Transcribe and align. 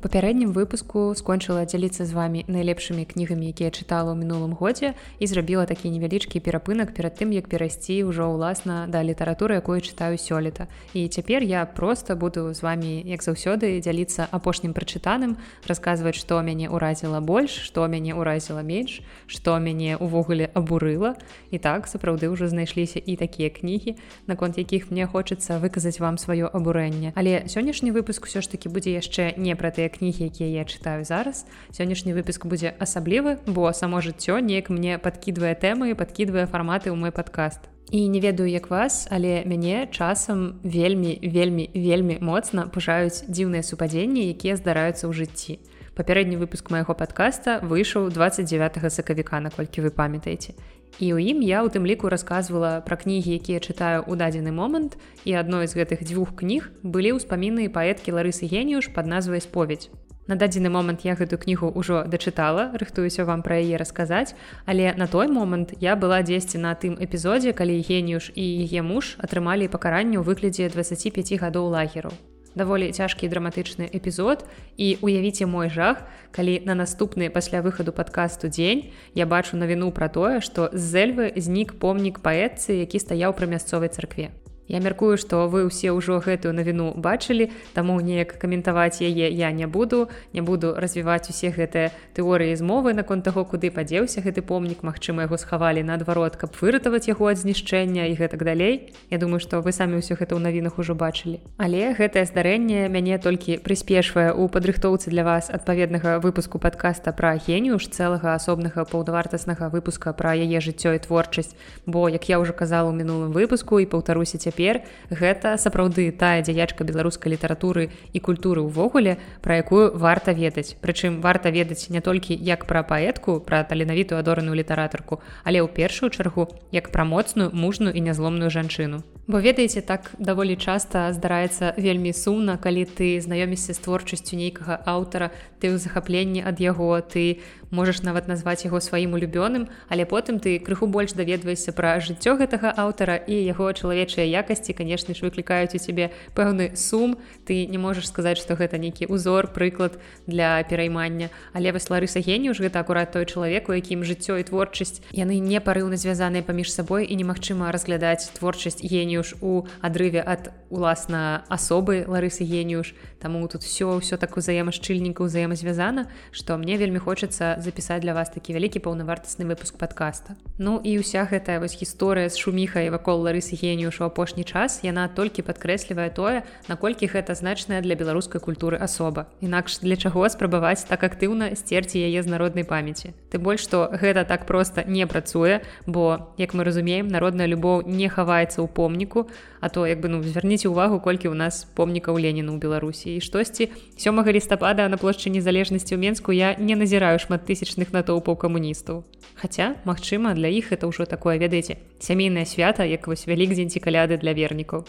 Папярэднім 0.00 0.56
выпуску 0.56 1.12
скончыла 1.12 1.68
дзяліцца 1.68 2.08
з 2.08 2.16
вами 2.16 2.40
найлепшымі 2.48 3.04
кнігамі, 3.04 3.52
якія 3.52 3.68
чытала 3.68 4.16
ў 4.16 4.24
мінулым 4.24 4.56
годзе 4.56 4.96
і 5.20 5.28
зрабіла 5.28 5.68
такі 5.68 5.92
невялічкі 5.92 6.40
перапынак 6.40 6.96
перад 6.96 7.20
тым, 7.20 7.36
як 7.36 7.52
перайсці 7.52 8.08
ўжо 8.08 8.32
ўласна 8.32 8.88
да 8.88 9.04
літаратуры, 9.04 9.60
якую 9.60 9.84
чытаю 9.84 10.16
сёлета. 10.16 10.72
І 10.96 11.04
цяпер 11.12 11.44
я 11.44 11.68
просто 11.68 12.16
буду 12.16 12.48
з 12.56 12.64
вами 12.64 13.04
як 13.04 13.20
заўсёды 13.20 13.76
дзяліцца 13.76 14.24
апошнім 14.32 14.72
прачытаным, 14.72 15.36
расказваць, 15.68 16.16
што 16.16 16.40
мяне 16.40 16.72
ўразіла 16.72 17.20
больш, 17.20 17.52
што 17.60 17.84
мяне 17.84 18.16
ўразіла 18.16 18.64
менш, 18.64 19.04
што 19.28 19.60
мяне 19.60 20.00
ўвогуле 20.00 20.48
абурыла. 20.56 21.20
І 21.52 21.60
так 21.60 21.84
сапраўды 21.84 22.32
ўжо 22.32 22.48
знайшліся 22.48 23.04
і 23.04 23.20
такія 23.20 23.52
кнігі, 23.52 24.00
наконт 24.24 24.56
якіх 24.56 24.88
мне 24.88 25.04
хочацца 25.04 25.60
выказаць 25.60 26.00
вам 26.00 26.16
сваё 26.16 26.48
абурэнне. 26.48 27.12
Але 27.20 27.44
сённяшні 27.44 27.92
выпуск 27.92 28.24
усё 28.24 28.40
ж 28.40 28.48
таки 28.48 28.72
будзе 28.72 28.96
яшчэ 28.96 29.36
не 29.36 29.52
пра 29.52 29.68
тыя 29.68 29.89
кнігі 29.90 30.30
якія 30.30 30.62
я 30.62 30.64
чытаю 30.64 31.04
зараз. 31.04 31.44
Сённяшні 31.74 32.14
выпуск 32.14 32.46
будзе 32.46 32.72
асаблівы 32.78 33.42
бо 33.46 33.72
само 33.74 34.00
жыццё 34.00 34.38
неяк 34.40 34.70
мне 34.70 34.96
падкідвае 34.98 35.58
тэмы 35.58 35.90
і 35.90 35.98
падкідвае 35.98 36.46
фарматы 36.46 36.88
ў 36.88 36.96
мой 36.96 37.10
падкаст 37.10 37.68
і 37.90 38.08
не 38.08 38.20
ведаю 38.20 38.48
як 38.50 38.70
вас 38.70 39.08
але 39.10 39.42
мяне 39.44 39.88
часам 39.90 40.60
вельмі 40.62 41.18
вельмі 41.22 41.70
вельмі 41.74 42.18
моцна 42.20 42.70
пужаюць 42.70 43.26
дзіўныя 43.26 43.66
супадзенні 43.66 44.30
якія 44.30 44.56
здараюцца 44.56 45.10
ў 45.10 45.12
жыцці 45.12 45.58
папярэдні 46.00 46.40
выпуск 46.40 46.72
майго 46.72 46.96
падкаста 46.96 47.60
выйшаў 47.60 48.08
29 48.08 48.80
сакавіка 48.88 49.44
наколькі 49.44 49.84
вы 49.84 49.90
памятаеце. 49.92 50.56
І 50.98 51.12
ў 51.12 51.36
ім 51.36 51.44
я 51.44 51.60
у 51.60 51.68
тым 51.68 51.84
ліку 51.84 52.08
рассказывала 52.08 52.80
пра 52.80 52.96
кнігі 52.96 53.36
якія 53.36 53.60
чытаю 53.60 54.00
ў 54.08 54.16
дадзены 54.16 54.48
момант 54.48 54.96
і 55.28 55.36
адной 55.36 55.68
з 55.68 55.76
гэтых 55.76 56.00
дзвюх 56.00 56.32
кніг 56.40 56.72
былі 56.80 57.20
ўспаміны 57.20 57.68
паэткі 57.68 58.16
ларысы 58.16 58.48
геніюш 58.48 58.88
под 58.96 59.12
назвай 59.12 59.44
споведь 59.44 59.92
На 60.30 60.36
дадзены 60.40 60.70
момант 60.70 61.04
я 61.04 61.18
гэту 61.20 61.36
кнігу 61.36 61.68
ўжо 61.74 62.06
дачытала 62.08 62.70
рыхтуюся 62.80 63.28
вам 63.28 63.44
пра 63.44 63.60
яе 63.60 63.76
расказаць 63.76 64.32
але 64.64 64.94
на 64.96 65.06
той 65.06 65.28
момант 65.28 65.76
я 65.84 65.96
была 66.00 66.22
дзесьці 66.22 66.62
на 66.64 66.72
тым 66.74 66.96
эпізодзе 66.96 67.52
калі 67.52 67.80
геніюш 67.82 68.32
і 68.34 68.44
яе 68.64 68.80
муж 68.80 69.16
атрымалі 69.18 69.68
пакаранне 69.68 70.16
ў 70.16 70.24
выглядзе 70.24 70.72
25 70.72 71.40
гадоў 71.44 71.74
лагеру 71.76 72.14
даволі 72.60 72.92
цяжкі 72.92 73.32
драматычны 73.32 73.88
эпізод. 73.88 74.44
І 74.76 75.00
уявіце 75.00 75.48
мой 75.48 75.72
жах 75.72 76.04
калі 76.30 76.62
на 76.64 76.74
наступны 76.74 77.30
пасля 77.30 77.62
выхаду 77.62 77.92
падкасту 77.92 78.48
дзень 78.48 78.90
я 79.14 79.26
бачу 79.26 79.56
навіну 79.56 79.90
пра 79.90 80.08
тое 80.08 80.40
што 80.40 80.70
з 80.72 80.80
зельвы 80.80 81.32
знік 81.36 81.74
помнік 81.82 82.22
паэтцы 82.22 82.78
які 82.78 83.02
стаяў 83.02 83.34
пры 83.34 83.50
мясцовай 83.50 83.90
царкве 83.90 84.30
Я 84.70 84.78
мяркую, 84.78 85.18
што 85.18 85.50
вы 85.50 85.66
ўсе 85.66 85.90
ўжо 85.90 86.22
гэтую 86.22 86.54
навіну 86.54 86.94
бачылі, 86.94 87.50
таму 87.74 87.98
неяк 87.98 88.38
каментаваць 88.38 89.02
яе 89.02 89.26
я 89.26 89.50
не 89.50 89.66
буду, 89.66 90.06
не 90.30 90.46
буду 90.46 90.78
развіваць 90.78 91.26
усе 91.26 91.50
гэтыя 91.50 91.90
тэорыі 92.14 92.54
змовы 92.54 92.94
наконт 92.94 93.26
таго, 93.26 93.42
куды 93.42 93.74
падзеўся 93.74 94.22
гэты 94.22 94.46
помнік, 94.46 94.86
Мачыма 94.86 95.26
яго 95.26 95.42
схавалі 95.42 95.82
наадварот, 95.82 96.38
каб 96.38 96.54
выратаваць 96.54 97.10
яго 97.10 97.34
ад 97.34 97.42
знішчэння 97.42 98.06
і 98.06 98.14
гэтак 98.14 98.46
далей. 98.46 98.94
Я 99.10 99.18
думаю, 99.18 99.42
што 99.42 99.58
вы 99.58 99.74
самі 99.74 99.98
ўсё 99.98 100.14
гэта 100.14 100.38
ў 100.38 100.46
навінах 100.46 100.78
ужо 100.78 100.94
бачылі. 100.94 101.42
Але 101.58 101.90
гэтае 101.98 102.22
здарэнне 102.30 102.86
мяне 102.86 103.18
толькі 103.18 103.58
прыспешвае 103.66 104.30
ў 104.30 104.46
падрыхтоўцы 104.54 105.10
для 105.10 105.26
вас 105.26 105.50
адпаведнага 105.50 106.22
выпуску 106.22 106.62
падкаста 106.62 107.10
пра 107.10 107.34
геніюш 107.34 107.90
цэлага 107.90 108.38
асобнага 108.38 108.86
паўдавартаснага 108.86 109.66
выпуска 109.74 110.14
пра 110.14 110.38
яе 110.38 110.62
жыццё 110.62 110.94
і 110.94 111.02
творчасць. 111.02 111.58
Бо 111.90 112.06
як 112.06 112.30
я 112.30 112.38
ўжо 112.38 112.54
казала 112.54 112.94
ў 112.94 113.02
мінулым 113.02 113.34
выпуску 113.34 113.82
і 113.82 113.90
паўтаруся 113.90 114.38
цяпер 114.38 114.59
цяпер 114.60 114.84
гэта 115.08 115.56
сапраўды 115.56 116.12
тая 116.12 116.44
дзяячка 116.44 116.84
беларускай 116.84 117.32
літаратуры 117.32 117.88
і 118.12 118.18
культуры 118.20 118.60
ўвогуле 118.60 119.16
пра 119.40 119.56
якую 119.56 119.96
варта 119.96 120.36
ведаць. 120.36 120.76
Прычым 120.84 121.20
варта 121.24 121.48
ведаць 121.48 121.88
не 121.88 122.00
толькі 122.00 122.36
як 122.36 122.66
пра 122.68 122.84
паэтку 122.84 123.40
пра 123.40 123.64
таленавітую 123.64 124.20
адораную 124.20 124.54
літаратарку 124.54 125.24
але 125.44 125.64
ў 125.64 125.68
першую 125.72 126.10
чаргу 126.12 126.48
як 126.72 126.92
пра 126.92 127.04
моцную 127.04 127.50
мужную 127.52 127.96
і 127.96 128.00
нязломную 128.00 128.50
жанчыну. 128.50 129.02
Бо 129.26 129.40
ведаеце 129.40 129.80
так 129.80 130.12
даволі 130.18 130.56
часта 130.56 131.12
здараецца 131.12 131.72
вельмі 131.78 132.12
сумна 132.12 132.58
калі 132.60 132.84
ты 132.84 133.16
знаёмішся 133.20 133.72
з 133.72 133.80
творчасцю 133.80 134.36
нейкага 134.36 134.82
аўтара 134.84 135.32
ты 135.60 135.72
ў 135.72 135.78
захапленні 135.80 136.44
ад 136.44 136.60
яго 136.60 137.00
ты 137.00 137.40
у 137.40 137.59
можаш 137.70 138.02
нават 138.02 138.28
назваць 138.28 138.64
яго 138.64 138.80
сваім 138.80 139.14
улюбёным, 139.14 139.68
але 139.88 140.04
потым 140.04 140.38
ты 140.38 140.58
крыху 140.58 140.86
больш 140.86 141.12
даведваешся 141.12 141.72
пра 141.72 141.98
жыццё 142.00 142.36
гэтага 142.36 142.74
аўтара 142.76 143.16
і 143.16 143.34
яго 143.34 143.72
чалавечыя 143.72 144.26
якасці, 144.26 144.74
канешне 144.74 145.14
ж 145.14 145.22
выклікаюць 145.22 145.74
у 145.74 145.78
цябе 145.78 146.10
пэўны 146.34 146.76
сум. 146.76 147.18
Ты 147.46 147.66
не 147.66 147.78
можаш 147.78 148.08
сказаць, 148.10 148.38
што 148.38 148.54
гэта 148.58 148.78
нейкі 148.78 149.06
узор, 149.06 149.48
прыклад 149.52 149.98
для 150.26 150.62
пераймання. 150.64 151.30
Але 151.52 151.72
вось 151.72 151.90
Ларыса 151.90 152.20
генію 152.20 152.54
ж 152.54 152.66
гэта 152.66 152.80
акурат 152.80 153.12
той 153.12 153.26
чалавек, 153.26 153.68
у 153.68 153.72
якім 153.72 154.02
жыццё 154.02 154.38
і 154.40 154.46
творчасць 154.46 155.02
яны 155.12 155.38
не 155.38 155.60
парыўна 155.60 155.96
звязаныя 155.96 156.42
паміж 156.42 156.72
сабой 156.72 157.06
і 157.06 157.14
немагчыма 157.16 157.70
разглядаць 157.70 158.30
творчасць 158.34 158.82
геніюш 158.82 159.38
у 159.40 159.66
адрыве 159.80 160.22
ад 160.26 160.50
уласна 160.70 161.44
асобы 161.48 162.04
Ларысы 162.06 162.44
геніюш. 162.44 162.94
Таму 163.20 163.46
тут 163.48 163.62
все 163.62 163.84
ўсё 163.84 164.16
так 164.16 164.36
узаемашчыльніка 164.36 165.22
ўзаемазвязана, 165.22 166.08
што 166.32 166.56
мне 166.56 166.76
вельмі 166.80 166.98
хочацца 166.98 167.59
запісаць 167.62 168.00
для 168.02 168.14
вас 168.14 168.30
такі 168.30 168.56
вялікі 168.56 168.80
паўнавартасны 168.84 169.44
выпуск 169.44 169.76
подкаста. 169.76 170.36
Ну 170.58 170.80
і 170.84 170.98
ўся 171.00 171.24
гэтая 171.24 171.60
вось 171.60 171.76
гісторыя 171.76 172.28
з 172.28 172.36
шуміхай 172.40 172.90
вакол 172.90 173.22
ларысы 173.22 173.56
геніюш 173.56 174.00
у 174.00 174.04
апошні 174.08 174.44
час 174.44 174.80
яна 174.82 175.08
толькі 175.08 175.44
падкрэслівае 175.46 176.10
тое 176.10 176.42
наколькі 176.68 177.06
гэта 177.06 177.34
значная 177.34 177.80
для 177.80 177.94
беларускай 177.94 178.40
культуры 178.40 178.80
асоба 178.80 179.26
інакш 179.40 179.80
для 179.84 179.96
чаго 179.96 180.28
спрабаваць 180.28 180.84
так 180.88 181.04
актыўна 181.04 181.54
сцерці 181.54 182.00
яе 182.00 182.22
з 182.22 182.28
народнай 182.28 182.64
памяці 182.64 183.12
ты 183.30 183.38
больш 183.38 183.64
што 183.68 183.88
гэта 183.92 184.24
так 184.24 184.46
проста 184.46 184.84
не 184.86 185.06
працуе 185.06 185.60
бо 185.86 186.32
як 186.36 186.54
мы 186.54 186.64
разумеем 186.64 187.08
народная 187.08 187.46
любоў 187.46 187.86
не 187.86 188.08
хаваецца 188.08 188.60
ў 188.60 188.68
помніку 188.68 189.28
а 189.60 189.68
то 189.68 189.86
як 189.86 190.00
бы 190.00 190.08
ну 190.08 190.22
звярніце 190.22 190.68
увагу 190.68 191.00
колькі 191.00 191.28
ў 191.28 191.36
нас 191.36 191.68
помнікаў 191.76 192.16
леніну 192.16 192.56
ў 192.56 192.58
беларусі. 192.58 193.16
І 193.16 193.20
штосьці 193.20 193.68
сёмага 194.00 194.32
лістапада 194.32 194.88
на 194.88 194.96
плошчы 194.96 195.28
незалежнасці 195.28 195.94
ў 195.94 196.00
менску 196.00 196.32
я 196.32 196.56
не 196.56 196.74
назіраю 196.74 197.20
шмат 197.20 197.44
тысячных 197.50 197.90
натоўпаў 197.90 198.38
камуністаў. 198.38 199.02
Хаця, 199.34 199.74
магчыма, 199.82 200.38
для 200.38 200.46
іх 200.46 200.70
это 200.70 200.86
ўжо 200.86 201.10
такое 201.10 201.34
ведаеце 201.42 201.82
сямейнае 201.98 202.46
свята, 202.46 202.86
як 202.86 203.10
вось 203.10 203.26
вялікдзень 203.26 203.74
ці 203.74 203.82
каляды 203.82 204.22
для 204.22 204.32
вернікаў. 204.32 204.86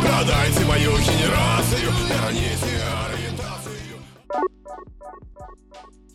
Продайте 0.00 0.64
мою 0.64 0.92
генерацию, 0.96 1.90
верните 2.08 2.72
ориентацию. 3.04 3.96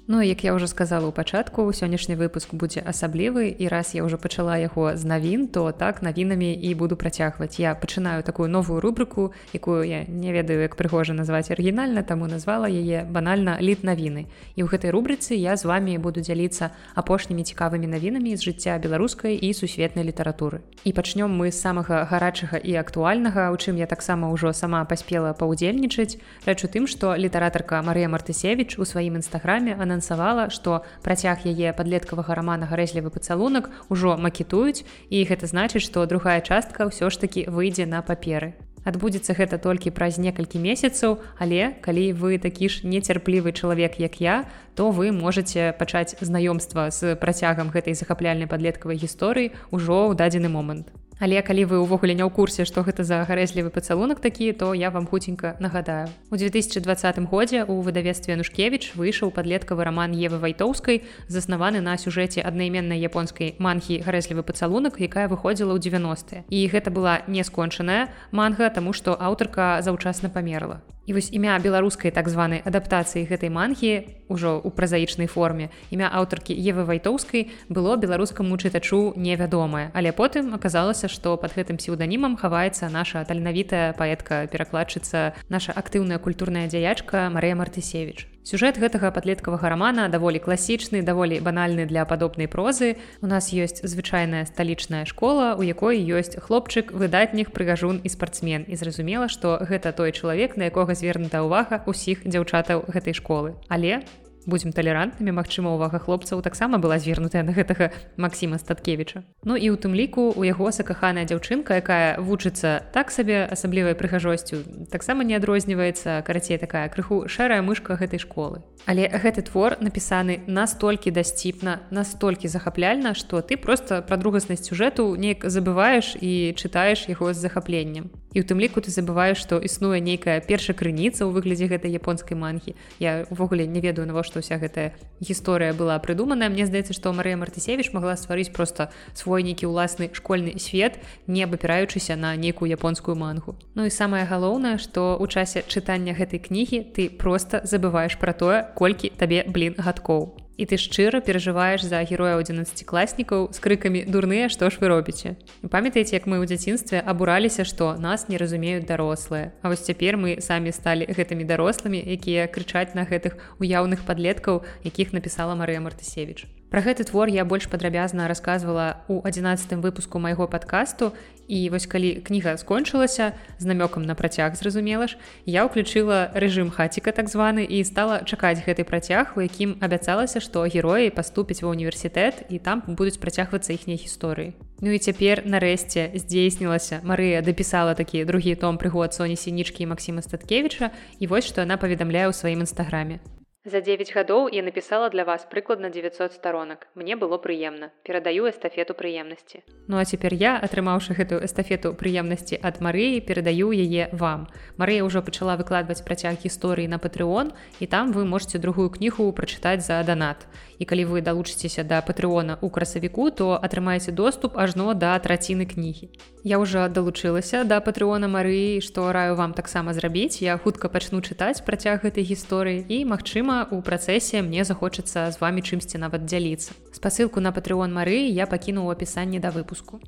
Ну 0.08 0.22
як 0.22 0.44
я 0.44 0.54
ўжо 0.54 0.70
сказала 0.70 1.10
ў 1.10 1.18
пачатку 1.18 1.66
сённяшні 1.74 2.14
выпуск 2.14 2.54
будзе 2.54 2.78
асаблівы 2.86 3.50
і 3.50 3.66
раз 3.66 3.98
я 3.98 4.06
ўжо 4.06 4.22
пачала 4.22 4.54
яго 4.54 4.94
з 4.94 5.02
навін 5.02 5.50
то 5.50 5.74
так 5.74 6.06
навінамі 6.06 6.54
і 6.54 6.70
буду 6.78 6.94
працягваць. 6.94 7.58
Я 7.58 7.74
пачынаю 7.74 8.22
такую 8.22 8.46
новую 8.46 8.86
рубрыку 8.86 9.34
якую 9.50 9.82
я 9.82 10.06
не 10.06 10.30
ведаю 10.30 10.62
як 10.62 10.78
прыгожа 10.78 11.18
назваць 11.18 11.50
арыгінальна 11.50 12.06
таму 12.06 12.30
назвала 12.30 12.70
яе 12.70 13.02
банальна 13.02 13.58
літ 13.58 13.82
навіны 13.82 14.30
і 14.54 14.62
ў 14.62 14.70
гэтай 14.70 14.94
рубрыцы 14.94 15.34
я 15.34 15.58
з 15.58 15.66
вами 15.66 15.98
буду 15.98 16.22
дзяліцца 16.22 16.70
апошнімі 16.94 17.42
цікавымі 17.42 17.90
навінамі 17.90 18.38
з 18.38 18.46
жыцця 18.46 18.78
беларускай 18.78 19.34
і 19.42 19.50
сусветнай 19.58 20.06
літаратуры. 20.06 20.62
І 20.86 20.94
пачнём 20.94 21.34
мы 21.34 21.50
з 21.50 21.58
самага 21.58 22.06
гарачага 22.06 22.62
і 22.62 22.78
актуальнага 22.78 23.50
у 23.50 23.58
чым 23.58 23.82
я 23.82 23.90
таксама 23.90 24.30
ўжо 24.30 24.54
сама 24.54 24.86
паспела 24.86 25.34
паўдзельнічаць. 25.34 26.22
Рэч 26.46 26.62
у 26.62 26.70
тым 26.70 26.86
што 26.86 27.18
літаратарка 27.18 27.82
Марыя 27.82 28.06
мартысевич 28.06 28.78
у 28.78 28.86
сваім 28.86 29.18
нстаграме 29.18 29.74
она 29.74 29.95
анансавала 29.96 30.52
што 30.52 30.84
працяг 31.02 31.48
яе 31.48 31.72
падлеткавага 31.72 32.36
рамана 32.36 32.68
гарэзлівы 32.68 33.10
пацалунак 33.16 33.72
ужо 33.88 34.20
макетуюць 34.20 34.84
і 35.10 35.24
гэта 35.24 35.48
значыць 35.48 35.88
што 35.88 36.04
другая 36.06 36.44
частка 36.44 36.92
ўсё 36.92 37.08
ж 37.08 37.24
такі 37.24 37.48
выйдзе 37.48 37.88
на 37.88 38.04
паперы. 38.04 38.60
Адбудзецца 38.86 39.34
гэта 39.34 39.58
толькі 39.58 39.96
праз 39.98 40.20
некалькі 40.22 40.62
месяцаў 40.62 41.18
але 41.42 41.74
калі 41.82 42.12
вы 42.22 42.38
такі 42.38 42.70
ж 42.70 42.86
нецярплівы 42.86 43.56
чалавек 43.56 43.98
як 43.98 44.22
я 44.22 44.36
то 44.76 44.92
вы 44.92 45.10
можете 45.16 45.74
пачаць 45.80 46.14
знаёмства 46.22 46.92
з 46.92 47.16
працягам 47.16 47.74
гэтай 47.74 47.98
захапляльнай 47.98 48.52
падлеткавай 48.52 49.02
гісторыі 49.02 49.56
ўжо 49.72 50.12
ў 50.12 50.14
дадзены 50.14 50.54
момант 50.54 50.94
Але 51.20 51.40
калі 51.42 51.64
вы 51.66 51.80
ўвогуле 51.80 52.12
не 52.12 52.24
ў 52.28 52.32
курсе, 52.32 52.68
што 52.68 52.84
гэта 52.84 53.08
за 53.08 53.24
гарэзлівы 53.24 53.72
пацалунак 53.72 54.20
такі, 54.20 54.52
то 54.52 54.74
я 54.76 54.92
вам 54.92 55.08
хуценька 55.08 55.56
нагадаю. 55.64 56.12
У 56.28 56.36
2020 56.36 56.84
годзе 57.32 57.64
ў 57.64 57.72
выдавестве 57.80 58.36
Нушкевіч 58.36 59.00
выйшаў 59.00 59.32
падлеткавы 59.32 59.88
раман 59.88 60.12
Евы 60.12 60.44
Вайтоўскай, 60.44 61.08
заснаваны 61.32 61.80
на 61.80 61.96
сюжэце 61.96 62.44
аднайменнай 62.44 63.00
японскай 63.00 63.56
манхі 63.60 64.04
гарэзлівы 64.04 64.44
пацалунак, 64.44 65.00
якая 65.00 65.32
выходзіла 65.32 65.76
ў 65.76 65.80
90. 65.80 66.44
І 66.52 66.60
гэта 66.68 66.92
была 66.92 67.24
не 67.32 67.48
скончаная 67.48 68.12
манга, 68.36 68.68
таму 68.68 68.92
што 68.92 69.16
аўтарка 69.16 69.80
заўчасна 69.80 70.28
памерла. 70.28 70.84
І 71.06 71.14
вось 71.14 71.30
імя 71.32 71.58
беларускай 71.62 72.10
так 72.12 72.30
званай 72.30 72.66
адаптацыі 72.66 73.30
гэтай 73.30 73.54
манхі 73.54 74.10
ўжо 74.26 74.58
ў 74.58 74.70
празаічнай 74.74 75.30
форме 75.30 75.70
імя 75.94 76.10
аўтаркі 76.10 76.58
Евы 76.58 76.86
вайтоўскай 76.90 77.54
было 77.70 77.94
беларускаму 77.94 78.58
чытачу 78.58 79.14
невядомае. 79.14 79.94
Але 79.94 80.10
потым 80.10 80.58
аказалася 80.58 81.06
што 81.06 81.38
под 81.38 81.54
гэтым 81.54 81.78
псеўданімам 81.78 82.38
хаваецца 82.42 82.90
наша 82.90 83.22
таленавітая 83.22 83.94
паэтка 83.94 84.50
перакладчыца 84.50 85.38
наша 85.50 85.78
актыўная 85.78 86.18
культурная 86.18 86.66
дзяячка 86.66 87.30
Марыя 87.30 87.54
мартысевич 87.54 88.35
Сюжэт 88.46 88.78
гэтага 88.78 89.10
падлеткавага 89.10 89.72
рамана 89.74 90.04
даволі 90.06 90.38
класічны, 90.38 91.00
даволі 91.02 91.40
банальны 91.42 91.88
для 91.90 92.06
падобнай 92.06 92.46
прозы. 92.46 92.94
У 93.18 93.26
нас 93.26 93.50
ёсць 93.50 93.82
звычайная 93.82 94.46
сталічная 94.46 95.10
школа, 95.10 95.58
у 95.58 95.66
якой 95.66 95.98
ёсць 95.98 96.38
хлопчык, 96.38 96.94
выдатніх 96.94 97.50
прыгажун 97.50 98.06
і 98.06 98.10
спартсмен. 98.14 98.70
І 98.70 98.78
зразумела, 98.78 99.34
што 99.34 99.58
гэта 99.66 99.98
той 99.98 100.14
чалавек, 100.14 100.62
на 100.62 100.70
якога 100.70 100.94
звернута 100.94 101.42
ўвага 101.42 101.82
ўсіх 101.90 102.22
дзяўчатаў 102.22 102.86
гэтай 102.86 103.18
школы. 103.18 103.58
Але 103.66 104.06
будзем 104.46 104.72
талерантнымі 104.72 105.32
Мачыма 105.36 105.74
увага 105.76 106.00
хлопцаў 106.00 106.42
таксама 106.42 106.78
была 106.78 107.00
звернутая 107.00 107.44
на 107.44 107.52
гэтага 107.52 107.92
Масіма 108.18 108.58
статкевіча. 108.58 109.24
Ну 109.44 109.56
і 109.56 109.70
у 109.70 109.78
тым 109.78 109.94
ліку 109.94 110.34
у 110.36 110.44
яго 110.46 110.72
сакаханая 110.72 111.26
дзяўчынка 111.26 111.78
якая 111.82 112.18
вучыцца 112.20 112.82
так 112.94 113.12
сабе 113.12 113.46
асаблівай 113.46 113.96
прыгажосцю 113.96 114.64
таксама 114.92 115.24
не 115.24 115.36
адрозніваецца 115.36 116.22
карацей 116.26 116.58
такая 116.58 116.90
крыху 116.90 117.28
шэрая 117.28 117.62
мышка 117.62 117.98
гэтай 117.98 118.20
школы. 118.20 118.62
Але 118.86 119.10
гэты 119.10 119.42
твор 119.46 119.78
напісаны 119.82 120.46
настолькі 120.48 121.12
дасціпна 121.12 121.82
настолькі 121.90 122.48
захапляльна 122.48 123.14
што 123.14 123.42
ты 123.42 123.58
просто 123.58 124.02
пра 124.02 124.18
другаснасць 124.18 124.70
сюжэту 124.70 125.16
неяк 125.16 125.46
забываеш 125.50 126.16
і 126.22 126.54
чытаеш 126.54 127.10
яго 127.10 127.34
з 127.34 127.42
захапленнем 127.42 128.14
і 128.36 128.44
у 128.44 128.44
тым 128.44 128.60
ліку 128.60 128.84
ты 128.84 128.92
забываеш 128.92 129.40
што 129.40 129.58
існуе 129.64 130.04
нейкая 130.04 130.44
перша 130.44 130.76
крыніца 130.76 131.24
ў 131.24 131.32
выглядзе 131.32 131.72
гэтай 131.72 131.96
японскай 131.96 132.36
манхі 132.36 132.76
я 133.00 133.24
увогуле 133.32 133.64
не 133.66 133.80
ведаю 133.80 134.06
навошта 134.06 134.44
ўся 134.44 134.60
гэтая 134.60 135.00
гісторыя 135.24 135.72
была 135.72 135.96
прыдуманая. 136.04 136.52
Мне 136.52 136.68
здаецца 136.68 136.92
што 136.92 137.16
Марыя 137.16 137.40
мартысевич 137.40 137.96
могла 137.96 138.20
стварыць 138.20 138.52
просто 138.52 138.92
свой 139.16 139.48
нейкі 139.48 139.72
ўласны 139.72 140.12
школьны 140.12 140.60
свет 140.60 141.00
не 141.26 141.48
абапіраючыся 141.48 142.20
на 142.20 142.36
нейкую 142.36 142.70
японскую 142.70 143.16
мангу. 143.16 143.56
Ну 143.74 143.88
і 143.88 143.90
самае 143.90 144.28
галоўнае 144.28 144.78
што 144.78 145.16
ў 145.16 145.26
часе 145.32 145.64
чытання 145.64 146.12
гэтай 146.12 146.44
кнігі 146.44 146.92
ты 146.92 147.08
просто 147.08 147.64
забываеш 147.64 148.20
пра 148.20 148.36
тое 148.36 148.68
колькі 148.76 149.16
табе 149.16 149.48
блин 149.48 149.80
гадкоў 149.80 150.45
і 150.58 150.66
ты 150.66 150.80
шчыра 150.80 151.20
перажываеш 151.20 151.84
за 151.84 152.02
героя 152.08 152.40
11класнікаў 152.40 153.52
з 153.52 153.60
крыкамі 153.60 154.06
дурныя 154.08 154.50
што 154.50 154.72
ж 154.72 154.80
вы 154.80 154.88
робіце 154.88 155.36
памятаеце 155.68 156.16
як 156.16 156.28
мы 156.32 156.40
ў 156.40 156.48
дзяцінстве 156.48 157.04
абураліся 157.04 157.68
што 157.68 157.96
нас 158.00 158.28
не 158.30 158.38
разумеюць 158.40 158.88
дарослыя. 158.88 159.52
А 159.62 159.70
вось 159.70 159.84
цяпер 159.84 160.18
мы 160.18 160.40
самі 160.42 160.72
сталі 160.72 161.06
гэтымі 161.12 161.44
дарослымі 161.44 162.00
якія 162.00 162.48
крычаць 162.48 162.96
на 162.96 163.04
гэтых 163.04 163.36
уяўных 163.60 164.08
падлеткаў 164.08 164.64
якіх 164.84 165.12
напісала 165.12 165.56
Марыя 165.56 165.84
мартысевич 165.84 166.48
Пра 166.70 166.82
гэты 166.82 167.06
твор 167.06 167.30
я 167.30 167.46
больш 167.46 167.70
падрабязна 167.70 168.28
рассказывала 168.28 168.98
у 169.08 169.22
11 169.24 169.78
выпуску 169.86 170.20
майго 170.20 170.48
падкасту 170.48 171.14
і 171.48 171.70
вось 171.70 171.86
калі 171.86 172.26
кніга 172.26 172.58
скончылася 172.58 173.38
з 173.62 173.66
намёкам 173.70 174.02
на 174.02 174.16
працяг 174.18 174.58
зразумела 174.58 175.06
ж 175.06 175.18
я 175.46 175.70
ўключыла 175.70 176.34
рэжым 176.34 176.74
хаціка 176.74 177.14
так 177.14 177.30
званы 177.30 177.70
і 177.70 177.86
стала 177.86 178.26
чакаць 178.26 178.66
гэты 178.66 178.82
працяг 178.82 179.38
у 179.38 179.46
якім 179.46 179.78
абяцалася 179.78 180.42
што 180.42 180.66
героі 180.66 181.14
паступяць 181.14 181.62
ва 181.62 181.70
універсітэт 181.70 182.50
і 182.50 182.58
там 182.58 182.82
будуць 182.88 183.22
працягвацца 183.22 183.70
іхняй 183.78 184.02
гісторыі. 184.02 184.58
Ну 184.82 184.90
і 184.90 184.98
цяпер 184.98 185.46
нарэшце 185.46 186.18
здзейснілася. 186.18 187.00
Марыя 187.06 187.46
дапісала 187.46 187.94
такі 187.94 188.26
другі 188.26 188.58
том 188.58 188.82
прыгод 188.82 189.14
соні 189.14 189.38
сінічкі 189.38 189.86
Масіма 189.86 190.26
статкевіча 190.26 190.90
і 191.20 191.30
вось 191.30 191.46
што 191.46 191.62
яна 191.62 191.78
паведамляе 191.78 192.26
ў 192.26 192.34
сваім 192.34 192.66
нстаграме 192.66 193.22
За 193.66 193.82
9 193.82 194.14
гадоў 194.14 194.50
я 194.54 194.62
напісала 194.62 195.10
для 195.10 195.24
вас 195.26 195.48
прыкладна 195.50 195.90
900 195.90 196.34
сторонак. 196.34 196.86
Мне 196.94 197.16
было 197.16 197.42
прыемна. 197.42 197.90
Перадаю 198.06 198.46
эстафету 198.46 198.94
прыемнасці. 198.94 199.66
Ну 199.88 199.98
а 199.98 200.06
цяпер 200.06 200.38
я, 200.38 200.62
атрымаўшы 200.62 201.18
гэтую 201.18 201.42
эстафету 201.42 201.98
прыемнасці 201.98 202.62
ад 202.62 202.78
Марыі, 202.78 203.26
перадаю 203.26 203.74
яе 203.74 204.14
вам. 204.14 204.46
Марыя 204.78 205.02
ўжо 205.02 205.26
пачала 205.26 205.58
выкладваць 205.58 206.06
працяг 206.06 206.46
гісторыі 206.46 206.86
на 206.86 207.02
патрыон 207.02 207.58
і 207.82 207.90
там 207.90 208.14
вы 208.14 208.30
можете 208.30 208.62
другую 208.62 208.94
кнігу 208.94 209.34
прачытаць 209.34 209.82
за 209.82 209.98
данат. 210.06 210.46
І 210.80 210.86
калі 210.86 211.06
вы 211.06 211.22
далучыцеся 211.22 211.84
да 211.88 212.02
патрыона 212.02 212.60
ў 212.60 212.68
красавіку, 212.70 213.32
то 213.32 213.56
атрымаеце 213.56 214.12
доступ 214.12 214.58
ажно 214.58 214.94
да 214.94 215.16
траціны 215.20 215.66
кнігі. 215.66 216.12
Я 216.44 216.60
ўжо 216.60 216.90
далучылася 216.90 217.64
да 217.64 217.80
патрыона 217.80 218.28
Марыі, 218.28 218.84
што 218.84 219.12
раю 219.16 219.40
вам 219.40 219.54
таксама 219.54 219.96
зрабіць. 219.96 220.44
Я 220.44 220.58
хутка 220.58 220.90
пачну 220.90 221.24
чытаць 221.24 221.64
працяг 221.64 222.04
гэтай 222.04 222.28
гісторыі 222.28 222.84
і, 222.90 223.08
магчыма, 223.08 223.72
у 223.72 223.82
працэсе 223.82 224.44
мне 224.44 224.68
захочацца 224.68 225.32
з 225.32 225.40
вами 225.40 225.64
чымсьці 225.64 225.98
нават 225.98 226.28
дзяліцца. 226.28 226.76
Спасылку 226.92 227.40
на 227.40 227.56
патрыон 227.56 227.96
Марыі 227.96 228.30
я 228.30 228.46
пакінуў 228.46 228.92
апісанне 228.92 229.40
да 229.40 229.56
выпуску. 229.56 230.04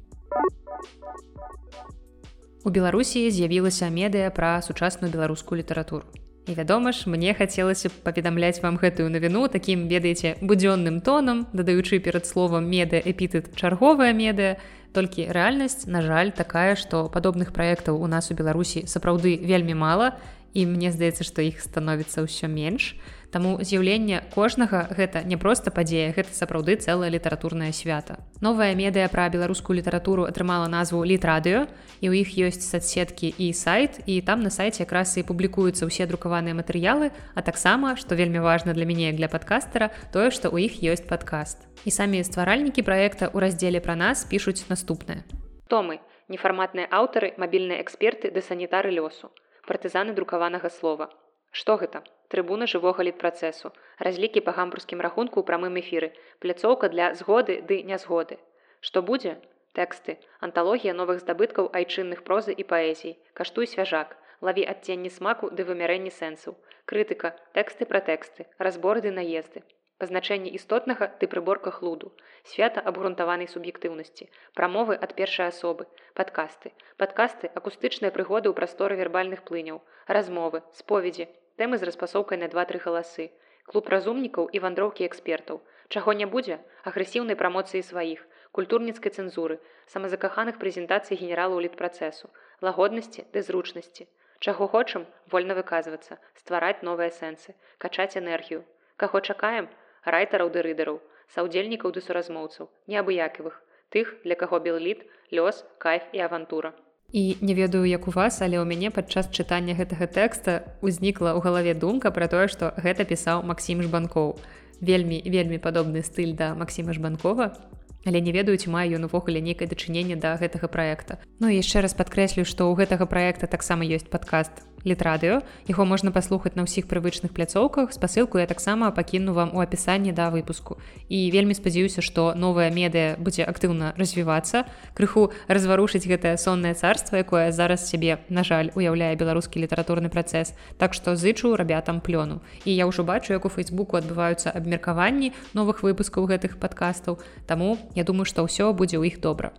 У 2.68 2.70
Беларусі 2.70 3.32
з'явілася 3.32 3.88
медыя 3.88 4.28
пра 4.30 4.62
сучасную 4.62 5.08
беларускую 5.08 5.64
літаратуру. 5.64 6.27
І 6.48 6.54
вядома 6.54 6.92
ж, 6.96 7.10
мне 7.12 7.34
хацелася 7.36 7.92
паведамляць 8.08 8.64
вам 8.64 8.80
гэтую 8.80 9.12
навіну 9.12 9.48
такім 9.52 9.92
ведаеце 9.92 10.40
будзённым 10.40 11.04
тонам, 11.04 11.44
дадаючы 11.52 12.00
перад 12.00 12.24
словам 12.24 12.72
медыа 12.72 13.04
эпітэт 13.04 13.52
чарговая 13.60 14.16
медыа, 14.16 14.56
толькі 14.96 15.28
рэальнасць, 15.28 15.92
на 15.92 16.00
жаль, 16.02 16.32
такая, 16.32 16.80
што 16.80 17.12
падобных 17.12 17.52
праектаў 17.52 18.00
у 18.00 18.08
нас 18.08 18.32
у 18.32 18.34
Беларусі 18.34 18.88
сапраўды 18.88 19.36
вельмі 19.44 19.76
мала 19.76 20.16
і 20.56 20.66
мне 20.66 20.96
здаецца, 20.96 21.28
што 21.28 21.44
іх 21.44 21.60
становіцца 21.60 22.24
ўсё 22.24 22.48
менш. 22.48 22.96
Таму 23.32 23.60
з'яўленне 23.60 24.22
кожнага 24.32 24.88
гэта 24.88 25.24
не 25.28 25.36
проста 25.36 25.68
падзея, 25.72 26.16
гэта 26.16 26.32
сапраўды 26.32 26.80
цэлае 26.80 27.12
літаратурнае 27.12 27.74
свята. 27.76 28.24
Новая 28.40 28.72
медыя 28.72 29.12
пра 29.12 29.28
беларускую 29.28 29.76
літаратуру 29.76 30.24
атрымала 30.24 30.72
назву 30.72 31.04
літрадыё 31.04 31.68
і 32.00 32.08
ў 32.08 32.24
іх 32.24 32.30
ёсць 32.40 32.64
соцсеткі 32.64 33.36
і 33.36 33.52
сайт 33.52 34.00
і 34.08 34.22
там 34.24 34.40
на 34.48 34.50
сайце 34.50 34.88
якраз 34.88 35.12
і 35.20 35.28
публікуюцца 35.28 35.84
ўсе 35.92 36.08
друкаваныя 36.08 36.56
матэрыялы, 36.56 37.12
а 37.36 37.44
таксама, 37.44 38.00
што 38.00 38.16
вельмі 38.16 38.40
важна 38.40 38.72
для 38.72 38.88
мяне 38.88 39.12
для 39.12 39.28
падкастера, 39.28 39.92
тое, 40.16 40.32
што 40.32 40.48
ў 40.48 40.72
іх 40.72 40.80
ёсць 40.80 41.04
падкаст. 41.04 41.68
І 41.84 41.92
самі 41.92 42.24
стваральнікі 42.24 42.88
праекта 42.88 43.28
ў 43.28 43.44
раздзеле 43.44 43.84
пра 43.84 44.00
нас 44.00 44.24
пішуць 44.24 44.72
наступнае. 44.72 45.28
Томы, 45.68 46.00
нефарматныя 46.32 46.88
аўтары, 46.88 47.36
мабільныя 47.36 47.84
эксперты 47.84 48.32
ды 48.32 48.40
санітары 48.40 48.96
лёсу, 48.96 49.36
партызаны 49.68 50.16
друкаванага 50.16 50.72
слова. 50.72 51.12
Што 51.52 51.76
гэта? 51.76 52.08
Трыбуна 52.34 52.68
жывога 52.72 53.06
літпрацэсу, 53.08 53.72
разлікі 54.08 54.44
па 54.48 54.54
гамбургскім 54.58 55.04
рахунку 55.06 55.40
ў 55.40 55.48
прамым 55.50 55.80
эфіры, 55.82 56.12
пляцоўка 56.44 56.90
для 56.94 57.14
згоды 57.20 57.62
ды 57.70 57.84
нязгоды. 57.92 58.38
Што 58.82 59.02
будзе? 59.02 59.38
Тэксты, 59.78 60.18
анталогія 60.42 60.94
новых 60.98 61.22
здабыткаў 61.22 61.70
айчынных 61.80 62.24
прозы 62.28 62.54
і 62.54 62.64
паэзій, 62.72 63.18
каштуй 63.38 63.70
свяжак, 63.74 64.18
лаві 64.42 64.66
адценні 64.74 65.10
смаку 65.14 65.50
ды 65.50 65.66
вымярэнні 65.70 66.14
сэнсаў, 66.20 66.58
крытыка, 66.90 67.34
тэксты 67.58 67.86
пра 67.92 68.02
тэксты, 68.12 68.48
разборы 68.58 69.06
ды 69.06 69.12
наезды. 69.14 69.64
Пазначэнне 70.02 70.52
істотнага 70.58 71.08
ты 71.22 71.28
прыборка 71.30 71.72
хлуду, 71.74 72.12
свята 72.46 72.82
абгрунтаванай 72.90 73.50
суб'ектыўнасці, 73.54 74.30
прамовы 74.54 74.94
ад 74.94 75.16
першай 75.18 75.50
асобы, 75.54 75.88
падкасты, 76.14 76.74
падкасты, 77.02 77.50
акустычныя 77.62 78.14
прыгоды 78.14 78.50
ў 78.50 78.54
прасторы 78.60 78.98
вербальных 79.00 79.42
плыняў, 79.48 79.82
размовы, 80.06 80.62
споведзі, 80.78 81.26
тэмы 81.58 81.78
з 81.82 81.90
распасоўкай 81.90 82.38
на 82.42 82.48
два-тры 82.54 82.80
галасы, 82.84 83.30
клуб 83.70 83.90
разумнікаў 83.94 84.50
і 84.54 84.62
вандроўкі 84.64 85.08
экспертаў. 85.10 85.60
Чаго 85.90 86.14
не 86.20 86.28
будзе 86.28 86.60
агрэсіўнай 86.90 87.38
прамоцыі 87.40 87.84
сваіх, 87.90 88.24
культурніцкай 88.58 89.12
цэнзуры, 89.12 89.60
самазакаханых 89.94 90.60
прэзентацый 90.62 91.20
генералаў 91.20 91.64
літпрацэсу, 91.66 92.32
лагоднасці 92.62 93.28
ды 93.34 93.44
зручнасці. 93.50 94.08
Чаго 94.40 94.68
хочам 94.74 95.06
вольна 95.34 95.56
выказвацца, 95.58 96.20
ствараць 96.42 96.86
новыя 96.88 97.12
сэнсы, 97.20 97.56
качаць 97.78 98.18
энергію. 98.22 98.64
Каго 98.98 99.22
чакаем, 99.22 99.70
райтараў 100.16 100.52
ды 100.54 100.64
рыдараў, 100.68 101.00
саўдзельнікаў 101.36 101.96
ды 101.96 102.04
суразмоўцаў, 102.08 102.70
неабыякавых, 102.88 103.56
тых, 103.90 104.14
для 104.24 104.36
каго 104.36 104.60
белліт, 104.60 105.08
лёс, 105.32 105.64
кайф 105.78 106.04
і 106.14 106.24
авантура. 106.28 106.74
І 107.12 107.38
не 107.42 107.54
ведаю, 107.54 107.86
як 107.86 108.08
у 108.08 108.12
вас, 108.12 108.42
але 108.42 108.60
ў 108.60 108.68
мяне 108.68 108.92
падчас 108.92 109.32
чытання 109.32 109.72
гэтага 109.80 110.12
тэкста 110.12 110.68
узнікла 110.84 111.32
ў 111.32 111.40
галаве 111.40 111.72
думка 111.72 112.12
пра 112.12 112.28
тое, 112.28 112.52
што 112.52 112.76
гэта 112.76 113.08
пісаў 113.08 113.48
Масім 113.48 113.80
Жбанкоў. 113.80 114.36
Вельмі 114.84 115.24
вельмі 115.24 115.56
падобны 115.56 116.04
стыль 116.04 116.36
да 116.36 116.52
Масіма 116.52 116.92
Жбанкова. 116.92 117.56
Але 118.04 118.20
не 118.20 118.36
ведаюць 118.36 118.68
маю 118.68 119.00
ён 119.00 119.08
увогуле 119.08 119.40
нейкае 119.40 119.72
дачыненне 119.72 120.20
да 120.20 120.36
гэтага 120.36 120.68
праекта. 120.68 121.24
Ну 121.40 121.48
і 121.48 121.56
яшчэ 121.56 121.80
раз 121.80 121.96
падкрэслю, 121.96 122.44
што 122.44 122.68
ў 122.68 122.84
гэтага 122.84 123.08
праекта 123.08 123.48
таксама 123.48 123.88
ёсць 123.88 124.12
падкаст 124.12 124.68
літрадыо 124.88 125.44
яго 125.68 125.84
можна 125.84 126.16
паслухаць 126.16 126.56
на 126.56 126.64
ўсіх 126.64 126.88
прывычных 126.88 127.36
пляцоўках. 127.36 127.92
Спасылку 127.92 128.40
я 128.40 128.48
таксама 128.48 128.90
пакіну 128.96 129.36
вам 129.36 129.52
у 129.54 129.60
апісанні 129.60 130.16
да 130.16 130.32
выпуску. 130.32 130.80
І 131.12 131.28
вельмі 131.36 131.54
спадзяюся 131.54 132.02
што 132.02 132.32
новая 132.34 132.72
медыя 132.72 133.20
будзе 133.20 133.44
актыўна 133.44 133.94
развівацца. 134.00 134.64
Крыху 134.96 135.36
разварушыць 135.52 136.08
гэтае 136.08 136.38
соннае 136.40 136.74
царство 136.74 137.20
якое 137.20 137.52
зараз 137.52 137.84
сябе 137.84 138.24
на 138.30 138.48
жаль 138.48 138.72
уяўляе 138.74 139.16
беларускі 139.20 139.60
літаратурны 139.60 140.08
працэс. 140.08 140.56
Так 140.80 140.96
што 140.96 141.20
зычу 141.20 141.56
рабятам 141.60 142.00
плёну. 142.00 142.40
І 142.64 142.72
я 142.72 142.88
ўжо 142.88 143.04
бачу 143.04 143.34
як 143.36 143.46
у 143.46 143.52
фейсбуку 143.52 144.00
адбываюцца 144.00 144.56
абмеркаванні 144.56 145.36
новых 145.54 145.84
выпускаў 145.84 146.32
гэтых 146.32 146.58
падкастаў. 146.58 147.20
Таму 147.46 147.78
я 147.96 148.08
думаю 148.08 148.26
што 148.26 148.48
ўсё 148.48 148.72
будзе 148.72 148.96
ў 148.98 149.12
іх 149.12 149.20
добра 149.20 149.52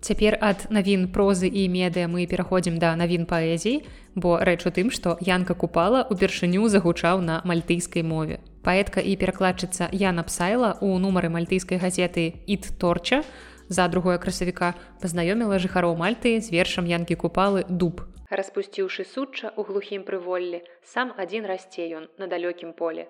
Цяпер 0.00 0.38
ад 0.40 0.64
навін 0.72 1.12
прозы 1.12 1.44
і 1.44 1.68
медыа 1.68 2.08
мы 2.08 2.24
пераходзім 2.24 2.78
да 2.80 2.96
навін 2.96 3.28
паэзій, 3.28 3.84
бо 4.16 4.40
рэч 4.40 4.64
у 4.64 4.72
тым, 4.72 4.88
што 4.88 5.18
Янка 5.20 5.52
купала 5.52 6.06
упершыню 6.08 6.68
загучаў 6.72 7.20
на 7.20 7.42
мальтыйскай 7.44 8.02
мове. 8.02 8.40
Паэтка 8.64 9.04
і 9.04 9.12
перакладчыца 9.20 9.92
Яна 9.92 10.24
Псайла 10.24 10.80
ў 10.80 10.96
нумары 11.04 11.28
мальтыйскай 11.28 11.76
газеты 11.76 12.32
Іт 12.48 12.80
торча 12.80 13.20
за 13.68 13.88
другое 13.92 14.16
красавіка 14.16 14.72
пазнаёміла 15.04 15.60
жыхароў 15.60 16.00
мальты 16.00 16.40
з 16.40 16.48
вершам 16.48 16.88
янкі 16.88 17.20
купалы 17.20 17.68
дуб. 17.68 18.00
Распусціўшы 18.32 19.04
сучча 19.04 19.52
ў 19.52 19.68
глухім 19.68 20.08
прыволлі, 20.08 20.64
сам 20.82 21.12
адзін 21.20 21.44
расце 21.44 21.84
ён 21.92 22.08
на 22.16 22.24
далёкім 22.24 22.72
поле. 22.72 23.04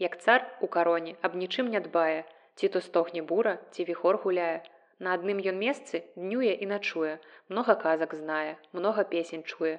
Як 0.00 0.16
цар 0.24 0.48
у 0.64 0.66
кароне 0.72 1.20
аб 1.20 1.36
нічым 1.36 1.68
не 1.68 1.80
дбае, 1.84 2.24
ці 2.56 2.72
то 2.72 2.80
стохне 2.80 3.20
бура, 3.20 3.60
ці 3.76 3.84
віхор 3.84 4.16
гуляе, 4.24 4.64
На 5.04 5.12
адным 5.16 5.38
ён 5.50 5.56
месцы 5.60 6.02
днюе 6.14 6.52
і 6.64 6.66
начуе, 6.72 7.12
многа 7.48 7.76
казак 7.84 8.16
знае, 8.22 8.56
многа 8.78 9.04
песень 9.12 9.44
чуе. 9.52 9.74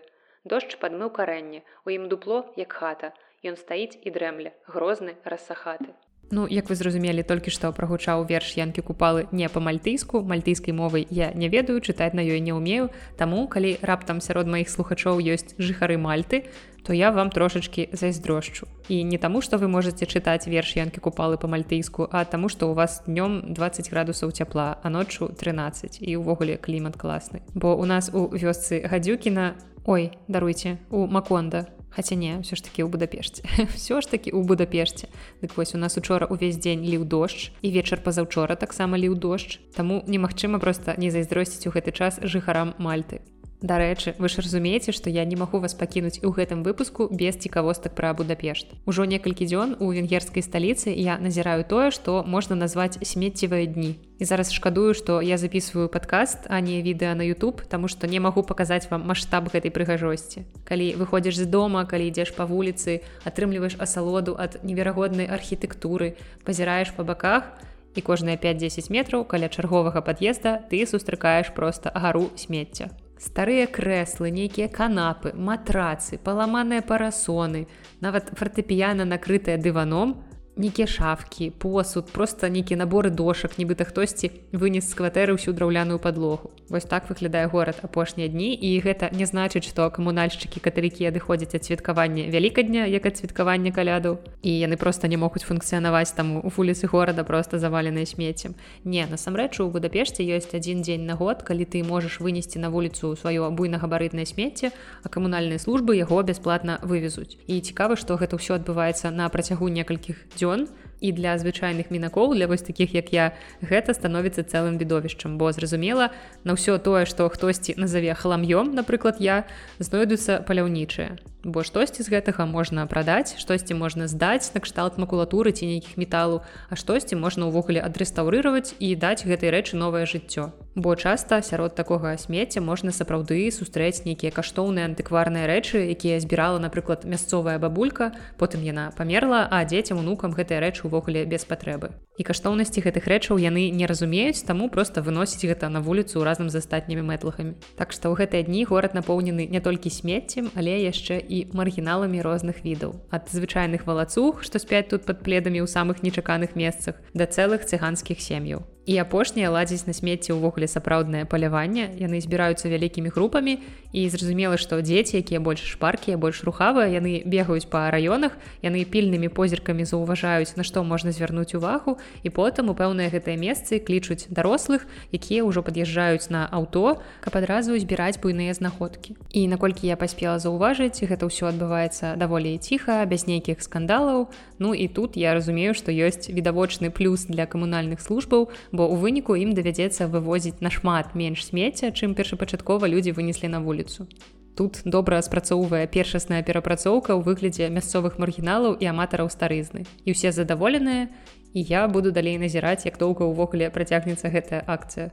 Дождж 0.54 0.78
падмыў 0.84 1.12
карэнне, 1.18 1.62
у 1.86 1.94
ім 1.96 2.08
дупло, 2.13 2.40
як 2.58 2.74
хата. 2.74 3.12
Ён 3.46 3.58
стаіць 3.63 4.01
і 4.01 4.13
дрэмля, 4.16 4.51
грозны 4.66 5.13
рассахаты. 5.34 5.94
Ну, 6.32 6.48
як 6.48 6.70
вы 6.70 6.76
зразумелі 6.76 7.24
толькі 7.28 7.52
што 7.52 7.74
прагучаў 7.76 8.24
верш 8.24 8.56
янкі 8.56 8.80
купалы 8.88 9.28
не 9.36 9.50
па-мальтыйску 9.52 10.24
мальтыйскай 10.24 10.72
мовай 10.72 11.04
я 11.12 11.32
не 11.36 11.52
ведаю 11.52 11.84
чытаць 11.84 12.16
на 12.16 12.24
ёй 12.24 12.40
не 12.40 12.56
ўмею. 12.56 12.88
Таму 13.20 13.48
калі 13.52 13.76
раптам 13.84 14.24
сярод 14.24 14.48
маіх 14.48 14.72
слухачоў 14.72 15.20
ёсць 15.20 15.52
жыхары 15.60 16.00
мальты 16.00 16.48
то 16.88 16.94
я 16.94 17.12
вам 17.12 17.30
трошачки 17.30 17.90
зайздрошчу. 17.92 18.66
І 18.88 19.04
не 19.04 19.18
таму 19.18 19.42
што 19.42 19.58
вы 19.60 19.68
можете 19.68 20.08
чытаць 20.08 20.48
верш 20.48 20.80
янкі 20.80 21.04
купалы 21.04 21.36
па-мальтыйску 21.36 22.08
а 22.10 22.24
таму 22.24 22.48
што 22.48 22.72
у 22.72 22.74
вас 22.74 23.04
днём 23.06 23.52
20 23.52 23.92
градусаў 23.92 24.32
цяпла 24.32 24.80
а 24.82 24.90
ноччу 24.90 25.28
13 25.28 26.00
і 26.00 26.16
ўвогуле 26.16 26.56
клімат 26.56 26.96
класны. 26.96 27.44
Бо 27.54 27.76
у 27.76 27.84
нас 27.84 28.10
у 28.14 28.32
вёсцы 28.32 28.80
гадзюкіна 28.88 29.60
ой 29.86 30.16
даруйце 30.28 30.80
у 30.90 31.08
маконда 31.08 31.68
Хаця 31.92 32.16
не 32.16 32.40
ўсё 32.40 32.56
ж 32.56 32.64
такі 32.64 32.84
ў 32.84 32.90
будапешце 32.90 33.44
все 33.76 34.00
ж 34.00 34.08
такі 34.08 34.32
ў 34.32 34.48
будапешце 34.48 35.12
дык 35.44 35.60
вось 35.60 35.76
у 35.76 35.80
нас 35.82 36.00
учора 36.00 36.26
увесь 36.32 36.56
дзень 36.56 36.88
ліў 36.88 37.04
дождж 37.04 37.52
і 37.62 37.68
вечар 37.72 38.00
пазаўчора 38.00 38.56
таксама 38.56 38.96
ліў 38.96 39.20
дождж. 39.20 39.60
Таму 39.76 40.00
немагчыма 40.08 40.60
проста 40.64 40.96
не 40.96 41.12
зайздросціць 41.12 41.68
у 41.68 41.76
гэты 41.76 41.92
час 41.92 42.24
жыхарам 42.24 42.74
мальты 42.80 43.20
Дарэчы, 43.62 44.15
вы 44.18 44.25
ж 44.27 44.41
разумееце, 44.41 44.91
што 44.91 45.13
я 45.13 45.24
не 45.24 45.38
магу 45.38 45.62
вас 45.62 45.77
пакінуць 45.77 46.18
у 46.25 46.34
гэтым 46.34 46.65
выпуску 46.65 47.06
без 47.13 47.38
цікавостак 47.38 47.94
пра 47.94 48.10
Будапешт. 48.18 48.74
Ужо 48.89 49.06
некалькі 49.06 49.46
дзён 49.46 49.77
у 49.77 49.94
венгерскай 49.94 50.41
сталіцы 50.41 50.89
я 50.89 51.22
назіраю 51.22 51.62
тое, 51.62 51.94
што 51.94 52.25
можна 52.25 52.58
назваць 52.58 52.98
смеццевыя 53.06 53.70
дні. 53.70 54.01
І 54.18 54.25
зараз 54.25 54.50
шкадую, 54.50 54.98
што 54.98 55.22
я 55.22 55.38
записываю 55.38 55.94
падкаст, 55.94 56.50
а 56.50 56.58
не 56.58 56.82
відэа 56.82 57.13
на 57.13 57.22
YouTube, 57.22 57.62
таму 57.70 57.86
што 57.86 58.10
не 58.10 58.18
магу 58.18 58.41
паказаць 58.41 58.89
вам 58.89 59.06
маштаб 59.06 59.53
гэтай 59.53 59.70
прыгажосці. 59.70 60.41
Калі 60.65 60.98
выходзіш 60.98 61.38
з 61.38 61.46
дома, 61.46 61.86
калі 61.86 62.10
ідзеш 62.10 62.34
па 62.34 62.50
вуліцы, 62.50 63.06
атрымліваеш 63.30 63.77
асалоду 63.77 64.34
ад 64.41 64.58
неверагоднай 64.65 65.30
архітэктуры, 65.30 66.18
пазіраеш 66.50 66.98
па 66.98 67.06
баках, 67.06 67.46
і 67.94 68.01
кожныя 68.01 68.41
5-10 68.41 68.89
метраў 68.89 69.22
каля 69.22 69.53
чарговага 69.53 70.01
пад'езда 70.01 70.65
ты 70.72 70.82
сустракаеш 70.88 71.53
проста 71.53 71.94
агару 71.94 72.32
смецця 72.39 72.89
старыя 73.22 73.68
крэслы 73.70 74.32
нейкія 74.34 74.68
канапы 74.68 75.32
матрацы 75.50 76.18
паламаныя 76.18 76.82
парасоны 76.82 77.68
нават 78.01 78.34
фартэпіяна 78.40 79.06
накрытая 79.06 79.58
дываном 79.62 80.18
нейкія 80.62 80.86
шафкі 80.88 81.50
посуд 81.50 82.12
просто 82.13 82.46
нейкі 82.46 82.77
наборы 82.77 83.10
дошак 83.10 83.58
нібыта 83.58 83.82
хтосьці 83.89 84.30
вынес 84.53 84.86
з 84.86 84.94
кватэры 84.94 85.34
ўсю 85.34 85.58
драўляную 85.58 85.98
падлогу. 85.98 86.53
Вось 86.70 86.86
так 86.86 87.10
выглядае 87.10 87.50
горад 87.50 87.82
апошнія 87.82 88.30
дні 88.30 88.53
і 88.53 88.70
гэта 88.86 89.10
не 89.10 89.25
значыць 89.25 89.65
што 89.65 89.89
камунальшчыкі 89.89 90.62
каталікі 90.62 91.10
адыходзяць 91.10 91.58
ад 91.58 91.65
святкавання 91.65 92.30
вялікадня 92.30 92.86
як 92.86 93.10
ад 93.10 93.18
святкавання 93.18 93.74
каляду 93.74 94.22
і 94.46 94.53
яны 94.53 94.77
просто 94.77 95.10
не 95.10 95.18
могуць 95.18 95.41
функцыянаваць 95.41 96.13
там 96.13 96.46
у 96.46 96.53
вуліцы 96.53 96.86
горада 96.86 97.25
просто 97.25 97.58
заваленыя 97.58 98.06
смеццем. 98.06 98.53
Не 98.86 99.10
насамрэч 99.10 99.65
у 99.65 99.70
будапешце 99.74 100.22
ёсць 100.22 100.53
адзін 100.53 100.86
дзень 100.86 101.10
на 101.10 101.18
год 101.18 101.41
калі 101.41 101.65
ты 101.65 101.82
можаш 101.82 102.22
вынесці 102.22 102.62
на 102.62 102.70
вуліцу 102.70 103.18
сваё 103.18 103.50
буйнагабарытнае 103.50 104.30
смецце 104.30 104.70
а 105.01 105.10
камунальныя 105.10 105.58
службы 105.58 105.98
яго 105.98 106.22
бясплатна 106.22 106.77
вывезуць. 106.86 107.41
І 107.50 107.65
цікава 107.65 107.98
што 107.98 108.22
гэта 108.22 108.38
ўсё 108.38 108.62
адбываецца 108.62 109.10
на 109.10 109.25
працягу 109.34 109.65
некалькіх 109.74 110.22
дзён 110.38 110.50
Diskussion 110.51 110.81
і 111.01 111.12
для 111.12 111.36
звычайных 111.41 111.89
мінакоў 111.89 112.38
для 112.38 112.48
вось 112.48 112.62
такіх 112.62 112.93
як 112.93 113.12
я 113.12 113.34
гэта 113.60 113.98
становіцца 113.98 114.46
цэлым 114.46 114.77
відовішчам. 114.77 115.41
Бо 115.41 115.51
зразумела 115.51 116.13
на 116.46 116.53
ўсё 116.53 116.77
тое 116.77 117.10
што 117.10 117.27
хтосьці 117.27 117.75
назаве 117.75 118.13
халам'ём 118.13 118.77
напрыклад 118.77 119.17
я 119.20 119.43
знойдуцца 119.81 120.46
паляўнічыя. 120.46 121.17
Бо 121.43 121.65
штосьці 121.65 122.05
з 122.05 122.13
гэтага 122.13 122.46
можна 122.46 122.86
прадаць 122.86 123.34
штосьці 123.41 123.74
можна 123.74 124.05
здаць 124.05 124.53
накшталт 124.53 125.01
макулатуры 125.01 125.50
ці 125.50 125.65
нейкіх 125.65 125.98
металу 125.98 126.46
а 126.70 126.77
штосьці 126.77 127.17
можна 127.17 127.50
ўвогуле 127.50 127.81
адрэстаўрыраваць 127.81 128.77
і 128.77 128.93
даць 128.93 129.25
гэтай 129.25 129.50
рэчы 129.50 129.74
новае 129.74 130.05
жыццё. 130.05 130.53
Бо 130.75 130.96
часта 130.96 131.41
сярод 131.41 131.74
такога 131.75 132.13
смецця 132.15 132.62
можна 132.62 132.93
сапраўды 132.93 133.50
сустрэць 133.50 134.05
нейкія 134.05 134.29
каштоўныя 134.31 134.86
антыкварныя 134.86 135.50
рэчы 135.50 135.81
якія 135.98 136.22
збірала 136.22 136.62
напрыклад 136.62 137.10
мясцовая 137.10 137.58
бабулька 137.58 138.13
потым 138.38 138.62
яна 138.62 138.93
памерла 138.93 139.50
а 139.50 139.65
дзецям 139.65 139.98
унукам 139.98 140.38
гэтыя 140.38 140.62
рэчы 140.62 140.91
увогуле 140.92 141.24
без 141.24 141.48
патрэбы. 141.48 141.96
І 142.20 142.28
каштоўнасці 142.28 142.84
гэтых 142.84 143.08
рэчаў 143.08 143.40
яны 143.40 143.72
не 143.72 143.88
разумеюць 143.88 144.44
таму 144.44 144.68
просто 144.68 145.00
выносіць 145.00 145.48
гэта 145.48 145.72
на 145.72 145.80
вуліцу 145.80 146.20
разам 146.28 146.52
з 146.52 146.60
астатнімі 146.60 147.08
мэтлахамі. 147.08 147.56
Так 147.80 147.96
што 147.96 148.12
ў 148.12 148.20
гэтыя 148.20 148.44
дні 148.44 148.68
горад 148.68 148.92
напоўнены 148.92 149.48
не 149.48 149.64
толькі 149.64 149.88
смеццем 149.88 150.52
але 150.60 150.76
яшчэ 150.84 151.24
і 151.24 151.48
маргіналамі 151.56 152.20
розных 152.20 152.68
відаў. 152.68 153.00
Ад 153.10 153.32
звычайных 153.32 153.88
валацух 153.88 154.44
што 154.44 154.60
спяць 154.60 154.92
тут 154.92 155.08
под 155.08 155.24
пледамі 155.24 155.64
ў 155.64 155.72
самых 155.72 156.04
нечаканых 156.04 156.60
месцах 156.60 157.00
да 157.16 157.26
цэлых 157.26 157.64
цыганскіх 157.64 158.20
сем'яў 158.20 158.68
і 158.86 158.98
апошнія 158.98 159.54
ладзіць 159.54 159.86
на 159.86 159.94
смецці 159.94 160.34
ўвогуле 160.34 160.66
сапраўднае 160.66 161.30
паляванне 161.30 161.94
яны 162.02 162.18
збіраюцца 162.18 162.66
вялікімі 162.66 163.14
групамі 163.14 163.62
і 163.94 164.02
зразумела 164.10 164.58
што 164.58 164.82
дзеці 164.82 165.22
якія 165.22 165.38
больш 165.38 165.62
шпаркія 165.62 166.18
больш 166.18 166.42
рухавыя 166.42 166.90
яны 166.90 167.22
бегаюць 167.22 167.70
па 167.70 167.94
раёнах 167.94 168.34
яны 168.66 168.82
пільнымі 168.82 169.30
позіркамі 169.30 169.86
заўважаюць 169.86 170.58
на 170.58 170.64
што 170.66 170.82
можна 170.84 171.12
звярнуць 171.12 171.54
увагу. 171.54 172.02
І 172.24 172.30
потым 172.34 172.72
у 172.72 172.76
пэўныя 172.76 173.14
гэтыя 173.14 173.38
месцы 173.38 173.78
клічуць 173.78 174.26
дарослых 174.34 174.88
якія 175.14 175.46
ўжо 175.46 175.62
пад'язджаюць 175.62 176.34
на 176.34 176.48
аўто 176.50 177.04
каб 177.22 177.38
адразу 177.38 177.78
збіраць 177.78 178.18
буйныя 178.18 178.54
знаходкі 178.58 179.14
і 179.30 179.46
наколькі 179.46 179.86
я 179.88 180.00
паспела 180.00 180.40
заўважыць 180.40 181.06
гэта 181.06 181.30
ўсё 181.30 181.54
адбываецца 181.54 182.18
даволі 182.18 182.58
ціха 182.58 183.06
без 183.06 183.28
нейкіх 183.28 183.62
скандалаў. 183.62 184.32
Ну 184.58 184.74
і 184.74 184.88
тут 184.88 185.18
я 185.18 185.38
разумею 185.38 185.78
што 185.78 185.92
ёсць 185.92 186.34
відавочны 186.34 186.90
плюс 186.90 187.30
для 187.30 187.46
камунальных 187.46 188.02
службаў 188.02 188.50
бо 188.72 188.88
у 188.88 188.96
выніку 188.96 189.36
ім 189.36 189.54
давядзецца 189.54 190.08
вывозіць 190.08 190.60
нашмат 190.62 191.16
менш 191.16 191.46
смецця, 191.48 191.92
чым 191.92 192.16
першапачаткова 192.16 192.88
людзі 192.88 193.12
вынеслі 193.12 193.51
на 193.51 193.60
вуліцу. 193.60 194.08
Тут 194.56 194.82
добра 194.86 195.22
спрацоўвае 195.22 195.88
першасная 195.88 196.44
перапрацоўка 196.44 197.16
ў 197.16 197.24
выглядзе 197.24 197.72
мясцовых 197.72 198.20
маргіналаў 198.20 198.75
і 198.75 198.86
аматараў 198.92 199.32
старызны. 199.32 199.88
І 200.04 200.16
ўсе 200.16 200.32
задаволеныя, 200.36 201.08
і 201.54 201.60
я 201.63 201.88
буду 201.88 202.12
далей 202.12 202.38
назіраць, 202.38 202.86
як 202.86 203.00
доўга 203.00 203.28
ўвогуле 203.28 203.72
працягнецца 203.72 204.28
гэтая 204.28 204.63
акцыя. 204.68 205.12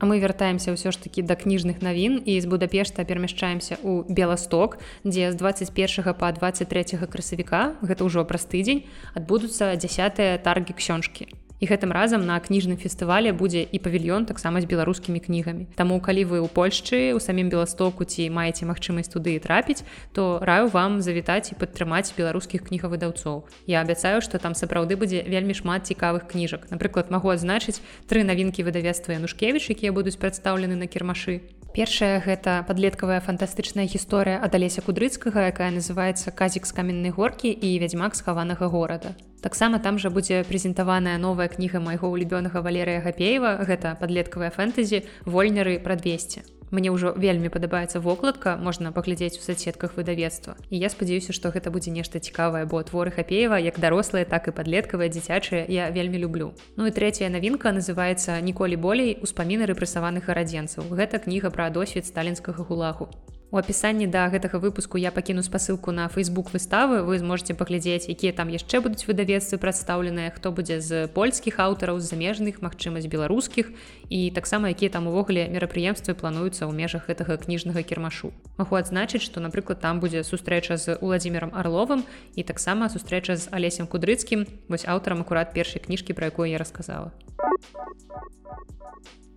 А 0.00 0.08
мы 0.08 0.16
вяртаемся 0.16 0.72
ўсё 0.72 0.96
ж 0.96 0.96
такі 0.96 1.20
да 1.28 1.36
кніжных 1.36 1.84
навін 1.84 2.24
і 2.24 2.40
з 2.40 2.48
Будапешта 2.48 3.04
перамяшчаемся 3.04 3.76
ў 3.84 4.08
Беласток, 4.08 4.80
дзе 5.04 5.28
з 5.28 5.36
21 5.36 6.16
па 6.16 6.32
23 6.32 7.04
красавіка 7.04 7.76
гэта 7.84 8.08
ўжо 8.08 8.24
праз 8.24 8.48
тыдзень 8.48 8.88
адбудуцца 9.12 9.76
дзясятыя 9.76 10.40
таргі 10.40 10.72
ксёншкі 10.72 11.28
і 11.60 11.68
гэтым 11.68 11.92
разам 11.92 12.24
на 12.26 12.40
кніжным 12.40 12.80
фестывале 12.80 13.32
будзе 13.36 13.62
і 13.62 13.78
павільён 13.78 14.24
таксама 14.24 14.60
з 14.60 14.66
беларускімі 14.66 15.20
кнігамі 15.20 15.68
Таму 15.76 16.00
калі 16.00 16.24
вы 16.24 16.38
ў 16.40 16.48
Польшчы 16.48 17.12
у 17.12 17.20
самім 17.20 17.52
беластоку 17.52 18.08
ці 18.08 18.26
маеце 18.32 18.64
магчымасць 18.64 19.12
туды 19.12 19.36
трапіць 19.38 19.84
то 20.16 20.40
раю 20.40 20.72
вам 20.72 21.00
завітаць 21.04 21.52
і 21.52 21.58
падтрымаць 21.60 22.16
беларускіх 22.16 22.64
кнігавыдаўцоў. 22.66 23.44
Я 23.66 23.84
абяцаю 23.84 24.24
што 24.24 24.40
там 24.40 24.56
сапраўды 24.56 24.96
будзе 24.96 25.22
вельмі 25.28 25.54
шмат 25.54 25.86
цікавых 25.86 26.26
кніжак. 26.26 26.72
Напрыклад 26.72 27.12
магу 27.12 27.30
адзначыць 27.30 27.84
тры 28.08 28.24
навінкі 28.24 28.64
выдавецтва 28.64 29.20
янушкевіч 29.20 29.70
якія 29.70 29.92
будуць 29.92 30.16
прадстаўлены 30.16 30.80
на 30.80 30.88
кірмашы. 30.88 31.44
Першая 31.70 32.18
гэта 32.18 32.64
падлеткавая 32.66 33.20
фантастычная 33.22 33.86
гісторыя 33.86 34.42
ад 34.42 34.54
алеся 34.58 34.82
кудрыцкага, 34.82 35.46
якая 35.54 35.70
называецца 35.70 36.34
казік 36.34 36.66
з 36.66 36.74
каменнай 36.74 37.14
горкі 37.14 37.54
і 37.54 37.78
вядзьмак 37.78 38.18
схаванага 38.18 38.66
горада. 38.66 39.14
Таксама 39.40 39.80
там 39.80 39.98
жа 39.98 40.10
будзе 40.12 40.44
прэзентаваная 40.44 41.16
новая 41.18 41.48
кніга 41.48 41.80
майго 41.80 42.12
ўлюбёнага 42.12 42.60
валерыя 42.60 43.00
гапеева, 43.00 43.56
гэта 43.64 43.96
падлеткавая 44.00 44.52
фэнтэзі 44.52 45.04
вольняры 45.24 45.80
пра 45.80 45.96
200 45.96 46.60
мне 46.70 46.90
ўжо 46.90 47.12
вельмі 47.18 47.50
падабаецца 47.50 48.00
вокладка 48.00 48.56
можна 48.56 48.92
паглядзець 48.94 49.38
у 49.38 49.42
соцсетках 49.42 49.96
выдавецтва. 49.98 50.54
І 50.70 50.78
я 50.78 50.88
спадзяюся 50.88 51.34
што 51.34 51.50
гэта 51.50 51.70
будзе 51.74 51.90
нешта 51.90 52.22
цікавае 52.22 52.64
бо 52.70 52.82
творы 52.82 53.10
хапеева 53.10 53.58
як 53.58 53.82
дарослыя 53.82 54.24
так 54.24 54.48
і 54.48 54.54
падлеткавыя 54.54 55.10
дзіцячыя 55.10 55.66
я 55.66 55.90
вельмі 55.90 56.18
люблю. 56.18 56.54
Ну 56.76 56.86
і 56.86 56.94
третья 56.94 57.28
навінка 57.28 57.74
называется 57.74 58.38
ніколі 58.40 58.76
болей. 58.76 59.18
Успаміны 59.20 59.66
рэпрэсаваных 59.66 60.30
гарадзенцаў 60.30 60.86
гэта 60.94 61.18
кніга 61.18 61.50
пра 61.50 61.70
досвед 61.70 62.06
сталінскага 62.06 62.62
гулагу 62.62 63.10
У 63.50 63.58
апісанні 63.58 64.06
да 64.06 64.28
гэтага 64.30 64.62
выпуску 64.62 64.94
я 64.94 65.10
пакіну 65.10 65.42
спасылку 65.42 65.90
на 65.90 66.06
фейсбук 66.08 66.54
выставы. 66.54 67.02
Вы 67.02 67.18
зможете 67.18 67.50
паглядзець 67.58 68.06
якія 68.06 68.30
там 68.30 68.46
яшчэ 68.46 68.78
будуць 68.78 69.02
выдавецтвы 69.10 69.58
прадстаўленыя 69.58 70.30
хто 70.30 70.54
будзе 70.54 70.78
з 70.78 71.10
польскіх 71.10 71.58
аўтараў 71.58 71.98
замежных 71.98 72.62
магчымасць 72.62 73.10
беларускіх 73.10 73.74
і 74.06 74.30
таксама 74.30 74.70
якія 74.70 74.94
там 74.94 75.10
увогуле 75.10 75.50
мерапрыемствы 75.50 76.14
плануюцца 76.14 76.70
ў 76.70 76.78
межах 76.78 77.10
гэтага 77.10 77.42
кніжнага 77.42 77.82
кірмашу. 77.82 78.30
Магу 78.54 78.78
адзначыць 78.78 79.26
што 79.26 79.42
напрыклад 79.42 79.82
там 79.82 79.98
будзе 79.98 80.22
сустрэча 80.22 80.78
з 80.78 80.94
уладзімиром 81.02 81.50
орловым 81.50 82.06
і 82.38 82.46
таксама 82.46 82.86
сустрэча 82.86 83.34
з 83.34 83.50
алесем 83.50 83.90
кудрыцкім 83.90 84.46
вось 84.70 84.86
аўтарам 84.86 85.26
акурат 85.26 85.50
першай 85.58 85.82
кніжкі 85.82 86.14
пра 86.14 86.30
якую 86.30 86.46
я 86.46 86.62
расказала 86.62 87.10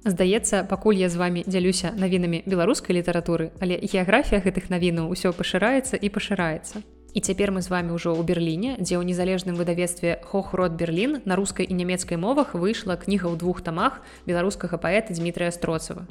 Здаецца, 0.05 0.67
пакуль 0.67 0.99
я 0.99 1.07
з 1.07 1.15
вами 1.15 1.43
дзялюся 1.47 1.93
навінамі 1.95 2.43
беларускай 2.45 2.99
літаратуры, 2.99 3.55
але 3.63 3.79
геаграфія 3.79 4.43
гэтых 4.43 4.67
навінаў 4.67 5.07
усё 5.07 5.31
пашыраецца 5.31 5.95
і 5.95 6.11
пашыраецца. 6.11 6.83
І 7.13 7.21
цяпер 7.21 7.55
мы 7.55 7.61
з 7.63 7.71
вами 7.71 7.95
ўжо 7.95 8.11
ў 8.11 8.19
Берліне, 8.27 8.75
дзе 8.83 8.99
ў 8.99 9.07
незалежным 9.07 9.55
выдавецтве 9.55 10.19
Хохрод 10.27 10.75
Берлін 10.75 11.21
на 11.23 11.39
рускай 11.39 11.63
і 11.63 11.77
нямецкай 11.79 12.19
мовах 12.19 12.51
выйшла 12.51 12.99
кніга 12.99 13.31
ў 13.31 13.39
двух 13.39 13.63
тамах 13.63 14.03
беларускага 14.27 14.75
паэта 14.75 15.15
Дмітрия 15.15 15.55
Строцава. 15.55 16.03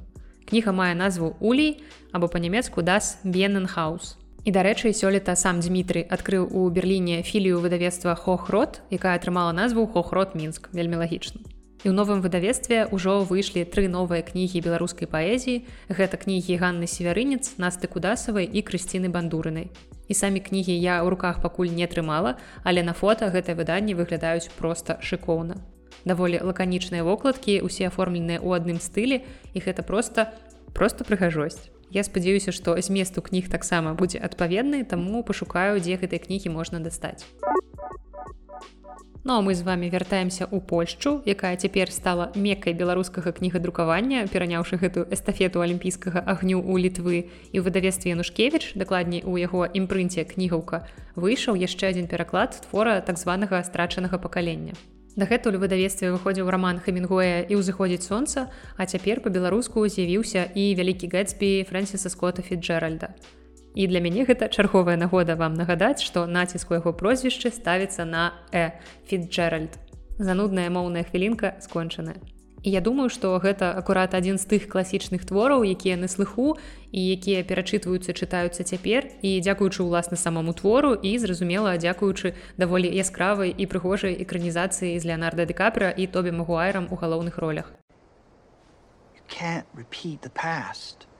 Кніга 0.49 0.73
мае 0.73 0.97
назву 0.97 1.37
Улей 1.41 1.85
або 2.17 2.33
па-нямецку 2.33 2.81
дас 2.81 3.21
Бенненхаус. 3.29 4.17
І 4.49 4.51
дарэчы, 4.57 4.97
сёлета 4.97 5.37
сам 5.37 5.61
Дмітрый 5.61 6.09
адкрыў 6.09 6.49
у 6.49 6.65
Берліне 6.73 7.21
філію 7.23 7.61
выдавецтва 7.61 8.17
Хохрод, 8.17 8.81
якая 8.89 9.21
атрымала 9.21 9.53
назву 9.53 9.85
Хохрод 9.87 10.33
Мінск, 10.33 10.73
вельмі 10.73 10.97
лагічна. 10.97 11.45
І 11.83 11.91
ў 11.91 11.99
новым 11.99 12.23
выдавецтве 12.23 12.87
ўжо 12.95 13.27
выйшлі 13.27 13.67
тры 13.67 13.91
новыя 13.91 14.23
кнігі 14.23 14.63
беларускай 14.63 15.11
паэзіі. 15.11 15.67
Гэта 15.91 16.15
кнігі 16.15 16.55
Ганны 16.63 16.87
северынец, 16.87 17.59
насты 17.59 17.91
кудасавай 17.91 18.47
і 18.47 18.63
крысціны 18.63 19.11
бандурынай. 19.11 19.67
І 20.07 20.15
самі 20.15 20.39
кнігі 20.39 20.71
я 20.79 21.03
ў 21.03 21.11
руках 21.11 21.43
пакуль 21.43 21.75
не 21.75 21.83
атрымала, 21.83 22.39
але 22.63 22.87
на 22.87 22.95
фота 22.95 23.35
гэтае 23.35 23.59
выданні 23.59 23.99
выглядаюць 23.99 24.55
проста 24.55 25.03
шыкоўна. 25.03 25.59
Даволі 26.07 26.39
лаканічныя 26.47 27.03
вокладкі 27.03 27.59
усе 27.67 27.91
аформленыя 27.91 28.39
ў 28.39 28.63
адным 28.63 28.79
стылі 28.79 29.27
і 29.51 29.59
гэта 29.59 29.83
проста 29.83 30.31
просто 30.71 31.03
прыгажосць. 31.03 31.67
Я 31.91 32.07
спадзяюся, 32.07 32.55
што 32.55 32.79
зместу 32.79 33.27
кніг 33.27 33.51
таксама 33.51 33.99
будзе 33.99 34.23
адпаведны, 34.23 34.87
таму 34.87 35.27
пашукаю, 35.27 35.83
дзе 35.83 35.99
гэтай 35.99 36.23
кнігі 36.23 36.55
можна 36.55 36.79
дастаць. 36.79 37.27
Ну 39.25 39.35
а 39.35 39.41
мы 39.41 39.55
з 39.55 39.63
вами 39.63 39.87
вяртаемся 39.87 40.51
ў 40.51 40.59
Польшчу, 40.59 41.23
якая 41.23 41.55
цяпер 41.55 41.93
стала 41.95 42.33
меккай 42.35 42.75
беларускага 42.75 43.31
кнігадрукавання, 43.31 44.27
пераняўшы 44.27 44.83
гэтую 44.83 45.07
эстафету 45.15 45.63
алімпійскага 45.63 46.27
агню 46.27 46.59
ў 46.59 46.83
літвы 46.83 47.31
і 47.55 47.57
ў 47.57 47.63
выдавестве 47.63 48.19
Янушкевіч, 48.19 48.75
дакладней 48.75 49.23
у 49.23 49.39
яго 49.39 49.63
імпрынце 49.71 50.27
кнігаўка 50.27 50.91
выйшаў 51.15 51.55
яшчэ 51.55 51.95
адзін 51.95 52.11
пераклад 52.11 52.67
твора 52.67 52.99
так 52.99 53.15
званага 53.15 53.63
страчанага 53.63 54.19
пакалення. 54.19 54.75
Дагэтуль 55.15 55.55
выдавецтве 55.55 56.11
выходзіў 56.11 56.51
раман 56.51 56.83
Хамінгоя 56.83 57.47
і 57.47 57.63
ўзыходзіць 57.63 58.03
сонца, 58.03 58.51
а 58.75 58.91
цяпер 58.91 59.23
па-беларуску 59.23 59.87
з'явіўся 59.87 60.51
і 60.51 60.75
вялікі 60.75 61.07
гэтсбі 61.15 61.63
Фрэнсіса 61.71 62.11
Скотта 62.11 62.43
Фіджеральда. 62.43 63.15
І 63.75 63.87
для 63.87 64.01
мяне 64.05 64.25
гэта 64.29 64.49
чарговая 64.53 64.97
нагода 65.01 65.37
вам 65.37 65.55
нагадаць, 65.55 66.05
што 66.05 66.27
націск 66.27 66.71
у 66.71 66.77
яго 66.77 66.93
прозвішчы 66.93 67.49
ставіцца 67.51 68.05
на 68.05 68.33
э 68.53 68.77
Фіджеральд. 69.09 69.81
Занудная 70.19 70.69
моўная 70.69 71.05
хвілінка 71.09 71.57
скончаная. 71.61 72.21
І 72.63 72.71
я 72.71 72.81
думаю, 72.81 73.09
што 73.11 73.35
гэта 73.43 73.75
акурат 73.75 74.15
адзін 74.15 74.39
з 74.39 74.47
тых 74.47 74.69
класічных 74.71 75.25
твораў, 75.27 75.65
якія 75.67 75.97
на 75.97 76.07
слыху 76.07 76.55
і 76.93 77.01
якія 77.01 77.43
перачытваюцца, 77.43 78.15
чытаюцца 78.15 78.63
цяпер 78.63 79.09
і 79.23 79.41
дзякуючы 79.41 79.83
ўласна 79.83 80.17
самому 80.17 80.55
твору 80.55 80.95
і 80.95 81.19
зразумела, 81.19 81.75
дзякуючы 81.75 82.39
даволі 82.57 82.87
яскравай 82.87 83.51
і 83.51 83.67
прыгожай 83.67 84.15
экранізацыі 84.15 84.95
з 84.95 85.05
Леонарда 85.05 85.45
Декапера 85.45 85.91
і 85.91 86.07
Тобі 86.07 86.31
Магуайрам 86.31 86.87
у 86.91 86.95
галоўных 86.95 87.39
ролях. 87.39 87.73
Can't 89.27 89.65
repeat 89.75 90.21
the 90.21 90.31
past 90.31 91.11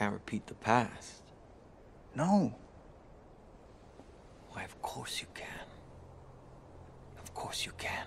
can't 0.00 0.14
repeat 0.14 0.46
the 0.46 0.54
past. 0.54 1.20
No. 2.16 2.54
Why, 4.52 4.62
of 4.64 4.74
course 4.80 5.20
you 5.20 5.28
can. 5.34 5.66
Of 7.22 7.34
course 7.34 7.66
you 7.66 7.72
can. 7.76 8.06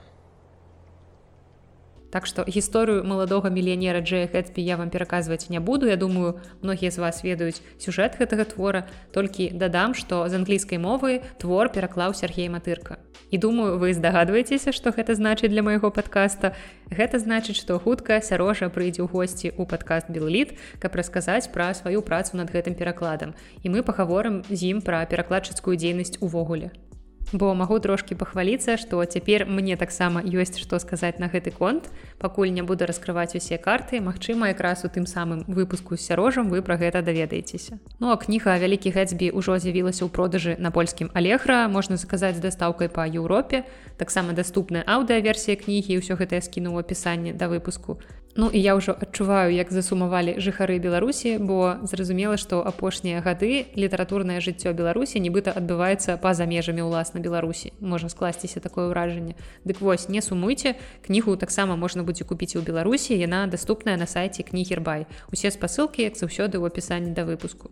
Так 2.10 2.26
што 2.26 2.46
гісторыю 2.46 3.04
маладога 3.06 3.50
мільянера 3.50 4.02
Джея 4.02 4.26
Гэтпі 4.26 4.62
я 4.62 4.78
вам 4.78 4.90
пераказваць 4.90 5.50
не 5.50 5.60
буду. 5.60 5.86
Я 5.86 5.98
думаю, 5.98 6.42
многія 6.62 6.92
з 6.92 6.98
вас 6.98 7.24
ведаюць 7.24 7.62
сюжэт 7.78 8.18
гэтага 8.18 8.46
твора, 8.50 8.86
толькі 9.14 9.50
дадам, 9.50 9.94
што 9.94 10.26
з 10.30 10.34
англійскай 10.34 10.78
мовы 10.78 11.22
твор 11.38 11.70
пераклаў 11.70 12.14
Сергей 12.14 12.50
Матырка. 12.50 13.02
І 13.34 13.38
думаю, 13.42 13.80
вы 13.82 13.98
здагадваецеся, 13.98 14.70
што 14.70 14.94
гэта 14.94 15.18
значыць 15.18 15.50
для 15.50 15.66
майго 15.66 15.90
падкаста. 15.90 16.54
Гэта 16.94 17.18
значыць, 17.18 17.58
што 17.58 17.80
хутка 17.82 18.22
сярожа 18.22 18.70
прыйдзе 18.70 19.02
ў 19.02 19.10
госці 19.10 19.50
ў 19.50 19.66
падкаст 19.66 20.14
Белліт, 20.14 20.54
каб 20.78 20.94
расказаць 20.94 21.50
пра 21.50 21.74
сваю 21.74 22.06
працу 22.06 22.38
над 22.38 22.54
гэтым 22.54 22.78
перакладам. 22.78 23.34
І 23.66 23.74
мы 23.74 23.82
пагаворым 23.82 24.46
з 24.54 24.78
ім 24.78 24.86
пра 24.86 25.02
перакладчыцкую 25.10 25.74
дзейнасць 25.82 26.22
увогуле 26.22 26.70
бо 27.34 27.54
магу 27.58 27.80
трошки 27.80 28.16
пахваліцца 28.16 28.78
што 28.78 29.02
цяпер 29.06 29.46
мне 29.50 29.76
таксама 29.76 30.22
ёсць 30.22 30.62
што 30.62 30.80
сказаць 30.80 31.18
на 31.18 31.28
гэты 31.28 31.52
конт. 31.52 31.90
Пакуль 32.22 32.54
не 32.54 32.62
буду 32.62 32.86
раскрываць 32.86 33.36
усе 33.36 33.58
карты 33.58 34.02
Мачыма 34.02 34.54
якраз 34.54 34.86
у 34.86 34.90
тым 34.90 35.06
самым 35.10 35.44
выпуску 35.48 35.98
з 35.98 36.06
сярожам 36.06 36.50
вы 36.50 36.62
пра 36.62 36.78
гэта 36.78 37.02
даведаецеся. 37.02 37.80
Ну 38.00 38.14
а 38.14 38.18
кніга 38.18 38.58
вялікі 38.62 38.94
гэтсбі 38.94 39.34
ўжо 39.34 39.58
з'явілася 39.58 40.06
ў 40.06 40.10
продажы 40.14 40.56
на 40.62 40.70
польскім 40.70 41.10
алегра 41.14 41.68
можна 41.68 41.98
заказаць 41.98 42.38
дастаўкай 42.38 42.88
па 42.88 43.10
Еўропе. 43.10 43.66
Таксама 43.98 44.38
даступная 44.38 44.86
аўдыаверсія 44.86 45.58
кнігі 45.58 45.98
ўсё 45.98 46.16
гэта 46.16 46.38
я 46.38 46.46
скіну 46.46 46.78
апісанне 46.78 47.34
да 47.34 47.50
выпуску 47.50 47.98
Ну 48.36 48.50
і 48.50 48.58
я 48.58 48.74
ўжо 48.74 48.98
адчуваю, 48.98 49.54
як 49.54 49.70
засумавалі 49.70 50.42
жыхары 50.42 50.82
Беларусі, 50.82 51.38
бо 51.38 51.78
зразумела, 51.86 52.34
што 52.34 52.66
апошнія 52.66 53.22
гады 53.22 53.70
літаратурнае 53.78 54.42
жыццё 54.42 54.74
Беларусі 54.74 55.22
нібыта 55.22 55.54
адбываецца 55.54 56.18
па-за 56.18 56.50
межамі 56.50 56.82
ўласна 56.82 57.22
Беларусі. 57.22 57.78
можа 57.80 58.10
скласціся 58.10 58.60
такое 58.60 58.90
ўражанне. 58.90 59.38
Дык 59.66 59.82
вось 59.82 60.10
не 60.10 60.22
сумуйце, 60.22 60.74
кнігу 61.06 61.38
таксама 61.38 61.76
можна 61.78 62.02
будзе 62.02 62.26
купіць 62.26 62.58
у 62.58 62.66
Беларусі, 62.66 63.14
яна 63.14 63.46
даступная 63.46 63.98
на 63.98 64.10
сайце 64.10 64.42
кнігербай. 64.42 65.06
Усе 65.30 65.54
спасылкі, 65.54 66.02
як 66.02 66.18
заўсёды 66.18 66.58
ў 66.58 66.66
апісанні 66.74 67.14
да 67.14 67.30
выпуску. 67.30 67.70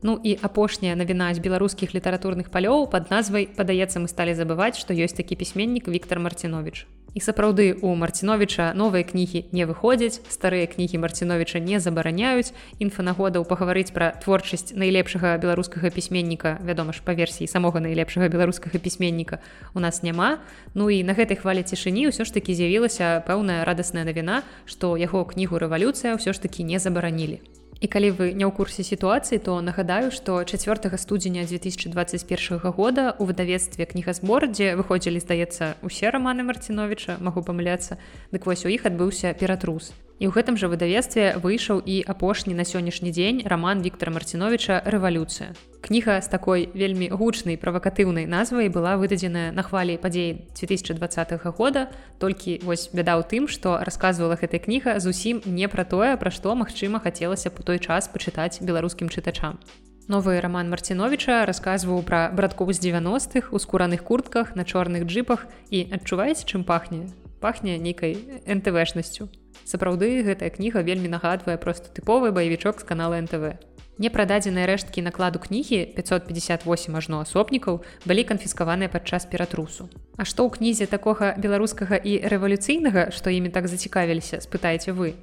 Ну 0.00 0.20
і 0.24 0.38
апошняя 0.40 0.96
навіна 0.96 1.34
з 1.34 1.38
беларускіх 1.38 1.92
літаратурных 1.92 2.48
палёў 2.48 2.88
пад 2.88 3.10
назвай 3.10 3.44
падаецца 3.44 4.00
мы 4.00 4.08
сталі 4.08 4.32
забываць, 4.32 4.80
што 4.80 4.94
ёсць 4.94 5.12
такі 5.12 5.36
пісьменнік 5.36 5.88
Віктор 5.88 6.16
Марцінович. 6.18 6.86
І 7.18 7.20
сапраўды 7.20 7.74
у 7.82 7.98
Марціновича 7.98 8.70
новыя 8.78 9.02
кнігі 9.02 9.50
не 9.50 9.66
выходзяць, 9.66 10.22
старыя 10.30 10.70
кнігі 10.70 11.02
Марціновича 11.02 11.58
не 11.58 11.82
забараняюць. 11.82 12.54
Інфанагодаў 12.78 13.42
пагаварыць 13.42 13.90
пра 13.90 14.14
творчасць 14.22 14.70
найлепшага 14.78 15.34
беларускага 15.42 15.90
пісьменніка, 15.90 16.62
вядома 16.62 16.94
ж 16.94 17.02
па 17.02 17.18
версіі 17.18 17.50
самога 17.50 17.82
найлепшага 17.82 18.30
беларускага 18.30 18.78
пісьменніка 18.78 19.42
у 19.74 19.82
нас 19.82 20.06
няма. 20.06 20.38
Ну 20.78 20.94
і 20.94 21.02
на 21.02 21.18
гэтай 21.18 21.42
хвалі 21.42 21.66
цішыні 21.66 22.14
ўсё 22.14 22.22
ж 22.22 22.30
такі 22.30 22.54
з'явілася 22.54 23.26
пэўная 23.26 23.66
радасная 23.66 24.06
навіна, 24.06 24.46
што 24.62 24.94
яго 24.94 25.26
кнігу 25.26 25.58
рэвалюцыя 25.58 26.14
ўсё 26.14 26.30
ж 26.30 26.38
такі 26.38 26.62
не 26.62 26.78
забаранілі. 26.78 27.57
І 27.80 27.86
калі 27.86 28.10
вы 28.10 28.26
не 28.34 28.42
ў 28.42 28.50
курсе 28.50 28.82
сітуацыі, 28.82 29.38
то 29.38 29.54
нагадаю, 29.62 30.10
што 30.10 30.42
4 30.42 30.98
студзеня 30.98 31.46
2021 31.46 32.58
года 32.74 33.14
у 33.22 33.24
выдавецтве 33.24 33.86
кнігазбор, 33.86 34.50
дзе 34.50 34.74
выходзілі, 34.74 35.22
здаецца, 35.22 35.78
усе 35.86 36.10
раманы 36.10 36.42
Марціновича, 36.42 37.22
магу 37.22 37.46
памыляцца, 37.46 38.02
дык 38.34 38.50
вось 38.50 38.66
у 38.66 38.74
іх 38.74 38.82
адбыўся 38.82 39.30
ператрус. 39.30 39.94
І 40.18 40.26
ў 40.26 40.34
гэтым 40.34 40.58
жа 40.58 40.66
выдавецтве 40.66 41.38
выйшаў 41.38 41.78
і 41.78 42.02
апошні 42.02 42.50
на 42.58 42.66
сённяшні 42.66 43.14
дзень 43.14 43.46
раман 43.46 43.86
Віктора 43.86 44.10
Марціновича 44.10 44.82
рэвалюцыя. 44.82 45.54
Кніга 45.78 46.18
з 46.18 46.26
такой 46.26 46.66
вельмі 46.74 47.06
гучнай 47.06 47.54
правакатыўнай 47.54 48.26
назвай 48.26 48.66
была 48.66 48.98
выдадзеная 48.98 49.54
на 49.54 49.62
хвалі 49.62 49.94
падзей 50.02 50.50
2020 50.58 51.38
года. 51.54 51.86
Толькі 52.18 52.58
вось 52.66 52.90
бяда 52.90 53.14
ў 53.14 53.22
тым, 53.30 53.46
што 53.46 53.78
расказвала 53.78 54.34
гэтая 54.34 54.58
кніга 54.58 54.98
зусім 54.98 55.38
не 55.46 55.70
пра 55.70 55.86
тое, 55.86 56.18
пра 56.18 56.34
што 56.34 56.58
магчыма 56.58 56.98
хацелася 56.98 57.54
б 57.54 57.62
у 57.62 57.62
той 57.62 57.78
час 57.78 58.10
пачытаць 58.10 58.58
беларускім 58.58 59.06
чытачам. 59.14 59.62
Новы 60.10 60.40
раман 60.42 60.66
Марціновича 60.66 61.46
расказваў 61.46 62.02
пра 62.02 62.34
браткоў 62.34 62.74
з 62.74 62.82
90-х 62.90 63.54
у 63.54 63.58
скураных 63.62 64.02
куртках 64.02 64.58
на 64.58 64.66
чорных 64.66 65.06
джипах 65.06 65.46
і 65.70 65.86
адчуваеце, 65.94 66.42
чым 66.42 66.66
пахне 66.66 67.06
пахне 67.38 67.78
нейкай 67.78 68.18
нтвшнасцю 68.46 69.30
сапраўды 69.68 70.24
гэтая 70.24 70.48
кніга 70.48 70.80
вельмі 70.80 71.12
нагадвае 71.12 71.60
просто 71.60 71.92
тыповы 71.92 72.32
баевічок 72.32 72.80
з 72.80 72.88
канала 72.88 73.20
нтв 73.20 73.60
непрададзеныя 73.98 74.66
рэшткі 74.70 75.02
накладу 75.02 75.42
кнігі 75.42 75.82
558 75.98 76.96
ажно 76.96 77.20
асобнікаў 77.26 77.82
былі 78.06 78.22
канфіскаваныя 78.30 78.88
падчас 78.88 79.26
ператрусу. 79.26 79.90
А 80.16 80.24
што 80.24 80.46
ў 80.46 80.54
кнізе 80.54 80.86
такога 80.86 81.34
беларускага 81.36 81.98
і 81.98 82.22
рэвалюцыйнага 82.32 83.10
што 83.14 83.34
імі 83.34 83.50
так 83.50 83.66
зацікавіліся 83.68 84.40
спытаеце 84.40 84.94
вы? 84.94 85.18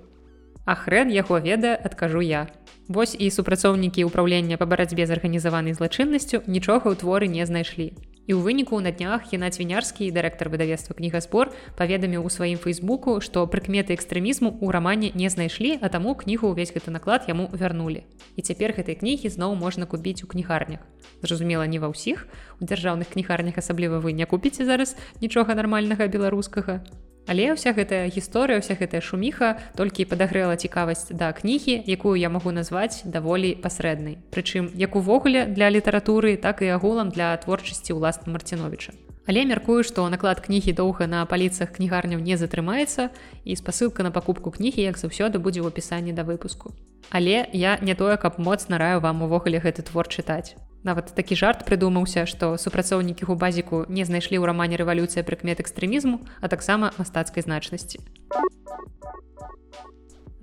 А 0.68 0.76
хрэн 0.76 1.10
яго 1.10 1.40
ведае 1.40 1.76
адкажу 1.76 2.22
я. 2.22 2.48
Вось 2.88 3.16
і 3.18 3.32
супрацоўнікі 3.32 4.06
ўправлення 4.12 4.60
па 4.62 4.68
барацьбе 4.70 5.08
з 5.08 5.16
арганізаванай 5.18 5.74
злачыннасцю 5.74 6.44
нічога 6.46 6.92
ў 6.92 6.96
творы 7.00 7.32
не 7.32 7.48
знайшлі 7.48 7.96
І 8.26 8.34
ў 8.34 8.42
выніку 8.42 8.82
на 8.82 8.90
днях 8.90 9.30
Геннад 9.30 9.54
Вінярскі, 9.54 10.10
дырэктар 10.10 10.50
выдавецтва 10.50 10.98
кнігаспор, 10.98 11.54
паведаміў 11.78 12.26
у 12.26 12.30
сваім 12.34 12.58
фейсбуку, 12.58 13.22
што 13.22 13.46
прыкметы 13.46 13.94
экстрэмізму 13.94 14.58
ў 14.58 14.68
рамане 14.74 15.14
не 15.14 15.30
знайшлі, 15.30 15.78
а 15.78 15.94
таму 15.94 16.18
кнігу 16.18 16.50
ўвесь 16.50 16.74
гэты 16.74 16.90
наклад 16.90 17.30
яму 17.30 17.54
вярнулі. 17.54 18.02
І 18.34 18.42
цяпер 18.42 18.74
гэтай 18.74 18.98
кнігі 18.98 19.30
зноў 19.30 19.54
можна 19.54 19.86
купіць 19.86 20.26
у 20.26 20.28
кнігарнях. 20.28 20.82
Зразумела, 21.22 21.70
не 21.70 21.78
ва 21.78 21.94
ўсіх. 21.94 22.26
У 22.58 22.66
дзяржаўных 22.66 23.14
кнігарнях 23.14 23.62
асабліва 23.62 24.02
вы 24.02 24.18
не 24.18 24.26
купіце 24.26 24.66
зараз 24.66 24.98
нічога 25.22 25.54
нармальнага 25.54 26.10
беларускага. 26.10 26.82
Але 27.26 27.54
ўся 27.54 27.74
гэтая 27.74 28.10
гісторыя, 28.10 28.62
вся 28.62 28.78
гэтая 28.78 29.02
шуміха 29.02 29.58
толькі 29.76 30.06
падагрэла 30.10 30.58
цікавасць 30.58 31.10
да 31.10 31.34
кнігі, 31.34 31.82
якую 31.86 32.16
я 32.18 32.30
магу 32.30 32.54
назваць 32.54 33.02
даволі 33.06 33.56
пасрэднай. 33.62 34.22
Прычым 34.30 34.70
як 34.74 34.96
увогуле 34.96 35.46
для 35.46 35.72
літаратуры, 35.74 36.38
так 36.38 36.62
і 36.62 36.74
агулам 36.78 37.10
для 37.10 37.34
творчасці 37.38 37.98
ўласна 37.98 38.34
Марціновича. 38.34 38.94
Але 39.26 39.46
мяркую, 39.46 39.82
што 39.84 40.06
наклад 40.10 40.40
кнігі 40.46 40.74
доўга 40.78 41.08
на 41.10 41.26
паліцах 41.26 41.74
кнігарняў 41.74 42.22
не 42.22 42.38
затрымаецца 42.38 43.10
і 43.44 43.58
спасылка 43.58 44.06
на 44.06 44.12
пакупку 44.12 44.54
кнігі, 44.54 44.86
як 44.86 45.02
заўсёды 45.02 45.42
будзе 45.42 45.66
ў 45.66 45.74
апісанні 45.74 46.14
да 46.14 46.22
выпуску. 46.22 46.74
Але 47.10 47.50
я 47.54 47.78
не 47.82 47.96
тое, 47.96 48.18
каб 48.18 48.38
моцна 48.38 48.78
раю 48.78 49.02
вам 49.02 49.26
увогуле 49.26 49.58
гэты 49.60 49.82
твор 49.82 50.06
чытаць 50.08 50.56
нават 50.86 51.12
такі 51.18 51.36
жарт 51.36 51.66
прыдумаўся 51.66 52.30
што 52.30 52.56
супрацоўнікі 52.62 53.26
губазіку 53.26 53.84
не 53.90 54.06
знайшлі 54.06 54.38
ў 54.38 54.54
рамане 54.54 54.78
рэвалюцыя 54.78 55.26
прыкмет 55.26 55.60
экстрэмізму 55.66 56.22
а 56.40 56.48
таксама 56.48 56.94
мастацкай 57.02 57.42
значнасці 57.42 58.06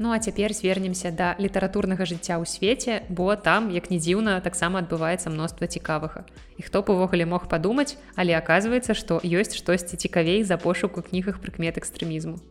Ну 0.03 0.11
а 0.11 0.19
цяпер 0.19 0.53
звернемся 0.53 1.13
да 1.15 1.39
літаратурнага 1.39 2.03
жыцця 2.11 2.35
ў 2.35 2.43
свеце 2.43 3.07
бо 3.07 3.39
там 3.39 3.71
як 3.71 3.87
не 3.87 4.03
дзіўна 4.03 4.35
таксама 4.43 4.83
адбываецца 4.83 5.31
мноства 5.31 5.71
цікавага. 5.71 6.27
І 6.59 6.67
хто 6.67 6.83
б 6.83 6.91
увогуле 6.91 7.23
мог 7.23 7.47
падумаць 7.47 7.95
але 8.19 8.35
аказваецца 8.35 8.99
што 8.99 9.23
ёсць 9.23 9.55
штосьці 9.55 9.95
цікавей 9.95 10.43
за 10.43 10.59
пошук 10.59 10.99
у 10.99 11.07
кнігах 11.07 11.39
прыкмет 11.39 11.79
экстрэмізму 11.79 12.43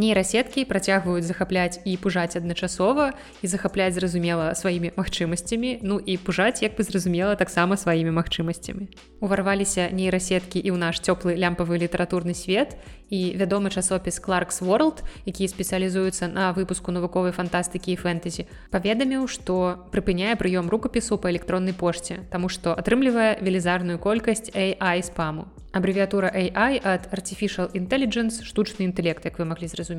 нейрасеткі 0.00 0.64
працягваюць 0.64 1.28
захапляць 1.28 1.80
і 1.84 1.96
пужаць 2.00 2.36
адначасова 2.40 3.12
і 3.44 3.46
захапляць 3.46 3.92
зразумела 3.92 4.54
сваімі 4.56 4.96
магчымасцямі 4.96 5.84
ну 5.84 6.00
і 6.00 6.16
пужаць 6.16 6.64
як 6.64 6.80
бы 6.80 6.88
зразумела 6.88 7.36
таксама 7.36 7.76
сваімі 7.76 8.16
магчымасцямі. 8.16 8.88
Уварваліся 9.20 9.92
нейрасеткі 9.92 10.56
і 10.56 10.72
ў 10.72 10.76
наш 10.80 11.04
цёплы 11.04 11.36
лямпавы 11.36 11.76
літаратурны 11.76 12.32
свет 12.32 12.80
і 13.12 13.36
вядомы 13.36 13.68
часопіс 13.68 14.16
clarkс 14.24 14.64
world 14.64 15.04
які 15.28 15.44
спецыялізуецца 15.44 16.32
на 16.32 16.56
выпуску 16.56 16.96
навуковай 16.96 17.36
фантастыкі 17.36 17.92
і 17.92 18.00
фэнтэзі 18.00 18.48
паведаміў 18.72 19.28
што 19.28 19.84
прыпыняе 19.92 20.40
прыём 20.40 20.72
рукапісу 20.72 21.20
па 21.20 21.28
электроннай 21.28 21.76
пошце 21.76 22.24
таму 22.32 22.48
што 22.48 22.72
атрымлівае 22.72 23.36
велізарную 23.44 23.98
колькасць 23.98 24.48
AI 24.54 25.02
спаму. 25.04 25.50
Абрэвіатура 25.72 26.30
AI 26.34 26.80
ад 26.82 27.06
artificial 27.14 27.70
intelligence 27.78 28.42
штучны 28.42 28.90
інтэлект 28.90 29.24
як 29.24 29.38
вы 29.38 29.44
маглі 29.44 29.68
зразумець 29.70 29.89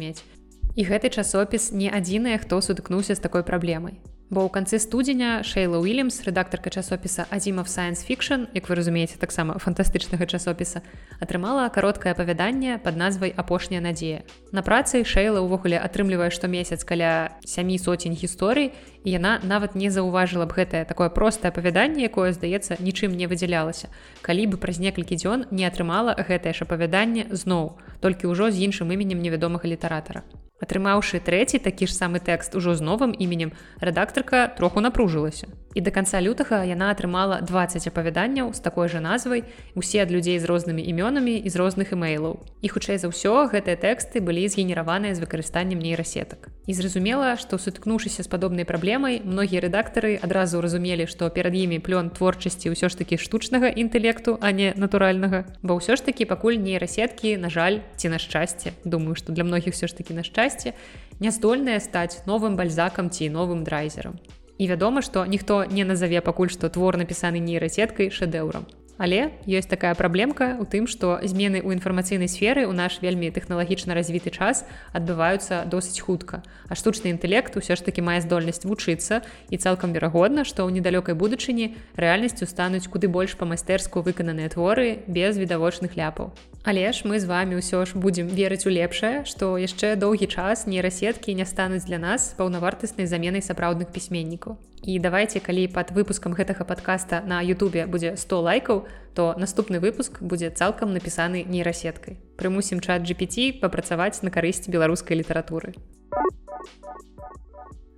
і 0.76 0.84
гэты 0.88 1.10
часопіс 1.10 1.72
не 1.72 1.92
адзіныя 1.92 2.38
хто 2.44 2.62
сутыкнуўся 2.62 3.16
з 3.16 3.24
такой 3.26 3.44
праблемай 3.44 4.00
бо 4.32 4.48
ў 4.48 4.50
канцы 4.50 4.80
студзеня 4.80 5.44
шейла 5.44 5.84
уильямс 5.84 6.24
рэдактарка 6.24 6.72
часопіса 6.72 7.28
азімов 7.28 7.68
science 7.68 8.00
fiction 8.08 8.48
як 8.56 8.72
вы 8.72 8.80
разумееце 8.80 9.20
таксама 9.20 9.60
фантастычнага 9.60 10.24
часопіса 10.24 10.82
атрымала 11.20 11.68
кароткае 11.68 12.16
апавяданне 12.16 12.80
под 12.80 12.96
назвай 12.96 13.36
апошняя 13.36 13.84
надзея 13.84 14.24
на 14.56 14.64
працы 14.64 15.04
шейла 15.04 15.44
ўвогуле 15.44 15.76
атрымлівае 15.76 16.32
штомесяц 16.32 16.88
каля 16.88 17.36
сямі 17.44 17.76
соцень 17.76 18.16
гісторый 18.16 18.72
і 19.04 19.12
яна 19.12 19.44
нават 19.44 19.76
не 19.76 19.92
заўважыла 19.92 20.48
б 20.48 20.56
гэтае 20.64 20.88
такое 20.88 21.12
простае 21.12 21.52
апавяданне 21.52 22.08
якое 22.08 22.32
здаецца 22.32 22.80
нічым 22.80 23.12
не 23.12 23.28
выдзялялася 23.28 23.92
калі 24.24 24.48
бы 24.48 24.56
праз 24.56 24.80
некалькі 24.80 25.20
дзён 25.20 25.52
не 25.52 25.68
атрымала 25.68 26.16
гэтае 26.16 26.56
ж 26.56 26.64
апавяданне 26.64 27.28
зноў 27.36 27.76
толькі 28.00 28.32
ўжо 28.32 28.48
з 28.48 28.64
іншым 28.64 28.96
іменем 28.96 29.20
невядомага 29.20 29.68
літаратара 29.68 30.24
Атрымаўшы 30.62 31.20
трэці 31.20 31.60
такі 31.60 31.90
ж 31.90 31.98
самы 31.98 32.22
тэкст 32.22 32.56
ужо 32.56 32.78
з 32.78 32.86
новым 32.86 33.12
іменем, 33.18 33.52
рэдактарка 33.82 34.48
троху 34.58 34.80
напружылася. 34.86 35.50
І 35.74 35.82
да 35.82 35.92
канца 35.92 36.20
лютага 36.20 36.66
яна 36.68 36.92
атрымала 36.92 37.40
20 37.40 37.88
апавяданняў 37.88 38.52
з 38.52 38.60
такой 38.60 38.92
жа 38.92 39.00
назвай, 39.00 39.48
усе 39.72 40.04
ад 40.04 40.12
людзей 40.12 40.36
з 40.36 40.44
рознымі 40.44 40.84
імёнамі 40.84 41.40
і 41.40 41.48
з 41.48 41.56
розных 41.56 41.96
імейлаў. 41.96 42.44
І 42.60 42.68
хутчэй 42.68 43.00
за 43.00 43.08
ўсё 43.08 43.48
гэтыя 43.48 43.80
тэксты 43.80 44.20
былі 44.20 44.44
згенераваныя 44.52 45.16
з 45.16 45.24
выкарыстаннем 45.24 45.80
нейрасетак. 45.80 46.52
І 46.68 46.76
зразумела, 46.76 47.40
што 47.40 47.56
сутыкнуўшыся 47.56 48.24
з 48.24 48.28
падобнай 48.28 48.68
праблемай, 48.68 49.24
многія 49.24 49.64
рэдактары 49.64 50.20
адразу 50.20 50.60
разумелі, 50.60 51.08
што 51.08 51.32
перад 51.32 51.56
імі 51.56 51.80
плён 51.80 52.12
творчасці 52.12 52.76
ўсё 52.76 52.92
ж 52.92 53.00
такі 53.00 53.16
штучнага 53.16 53.72
інтэлекту, 53.72 54.36
а 54.44 54.52
не 54.52 54.76
натуральнага. 54.76 55.48
Бо 55.64 55.80
ўсё 55.80 55.96
ж 55.96 56.04
такі 56.04 56.28
пакуль 56.28 56.60
нейрасеткі, 56.60 57.40
на 57.40 57.48
жаль, 57.48 57.80
ці 57.96 58.12
на 58.12 58.20
шчасце, 58.20 58.76
думаю, 58.84 59.16
што 59.16 59.32
для 59.32 59.48
многіх 59.48 59.72
все 59.72 59.88
ж 59.88 59.96
такі 59.96 60.20
на 60.20 60.28
шчасце, 60.28 60.76
не 61.24 61.32
здольныя 61.32 61.80
стаць 61.80 62.28
новым 62.28 62.60
бальзакам 62.60 63.08
ці 63.08 63.32
новым 63.32 63.64
драйзерам 63.64 64.20
і 64.62 64.68
вядома 64.70 65.02
што 65.02 65.26
ніхто 65.26 65.64
не 65.78 65.84
назаве 65.92 66.22
пакуль 66.22 66.54
што 66.54 66.70
твор 66.70 66.98
напісаны 67.02 67.42
нейрасеткай 67.42 68.14
шэдэўрам 68.18 68.70
Але 69.02 69.34
ёсць 69.50 69.66
такая 69.66 69.98
праблемка 69.98 70.62
ў 70.62 70.66
тым, 70.70 70.86
што 70.86 71.18
змены 71.26 71.58
ў 71.66 71.74
інфармацыйнай 71.74 72.30
сферы 72.30 72.70
ў 72.70 72.74
наш 72.78 73.02
вельмі 73.02 73.34
тэхналагічна 73.34 73.98
развіты 73.98 74.30
час 74.30 74.62
адбываюцца 74.94 75.66
досыць 75.66 76.06
хутка. 76.06 76.46
А 76.70 76.78
штучны 76.78 77.10
інтэлект 77.10 77.58
усё 77.58 77.74
ж 77.74 77.82
такі 77.82 78.06
мае 78.06 78.22
здольнасць 78.22 78.62
вучыцца 78.62 79.26
і 79.50 79.58
цалкам 79.58 79.98
верагодна, 79.98 80.46
што 80.46 80.70
ў 80.70 80.78
недалёкай 80.78 81.18
будучыні 81.18 81.74
рэальнасцю 81.98 82.46
стануць 82.46 82.86
куды 82.86 83.10
больш 83.10 83.34
па-майстэрску 83.42 84.06
выкананыя 84.06 84.54
творы 84.54 85.02
без 85.10 85.34
відавочных 85.42 85.98
ляпаў. 85.98 86.30
Але 86.62 86.94
ж 86.94 87.10
мы 87.10 87.18
з 87.18 87.26
вами 87.26 87.58
ўсё 87.58 87.90
ж 87.90 87.98
будзем 87.98 88.30
верыць 88.30 88.70
у 88.70 88.72
лепшае, 88.72 89.26
што 89.26 89.58
яшчэ 89.58 89.98
доўгі 89.98 90.30
час 90.30 90.70
нейрасеткі 90.70 91.34
не 91.34 91.50
стануць 91.50 91.90
для 91.90 91.98
нас 91.98 92.38
паўнавартаснай 92.38 93.10
заменай 93.10 93.42
сапраўдных 93.42 93.90
пісьменнікаў. 93.90 94.62
І 94.84 94.98
давайте 95.00 95.40
калі 95.40 95.68
пад 95.70 95.94
выпускам 95.94 96.34
гэтага 96.34 96.66
подкаста 96.66 97.22
на 97.22 97.42
Ютубе 97.46 97.86
будзе 97.86 98.18
100 98.18 98.42
лайкаў, 98.42 98.88
то 99.14 99.36
наступны 99.38 99.78
выпуск 99.78 100.22
будзе 100.22 100.50
цалкам 100.50 100.94
напісаны 100.94 101.46
нейрасеткай. 101.46 102.18
Прымусім 102.42 102.82
чат 102.82 103.06
GPT 103.06 103.62
папрацаваць 103.62 104.26
на 104.26 104.34
карысць 104.34 104.66
беларускай 104.66 105.22
літаратуры. 105.22 105.78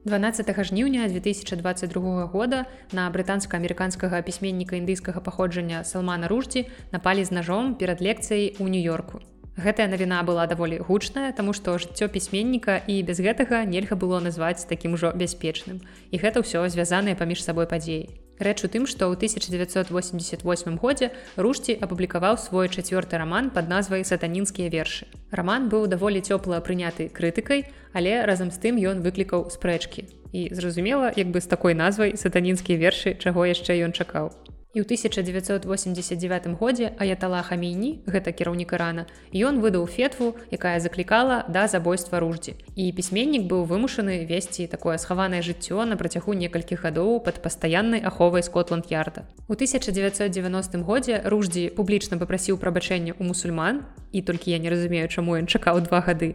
12 0.04 0.65
жніўня 0.67 1.08
2022 1.08 2.28
года 2.28 2.67
на 2.91 3.08
брытанска-амерыканскага 3.08 4.19
пісьменніка 4.19 4.76
індыйскага 4.76 5.24
паходжання 5.24 5.88
Салмана 5.88 6.28
Руждзі 6.28 6.67
напалі 6.91 7.24
з 7.24 7.32
ножом 7.32 7.76
перад 7.80 8.04
лекцыяй 8.04 8.60
у 8.60 8.67
нью-йорку. 8.67 9.24
Гэтая 9.54 9.86
навіна 9.86 10.24
была 10.26 10.48
даволі 10.50 10.82
гучная, 10.82 11.30
таму 11.32 11.54
што 11.54 11.78
жыццё 11.78 12.10
пісьменніка 12.10 12.82
і 12.89 13.06
без 13.06 13.22
гэтага 13.22 13.62
нельга 13.70 13.94
было 13.94 14.18
назваць 14.18 14.66
такім 14.66 14.98
ужо 14.98 15.13
бяспечным. 15.13 15.86
І 16.10 16.18
гэта 16.18 16.42
ўсё 16.42 16.66
звязанае 16.74 17.13
паміж 17.13 17.46
сабой 17.46 17.70
падзеі. 17.70 18.10
Рэч 18.42 18.66
у 18.66 18.68
тым, 18.68 18.89
што 18.89 19.13
ў 19.13 19.13
1988 19.13 20.82
годзе 20.82 21.13
Рушці 21.38 21.78
апублікаваў 21.78 22.42
свой 22.42 22.66
чацвёрты 22.66 23.13
раман 23.22 23.54
пад 23.54 23.70
назвай 23.70 24.02
сатанінскія 24.02 24.74
вершы. 24.74 25.06
Раман 25.30 25.70
быў 25.70 25.86
даволі 25.86 26.26
цёпла 26.26 26.58
прыняты 26.58 27.13
крытыкай, 27.13 27.70
але 27.94 28.26
разам 28.26 28.50
з 28.50 28.58
тым 28.58 28.82
ён 28.82 29.06
выклікаў 29.06 29.54
спрэчкі. 29.54 30.10
І 30.34 30.50
зразумела, 30.50 31.13
як 31.13 31.30
бы 31.30 31.38
з 31.38 31.46
такой 31.46 31.78
назвай 31.78 32.18
сатанінскія 32.18 32.82
вершы, 32.82 33.13
чаго 33.22 33.46
яшчэ 33.46 33.86
ён 33.86 33.94
чакаў. 33.94 34.34
І 34.74 34.82
ў 34.82 34.90
1989 34.90 36.58
годзе 36.58 36.98
Аятала 36.98 37.46
Хамейні, 37.46 38.02
гэта 38.10 38.34
кіраўнік 38.34 38.74
Ірана, 38.74 39.06
ён 39.30 39.62
выдаў 39.62 39.86
фетву, 39.86 40.34
якая 40.50 40.82
заклікала 40.82 41.46
да 41.46 41.70
забойства 41.70 42.18
руждзі. 42.18 42.58
І 42.74 42.90
пісьменнік 42.90 43.46
быў 43.46 43.70
вымушаны 43.70 44.26
весці 44.26 44.66
такое 44.66 44.98
схаванае 44.98 45.46
жыццё 45.46 45.86
на 45.86 45.94
працягу 45.94 46.34
некалькіх 46.34 46.90
гадоў 46.90 47.22
пад 47.22 47.38
пастаяннай 47.46 48.02
аховай 48.02 48.42
Скотланд-Ярда. 48.42 49.30
У 49.46 49.54
1990 49.54 50.82
годзе 50.82 51.22
руждзі 51.22 51.70
публічна 51.78 52.18
папрасіў 52.18 52.58
прабачэння 52.58 53.14
ў 53.14 53.22
мусульман 53.30 53.86
і 54.10 54.26
толькі 54.26 54.50
я 54.50 54.58
не 54.58 54.74
разумею, 54.74 55.06
чаму 55.06 55.38
ён 55.38 55.46
чакаў 55.46 55.86
два 55.86 56.02
гады. 56.02 56.34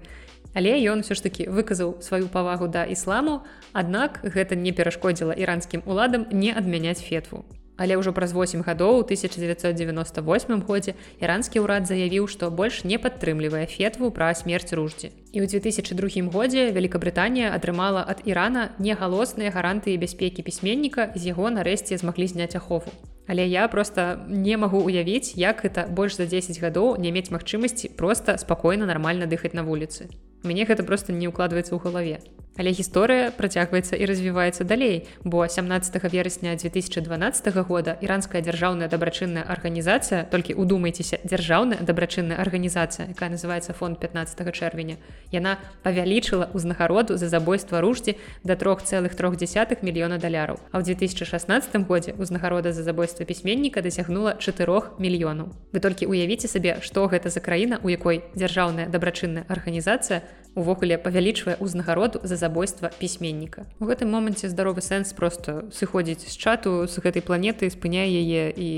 Але 0.54 0.78
ён 0.86 1.02
ўсё 1.02 1.18
ж 1.18 1.26
такі 1.26 1.50
выказаў 1.50 1.98
сваю 2.06 2.30
павагу 2.30 2.70
да 2.70 2.86
ісламу, 2.86 3.42
аднак 3.74 4.22
гэта 4.22 4.54
не 4.54 4.70
перашкодзіла 4.70 5.34
іранскім 5.34 5.82
уладам 5.90 6.30
не 6.30 6.54
адмяняць 6.54 7.02
фетву. 7.02 7.42
Але 7.78 7.94
ўжо 7.96 8.12
праз 8.12 8.34
8 8.34 8.66
гадоў 8.66 9.00
у 9.00 9.04
1998 9.06 10.62
годзе 10.66 10.98
іранскі 11.22 11.62
ўрад 11.62 11.86
заявіў, 11.86 12.26
што 12.26 12.50
больш 12.50 12.82
не 12.82 12.98
падтрымлівае 12.98 13.70
фетву 13.70 14.10
пра 14.10 14.34
смерць 14.34 14.74
руждзі. 14.74 15.14
І 15.32 15.38
ў 15.40 15.46
2002 15.46 16.26
годзе 16.34 16.74
Великабрытанія 16.74 17.54
атрымала 17.54 18.02
ад 18.02 18.26
Ірана 18.26 18.74
негалосныя 18.82 19.54
гарантыі 19.54 19.96
бяспекі 20.02 20.42
пісьменніка 20.42 21.14
з 21.14 21.30
яго 21.30 21.54
нарэшце 21.54 21.94
змаглі 22.02 22.26
зняць 22.26 22.58
ахову. 22.58 22.90
Але 23.28 23.46
я 23.46 23.68
просто 23.68 24.24
не 24.26 24.56
магу 24.56 24.80
уявіць, 24.80 25.36
як 25.36 25.60
гэта 25.62 25.86
больш 25.86 26.16
за 26.16 26.26
10 26.26 26.58
гадоў 26.64 26.96
не 26.96 27.12
мець 27.12 27.30
магчымасці 27.30 27.92
проста 27.94 28.40
спакойна 28.40 28.88
нармальна 28.88 29.28
дыхаць 29.28 29.52
на 29.52 29.62
вуліцы. 29.62 30.08
Мне 30.42 30.64
гэта 30.64 30.82
просто 30.82 31.12
не 31.12 31.28
ўкладваецца 31.28 31.76
ў 31.76 31.78
галаве. 31.78 32.18
Але 32.58 32.74
гісторыя 32.74 33.30
працягваецца 33.30 33.94
і 33.94 34.04
развіваецца 34.10 34.66
далей, 34.66 35.06
бо 35.22 35.46
17 35.46 35.94
верасня 36.10 36.58
2012 36.58 37.54
года 37.62 37.94
іранская 38.02 38.42
дзяржаўная 38.42 38.90
дабрачынная 38.90 39.46
арганізацыя, 39.46 40.26
толькі 40.26 40.58
удумайцеся 40.58 41.22
дзяржаўная 41.22 41.78
дабрачынная 41.86 42.36
арганізацыя, 42.36 43.14
якая 43.14 43.30
называется 43.30 43.72
фонд 43.78 44.00
15 44.02 44.42
чэрвеня. 44.50 44.98
Яна 45.30 45.62
павялічыла 45.86 46.50
ўзнагароду 46.50 47.14
за 47.14 47.30
забойства 47.30 47.80
руждзі 47.80 48.18
да 48.42 48.58
трох 48.58 48.82
цэлых 48.82 49.14
трох 49.14 49.38
десятых 49.38 49.86
мільёна 49.86 50.18
даляраў. 50.18 50.58
А 50.74 50.82
ў 50.82 50.98
2016 50.98 51.86
годзе 51.86 52.18
ўзнагарода 52.18 52.74
за 52.74 52.82
забойства 52.82 53.17
пісьменніка 53.24 53.82
дасягнула 53.82 54.34
4 54.38 54.98
мільёнаў. 54.98 55.50
Вы 55.72 55.80
толькі 55.80 56.06
уявіце 56.06 56.48
сабе, 56.48 56.78
што 56.82 57.06
гэта 57.06 57.30
за 57.30 57.40
краіна, 57.40 57.80
у 57.82 57.88
якой 57.88 58.22
дзяржаўная 58.34 58.86
дабрачынная 58.86 59.46
арганізацыя 59.48 60.22
увогуле 60.58 60.98
павялічвае 60.98 61.56
ўзнагароду 61.60 62.20
за 62.22 62.36
забойства 62.36 62.90
пісьменніка. 62.98 63.66
У 63.78 63.86
гэтым 63.86 64.10
моманце 64.10 64.48
здаровы 64.50 64.82
сэнс 64.82 65.14
просто 65.14 65.70
сыходзіць 65.70 66.26
з 66.26 66.34
чату 66.34 66.86
з 66.90 66.94
гэтай 66.98 67.22
планеты, 67.22 67.70
спыняе 67.70 68.10
яе 68.10 68.50
і 68.50 68.68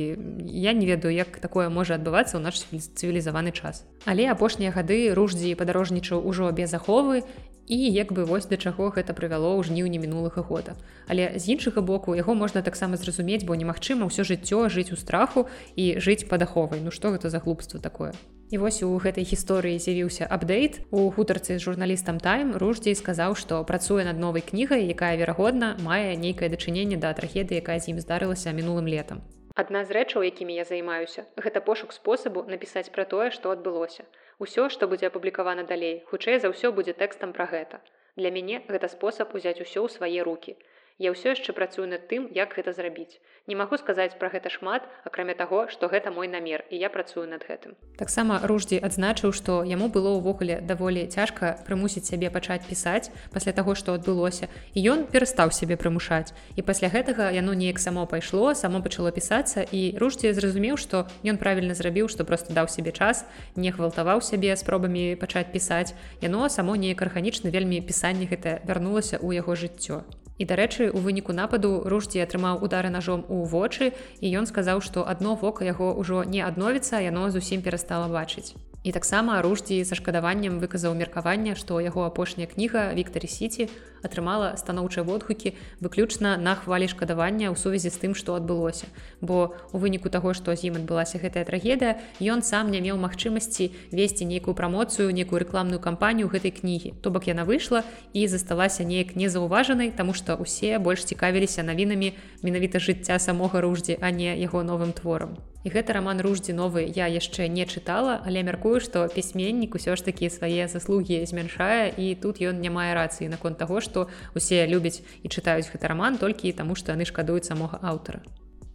я 0.45 0.73
не 0.73 0.85
ведаю, 0.85 1.15
як 1.15 1.41
такое 1.41 1.73
можа 1.73 1.97
адбывацца 1.97 2.37
ў 2.37 2.43
наш 2.45 2.61
цывілізаваны 2.69 3.53
час. 3.57 3.89
Але 4.05 4.29
апошнія 4.29 4.71
гады 4.77 5.15
руждзі 5.17 5.57
падарожнічаў 5.57 6.21
ужо 6.21 6.53
без 6.53 6.75
аховы 6.75 7.25
і 7.71 7.79
як 7.95 8.11
бы 8.13 8.27
вось 8.27 8.51
да 8.51 8.59
чаго 8.59 8.91
гэта 8.91 9.15
прывяло 9.15 9.55
ў 9.55 9.71
жніўні 9.71 10.03
мінулага 10.03 10.43
года. 10.43 10.75
Але 11.07 11.39
з 11.39 11.55
іншага 11.55 11.79
боку 11.81 12.19
яго 12.19 12.35
можна 12.35 12.67
таксама 12.67 12.99
зразумець, 12.99 13.47
бо 13.47 13.55
немагчыма 13.55 14.11
ўсё 14.11 14.27
жыццё 14.27 14.67
жыць 14.67 14.91
у 14.91 14.99
страху 14.99 15.47
і 15.79 16.03
жыць 16.03 16.27
пад 16.27 16.43
аховай. 16.43 16.83
Ну 16.83 16.91
што 16.91 17.15
гэта 17.15 17.31
за 17.31 17.39
глупства 17.39 17.79
такое? 17.79 18.11
І 18.51 18.59
вось 18.59 18.83
у 18.83 18.91
гэтай 18.99 19.23
гісторыі 19.23 19.79
з'явіўся 19.79 20.27
апдейт 20.27 20.83
у 20.91 21.07
гутарцы 21.15 21.55
з 21.55 21.63
журналістам 21.63 22.19
тайм 22.19 22.59
руждзей 22.59 22.99
сказаў 22.99 23.39
што 23.39 23.63
працуе 23.63 24.03
над 24.03 24.19
новай 24.19 24.43
кнігай 24.43 24.91
якая 24.91 25.15
верагодна 25.15 25.79
мае 25.79 26.19
нейкае 26.19 26.51
дачыненне 26.51 26.99
да 26.99 27.15
трагедыі 27.15 27.63
якая 27.63 27.79
з 27.79 27.95
ім 27.95 28.03
здарылася 28.03 28.51
мінулым 28.51 28.91
летам 28.91 29.23
адна 29.55 29.87
з 29.87 29.95
рэчаў 29.95 30.27
якімі 30.27 30.59
я 30.59 30.67
займаюся 30.67 31.31
гэта 31.39 31.63
пошук 31.63 31.95
спосабу 31.95 32.43
напісаць 32.51 32.91
пра 32.91 33.07
тое 33.07 33.31
што 33.31 33.55
адбылося 33.55 34.03
усё 34.47 34.69
што 34.75 34.91
будзе 34.93 35.09
апублікавана 35.13 35.65
далей 35.73 35.97
хутчэй 36.11 36.43
за 36.45 36.53
ўсё 36.53 36.73
будзе 36.81 36.97
тэкстам 37.05 37.33
пра 37.39 37.47
гэта 37.55 37.81
для 38.21 38.31
мяне 38.37 38.61
гэта 38.75 38.93
спосаб 38.97 39.35
узяць 39.41 39.61
усё 39.65 39.81
ў 39.85 39.89
свае 39.97 40.21
руки 40.29 40.57
Я 41.01 41.11
ўсё 41.13 41.33
яшчэ 41.33 41.53
працую 41.57 41.87
над 41.89 42.03
тым, 42.09 42.29
як 42.37 42.53
гэта 42.57 42.73
зрабіць. 42.77 43.21
Не 43.49 43.57
магу 43.57 43.79
сказаць 43.81 44.15
пра 44.21 44.29
гэта 44.29 44.53
шмат, 44.53 44.85
акрамя 45.09 45.35
таго, 45.35 45.67
што 45.73 45.89
гэта 45.89 46.13
мой 46.13 46.29
намер 46.29 46.65
і 46.71 46.77
я 46.77 46.91
працую 46.93 47.25
над 47.27 47.43
гэтым. 47.49 47.73
Таксама 47.97 48.39
руждзі 48.45 48.77
адзначыў, 48.79 49.33
што 49.33 49.65
яму 49.65 49.89
было 49.89 50.13
ўвогуле 50.21 50.61
даволі 50.61 51.07
цяжка 51.09 51.57
прымусіць 51.65 52.05
сябе 52.05 52.29
пачаць 52.31 52.63
пісаць 52.69 53.09
пасля 53.33 53.57
таго, 53.57 53.75
што 53.75 53.97
адбылося. 53.97 54.53
І 54.77 54.85
ён 54.93 55.09
перастаў 55.09 55.51
сябе 55.57 55.81
прымушаць. 55.81 56.37
І 56.57 56.63
пасля 56.63 56.93
гэтага 56.93 57.33
яно 57.33 57.57
неяк 57.57 57.81
само 57.81 58.07
пайшло, 58.07 58.55
само 58.55 58.85
пачало 58.85 59.11
пісацца 59.11 59.65
і 59.65 59.97
руждзі 59.97 60.37
зразумеў, 60.37 60.77
што 60.77 61.09
ён 61.25 61.41
правільна 61.41 61.75
зрабіў, 61.75 62.13
што 62.13 62.29
просто 62.29 62.53
даў 62.53 62.69
сябе 62.69 62.93
час, 62.93 63.25
не 63.57 63.73
гвалтаваў 63.73 64.21
сябе 64.21 64.53
спробамі 64.57 65.17
пачаць 65.17 65.49
пісаць. 65.49 65.97
Яно 66.21 66.49
само 66.53 66.77
неяк 66.77 67.01
арганічна 67.03 67.51
вельмі 67.51 67.81
пісанне 67.81 68.29
гэта 68.29 68.61
вярнулася 68.69 69.17
ў 69.17 69.41
яго 69.41 69.57
жыццё. 69.57 70.05
І 70.41 70.47
дарэчы, 70.49 70.89
у 70.89 71.05
выніку 71.05 71.37
нападу 71.37 71.85
руждзі 71.85 72.25
атрымаў 72.25 72.65
удары 72.65 72.89
ножом 72.89 73.27
у 73.29 73.45
вочы 73.45 73.93
і 74.25 74.27
ён 74.41 74.49
сказаў, 74.49 74.81
што 74.81 75.05
адно 75.05 75.37
вока 75.37 75.69
яго 75.69 75.93
ўжо 75.93 76.25
не 76.25 76.41
адновіцца, 76.41 77.05
яно 77.05 77.29
зусім 77.29 77.61
перастала 77.61 78.09
бачыць. 78.09 78.57
І 78.81 78.97
таксама 78.97 79.37
руждзі 79.45 79.85
са 79.85 80.01
шкадаваннем 80.01 80.57
выказаў 80.57 80.97
меркаванне, 80.97 81.53
што 81.61 81.77
яго 81.85 82.09
апошняя 82.09 82.49
кніга 82.49 82.89
Віктары 82.97 83.29
сіці 83.29 83.69
атрымала 84.03 84.57
станоўчыя 84.57 85.05
водгукі 85.05 85.55
выключна 85.81 86.37
на 86.37 86.55
хвалі 86.55 86.89
шкадавання 86.89 87.53
ў 87.53 87.57
сувязі 87.57 87.91
з 87.91 87.99
тым, 88.01 88.13
што 88.15 88.35
адбылося. 88.35 88.87
Бо 89.21 89.57
у 89.73 89.79
выніку 89.79 90.09
таго, 90.09 90.35
што 90.35 90.55
з 90.57 90.71
ім 90.71 90.81
адбылася 90.81 91.21
гэтая 91.21 91.45
трагедыя, 91.45 92.01
ён 92.21 92.43
сам 92.43 92.71
не 92.71 92.81
меў 92.81 92.97
магчымасці 92.99 93.71
весці 93.93 94.25
нейкую 94.25 94.55
прамоцыю, 94.55 95.11
некую 95.11 95.45
рэкламную 95.45 95.81
кампанію 95.81 96.33
гэтай 96.33 96.51
кнігі. 96.51 96.97
То 97.03 97.11
бок 97.11 97.29
яна 97.29 97.45
выйшла 97.45 97.85
і 98.13 98.27
засталася 98.27 98.85
неяк 98.85 99.17
незаўважанай, 99.17 99.91
таму 99.91 100.17
што 100.17 100.37
ўсе 100.41 100.79
больш 100.79 101.05
цікавіліся 101.05 101.63
навінамі 101.63 102.17
менавіта 102.43 102.81
жыцця 102.81 103.19
самога 103.19 103.61
руждзі, 103.61 103.99
а 104.01 104.11
не 104.11 104.37
яго 104.37 104.63
новым 104.63 104.93
творам. 104.93 105.37
І 105.61 105.69
гэты 105.69 105.93
роман 105.93 106.25
руждзі 106.25 106.57
новы 106.57 106.89
я 106.89 107.05
яшчэ 107.05 107.45
не 107.53 107.69
чытала, 107.69 108.17
але 108.25 108.41
мяркую, 108.41 108.81
што 108.81 109.05
пісьменнік 109.13 109.77
усё 109.77 109.93
ж 109.93 110.01
такі 110.01 110.33
свае 110.33 110.65
заслугі 110.73 111.21
змяншае 111.29 111.93
і 111.93 112.17
тут 112.17 112.41
ён 112.41 112.65
не 112.65 112.73
мае 112.73 112.97
рацыі 112.97 113.29
наконт 113.29 113.61
таго, 113.61 113.85
што 113.91 114.07
усе 114.39 114.63
любяць 114.71 115.03
і 115.27 115.27
чытаюць 115.27 115.67
гэты 115.75 115.91
роман 115.91 116.23
толькі 116.23 116.55
таму, 116.55 116.79
што 116.79 116.95
яны 116.95 117.09
шкадуюць 117.11 117.51
самога 117.51 117.83
аўтара. 117.83 118.23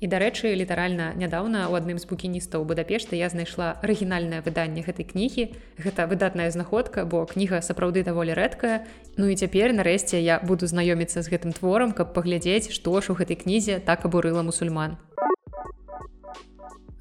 Дарэчы, 0.06 0.54
літаральна 0.54 1.14
нядаўна 1.16 1.66
у 1.72 1.76
адным 1.80 1.98
з 1.98 2.06
букіністаў 2.06 2.66
Будапешта 2.68 3.16
я 3.16 3.30
знайшла 3.32 3.80
арыгінальнае 3.82 4.44
выданне 4.46 4.84
гэтай 4.84 5.08
кнігі. 5.08 5.56
Гэта 5.80 6.06
выдатная 6.06 6.52
знаходка, 6.52 7.06
бо 7.08 7.26
кніга 7.26 7.64
сапраўды 7.64 8.04
даволі 8.04 8.36
рэдкая. 8.36 8.84
Ну 9.18 9.32
і 9.32 9.40
цяпер 9.40 9.72
нарэшце 9.72 10.20
я 10.20 10.44
буду 10.44 10.68
знаёміцца 10.68 11.24
з 11.24 11.32
гэтым 11.32 11.56
творам, 11.56 11.96
каб 11.96 12.14
паглядзець, 12.14 12.70
што 12.76 13.00
ж 13.02 13.16
у 13.16 13.18
гэтай 13.18 13.40
кнізе 13.40 13.80
так 13.80 14.06
абурыла 14.06 14.44
мусульман. 14.44 15.00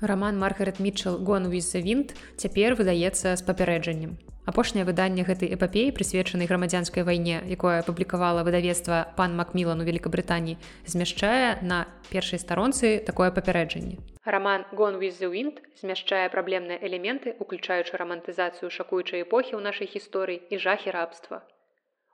Раман 0.07 0.39
Маргарет 0.39 0.81
Мітчел 0.81 1.17
Гон 1.25 1.49
Візавінт 1.49 2.13
цяпер 2.37 2.77
выдаецца 2.77 3.37
з 3.37 3.43
папярэджаннем. 3.43 4.21
Апошняе 4.45 4.85
выданне 4.85 5.25
гэтай 5.25 5.49
эпапеі 5.57 5.93
прысвечанай 5.97 6.45
грамадзянскай 6.45 7.01
вайне, 7.09 7.41
якое 7.49 7.81
апублікавала 7.81 8.45
выдавецтва 8.45 9.17
пан 9.17 9.33
Макмілан 9.41 9.81
у 9.81 9.89
Великабрытаніі, 9.89 10.61
змяшчае 10.85 11.65
на 11.65 11.89
першай 12.13 12.39
старонцы 12.39 13.01
такое 13.01 13.33
папярэджанне. 13.33 13.97
Раман 14.25 14.69
Гон 14.73 15.01
Візавінт 15.01 15.65
змяшчае 15.81 16.29
праблемныя 16.29 16.77
элементы, 16.77 17.33
уключаючы 17.41 17.97
рамантызацыю 17.97 18.69
шакуючай 18.69 19.25
эпохі 19.25 19.57
ў 19.57 19.65
нашай 19.65 19.89
гісторыі 19.89 20.45
і 20.53 20.61
жахі 20.61 20.93
рабства. 20.93 21.41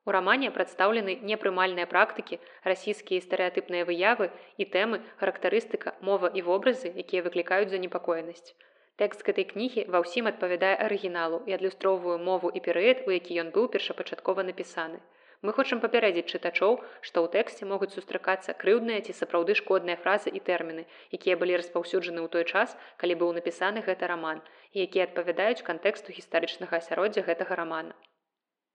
У 0.08 0.12
рамане 0.16 0.50
прадстаўлены 0.56 1.14
непрымальныя 1.30 1.86
практыкі, 1.92 2.40
расійскія 2.72 3.20
стэеатыпныя 3.26 3.84
выявы 3.88 4.30
і 4.56 4.66
тэмы, 4.74 5.00
характарыстыка, 5.20 5.92
мова 6.08 6.30
і 6.40 6.42
вобразы, 6.48 6.92
якія 7.04 7.24
выклікаюць 7.26 7.70
занепакоенасць. 7.72 8.54
Тэкст 9.00 9.22
гэтай 9.28 9.44
кнігі 9.52 9.84
ва 9.92 10.00
ўсім 10.04 10.26
адпавядае 10.30 10.72
арыгіналу 10.86 11.44
і 11.48 11.56
адлюстроўваю 11.56 12.18
мову 12.30 12.48
і 12.48 12.60
перыяд, 12.66 13.04
у 13.08 13.16
які 13.16 13.40
ён 13.44 13.52
быў 13.56 13.68
першапачаткова 13.76 14.44
напісаны. 14.48 15.00
Мы 15.40 15.52
хочам 15.56 15.80
папярэдзіць 15.80 16.28
чытачоў, 16.36 16.74
што 17.00 17.24
ў 17.24 17.32
тэксце 17.36 17.68
могуць 17.68 17.92
сустракацца 17.96 18.56
крыўдныя 18.62 19.00
ці 19.04 19.16
сапраўды 19.20 19.56
шкодныя 19.60 19.96
фразы 20.02 20.32
і 20.32 20.42
тэрміны, 20.48 20.84
якія 21.16 21.36
былі 21.40 21.56
распаўсюджаны 21.60 22.20
ў 22.24 22.28
той 22.36 22.44
час, 22.44 22.76
калі 23.00 23.16
быў 23.24 23.32
напісаны 23.40 23.84
гэты 23.88 24.12
раман, 24.12 24.44
і 24.76 24.84
якія 24.84 25.08
адпавядаюць 25.08 25.64
кантэксту 25.64 26.16
гістарычнага 26.16 26.80
асяроддзя 26.84 27.24
гэтага 27.28 27.56
рамана. 27.64 27.96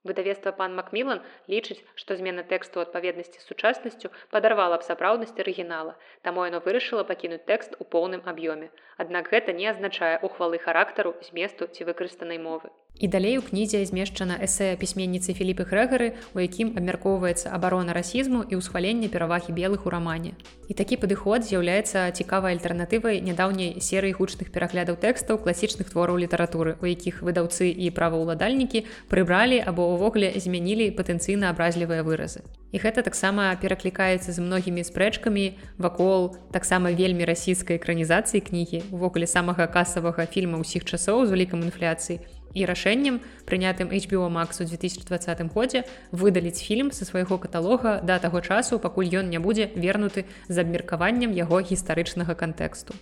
Выдавецтва 0.05 0.53
пан 0.59 0.75
Макмілан 0.79 1.21
лічыць, 1.51 1.81
што 2.01 2.17
змена 2.19 2.45
тэксту 2.51 2.83
адпаведнасці 2.85 3.41
з 3.41 3.45
сучаснасцю 3.49 4.13
падарвала 4.35 4.77
б 4.77 4.87
сапраўднасць 4.87 5.39
арыгінала, 5.45 5.97
таму 6.21 6.45
яно 6.45 6.61
вырашыла 6.65 7.03
пакінуць 7.11 7.43
тэкст 7.49 7.77
у 7.81 7.89
поўным 7.95 8.21
аб'ёме. 8.33 8.69
Аднак 9.01 9.33
гэта 9.33 9.57
не 9.59 9.67
азначае 9.73 10.15
ухвалы 10.29 10.61
характару 10.69 11.17
зместу 11.29 11.67
ці 11.73 11.89
выкарыстанай 11.89 12.37
мовы. 12.49 12.69
І 12.99 13.07
далей 13.07 13.37
у 13.37 13.41
кнізе 13.43 13.83
змешчана 13.83 14.39
эсэ 14.39 14.79
пісьменніцы 14.79 15.35
філіпы 15.35 15.67
Грэгары, 15.67 16.15
у 16.31 16.39
якім 16.39 16.79
абмяркоўваецца 16.79 17.51
абарона 17.51 17.91
расізму 17.91 18.47
і 18.47 18.55
ўсхваленне 18.55 19.11
перавагі 19.11 19.51
белых 19.51 19.83
у 19.83 19.91
рамане. 19.91 20.31
І 20.71 20.73
такі 20.79 20.95
падыход 21.03 21.43
з'яўляецца 21.43 22.07
цікавай 22.15 22.55
альтэрнатывай 22.55 23.19
нядаўняй 23.19 23.83
серыі 23.83 24.15
гучных 24.15 24.47
пераглядаў 24.55 24.95
тэкстаў 24.95 25.43
класічных 25.43 25.91
твораў 25.91 26.23
літаратуры, 26.23 26.79
у 26.79 26.87
якіх 26.87 27.19
выдаўцы 27.19 27.67
і 27.67 27.91
праваўладальнікі 27.91 28.87
прыбралі 29.11 29.59
або 29.59 29.91
ўвогуле 29.99 30.31
змянілі 30.39 30.95
патэнцыйна 30.95 31.51
абразлівыя 31.51 31.99
выразы. 31.99 32.47
І 32.71 32.79
гэта 32.79 33.03
таксама 33.03 33.51
пераклікаецца 33.59 34.31
з 34.31 34.39
многімі 34.39 34.87
спрэчкамі 34.87 35.59
вакол 35.77 36.35
таксама 36.51 36.95
вельмі 36.95 37.27
расійскай 37.27 37.75
экранізацыі 37.75 38.39
кнігі, 38.39 38.87
увогуле 38.91 39.27
самага 39.27 39.67
касавага 39.67 40.27
фільма 40.27 40.59
ўсіх 40.63 40.83
часоў 40.83 41.23
з 41.27 41.31
улікам 41.31 41.63
інфляцыі, 41.63 42.19
і 42.55 42.65
рашэннем 42.65 43.19
прынятым 43.45 43.91
HBO 43.91 44.31
Max 44.31 44.63
у 44.63 44.65
2020 44.65 45.53
годзе 45.53 45.83
выдаліць 46.11 46.63
фільм 46.63 46.89
са 46.91 47.05
свайго 47.05 47.37
каталога 47.37 47.99
да 48.01 48.17
таго 48.19 48.41
часу 48.41 48.79
пакуль 48.79 49.11
ён 49.11 49.29
не 49.29 49.39
будзе 49.39 49.69
вернуты 49.75 50.25
з 50.47 50.57
абмеркаваннем 50.63 51.35
яго 51.35 51.59
гістарычнага 51.59 52.33
кантэксту. 52.33 52.95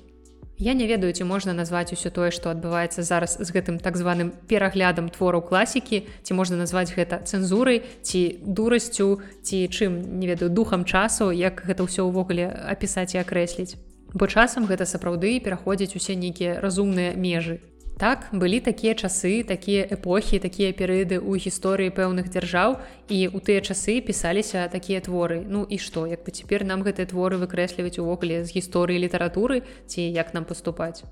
Я 0.57 0.73
не 0.73 0.87
ведаю 0.87 1.13
ці 1.13 1.25
можна 1.25 1.53
назваць 1.53 1.93
усё 1.93 2.09
тое 2.13 2.29
што 2.31 2.53
адбываецца 2.53 3.01
зараз 3.01 3.37
з 3.41 3.49
гэтым 3.51 3.81
так 3.81 3.97
званым 3.97 4.31
пераглядам 4.47 5.09
твораў 5.09 5.41
класікі 5.49 6.05
ці 6.23 6.31
можна 6.33 6.57
назваць 6.57 6.93
гэта 6.93 7.25
цэнзурай 7.25 7.81
ці 8.01 8.21
дурасцю 8.45 9.19
ці 9.41 9.67
чым 9.67 10.21
не 10.21 10.29
ведаю 10.29 10.53
духам 10.53 10.85
часу 10.85 11.33
як 11.33 11.65
гэта 11.65 11.83
ўсё 11.89 12.05
ўвогуле 12.05 12.47
апісаць 12.69 13.17
і 13.17 13.21
акрэсліць 13.25 13.75
бо 14.13 14.29
часам 14.29 14.69
гэта 14.69 14.85
сапраўды 14.85 15.41
пераходзяць 15.41 15.97
усе 15.97 16.13
нейкія 16.13 16.61
разумныя 16.61 17.17
межы 17.17 17.59
Так 17.97 18.25
былі 18.33 18.59
такія 18.59 18.95
часы, 18.95 19.43
такія 19.45 19.85
эпохі, 19.85 20.39
такія 20.41 20.73
перыяды 20.73 21.21
ў 21.21 21.37
гісторыі 21.37 21.93
пэўных 21.93 22.29
дзяржаў 22.33 22.81
і 23.07 23.19
ў 23.29 23.37
тыя 23.37 23.61
часы 23.61 24.01
пісаліся 24.01 24.65
такія 24.67 24.99
творы. 24.99 25.45
Ну 25.45 25.61
і 25.69 25.77
што, 25.77 26.09
як 26.09 26.25
бы 26.25 26.33
цяпер 26.33 26.65
нам 26.65 26.81
гэтыя 26.81 27.05
творы 27.05 27.37
выкрэсліваць 27.37 28.01
увогуле 28.01 28.41
з 28.43 28.49
гісторыі 28.57 28.97
літаратуры 28.97 29.61
ці 29.85 30.01
як 30.09 30.33
нам 30.33 30.43
паступаць. 30.43 31.05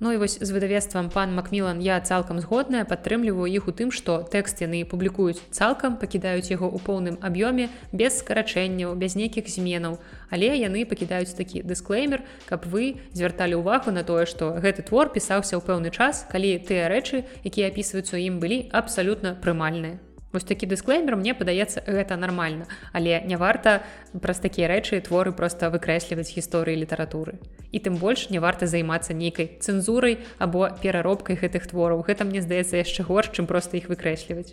Ну 0.00 0.12
і 0.12 0.16
вось 0.16 0.38
з 0.38 0.50
выдавецтвам 0.54 1.10
пан 1.10 1.34
Макмілан 1.34 1.82
я 1.82 1.98
цалкам 1.98 2.38
згодная 2.38 2.84
падтрымліваю 2.86 3.50
іх 3.50 3.66
у 3.66 3.74
тым, 3.74 3.90
што 3.90 4.22
тэкст 4.22 4.62
яны 4.62 4.86
публікуюць 4.86 5.42
цалкам, 5.50 5.98
пакідаюць 5.98 6.54
яго 6.54 6.70
ў 6.70 6.78
поўным 6.78 7.18
аб'ёме 7.18 7.66
без 7.90 8.22
скарачэнняў, 8.22 8.94
без 8.94 9.18
нейкіх 9.18 9.50
зменаў. 9.50 9.98
Але 10.30 10.54
яны 10.54 10.86
пакідаюць 10.86 11.34
такі 11.34 11.66
дысклеймер, 11.66 12.22
каб 12.46 12.70
вы 12.70 13.02
звярталі 13.10 13.58
ўвагу 13.58 13.90
на 13.90 14.06
тое, 14.06 14.22
што 14.30 14.54
гэты 14.62 14.86
твор 14.86 15.10
пісаўся 15.10 15.58
ў 15.58 15.66
пэўны 15.66 15.90
час, 15.90 16.30
калі 16.30 16.62
тыя 16.62 16.86
рэчы, 16.86 17.26
якія 17.42 17.74
апісваюцца 17.74 18.14
ў 18.14 18.30
ім 18.30 18.38
былі 18.38 18.70
абсалютна 18.70 19.34
прымальныя. 19.34 19.98
Вось 20.32 20.44
такі 20.44 20.68
дысклеймер 20.68 21.16
мне 21.16 21.32
падаецца 21.32 21.80
гэта 21.88 22.16
нармальна, 22.20 22.66
але 22.92 23.22
не 23.24 23.36
варта 23.40 23.80
праз 24.12 24.42
такія 24.44 24.68
рэчы 24.68 25.00
творы 25.00 25.32
проста 25.32 25.70
выкрэсліваць 25.72 26.28
гісторыі 26.28 26.76
літаратуры. 26.84 27.40
І 27.72 27.80
тым 27.80 27.96
больш 27.96 28.28
не 28.28 28.36
варта 28.36 28.68
займацца 28.68 29.16
нейкай 29.16 29.56
цэнзурай 29.56 30.20
або 30.36 30.68
пераробкай 30.82 31.40
гэтых 31.40 31.72
твораў. 31.72 32.04
Гэта 32.04 32.28
мне 32.28 32.44
здаецца 32.44 32.76
яшчэ 32.76 33.08
горш, 33.08 33.32
чым 33.32 33.48
проста 33.48 33.80
іх 33.80 33.88
выкрэсліваць. 33.88 34.52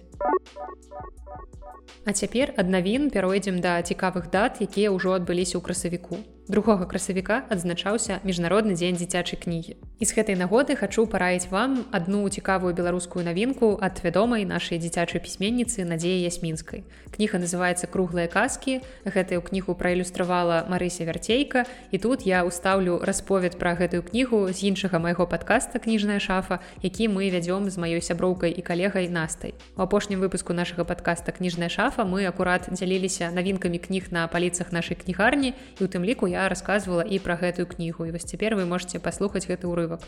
А 2.06 2.14
цяпер 2.14 2.54
ад 2.56 2.72
навін 2.72 3.12
пяройдзем 3.12 3.60
да 3.60 3.82
цікавых 3.82 4.32
дат, 4.32 4.64
якія 4.64 4.96
ўжо 4.96 5.20
адбыліся 5.20 5.60
ў 5.60 5.62
красавіку. 5.66 6.24
Другога 6.48 6.86
красавіка 6.86 7.42
адзначаўся 7.50 8.20
міжнародны 8.22 8.78
дзень 8.78 9.02
дзіцячай 9.02 9.42
кнігі. 9.42 9.82
І 9.98 10.06
з 10.06 10.14
гэтай 10.14 10.38
нагоды 10.38 10.78
хачу 10.78 11.10
параіць 11.10 11.50
вам 11.50 11.90
адну 11.90 12.22
цікавую 12.30 12.70
беларускую 12.78 13.26
навінку 13.26 13.82
ад 13.82 13.98
вядомай 14.06 14.46
нашай 14.46 14.78
дзіцячай 14.78 15.18
пісьменніцы 15.26 15.82
надзеі 15.90 16.22
ясмінскай. 16.22 16.86
Кніга 17.10 17.42
называецца 17.42 17.90
круглыя 17.90 18.30
казкі. 18.30 18.86
Гэтую 19.10 19.42
кнігу 19.42 19.74
праілюстравала 19.74 20.70
Марыся 20.70 21.10
вярцейка 21.10 21.66
і 21.90 21.98
тут 21.98 22.30
я 22.30 22.46
ўстаўлю 22.46 23.02
расповед 23.02 23.58
пра 23.58 23.74
гэтую 23.74 24.06
кнігу 24.06 24.46
з 24.54 24.70
іншага 24.70 25.02
майго 25.02 25.26
падкаста 25.26 25.82
кніжная 25.82 26.22
шафа, 26.22 26.62
які 26.86 27.10
мы 27.10 27.34
вядзём 27.34 27.74
з 27.74 27.82
маёй 27.82 28.06
сяброўкай 28.06 28.54
і 28.54 28.62
калегай 28.62 29.10
настай. 29.10 29.58
У 29.74 29.82
апошнім 29.82 30.22
выпуску 30.22 30.54
нашага 30.54 30.86
падкаста 30.86 31.34
кніжная 31.34 31.74
шафа 31.74 32.06
мы 32.06 32.30
акурат 32.30 32.70
дзяліліся 32.70 33.34
навінкамі 33.34 33.82
кніг 33.82 34.14
на 34.14 34.30
паліцах 34.30 34.70
нашай 34.70 34.94
кнігарні 34.94 35.58
і 35.80 35.82
у 35.82 35.90
тым 35.90 36.06
ліку 36.06 36.30
я 36.36 36.48
рассказывала 36.52 37.02
і 37.02 37.20
пра 37.24 37.40
гэтую 37.40 37.66
кнігу 37.72 38.06
і 38.06 38.12
вось 38.12 38.28
цяпер 38.28 38.60
вы 38.60 38.68
можете 38.68 39.00
паслухаць 39.00 39.48
гэты 39.48 39.72
ўрывак 39.72 40.04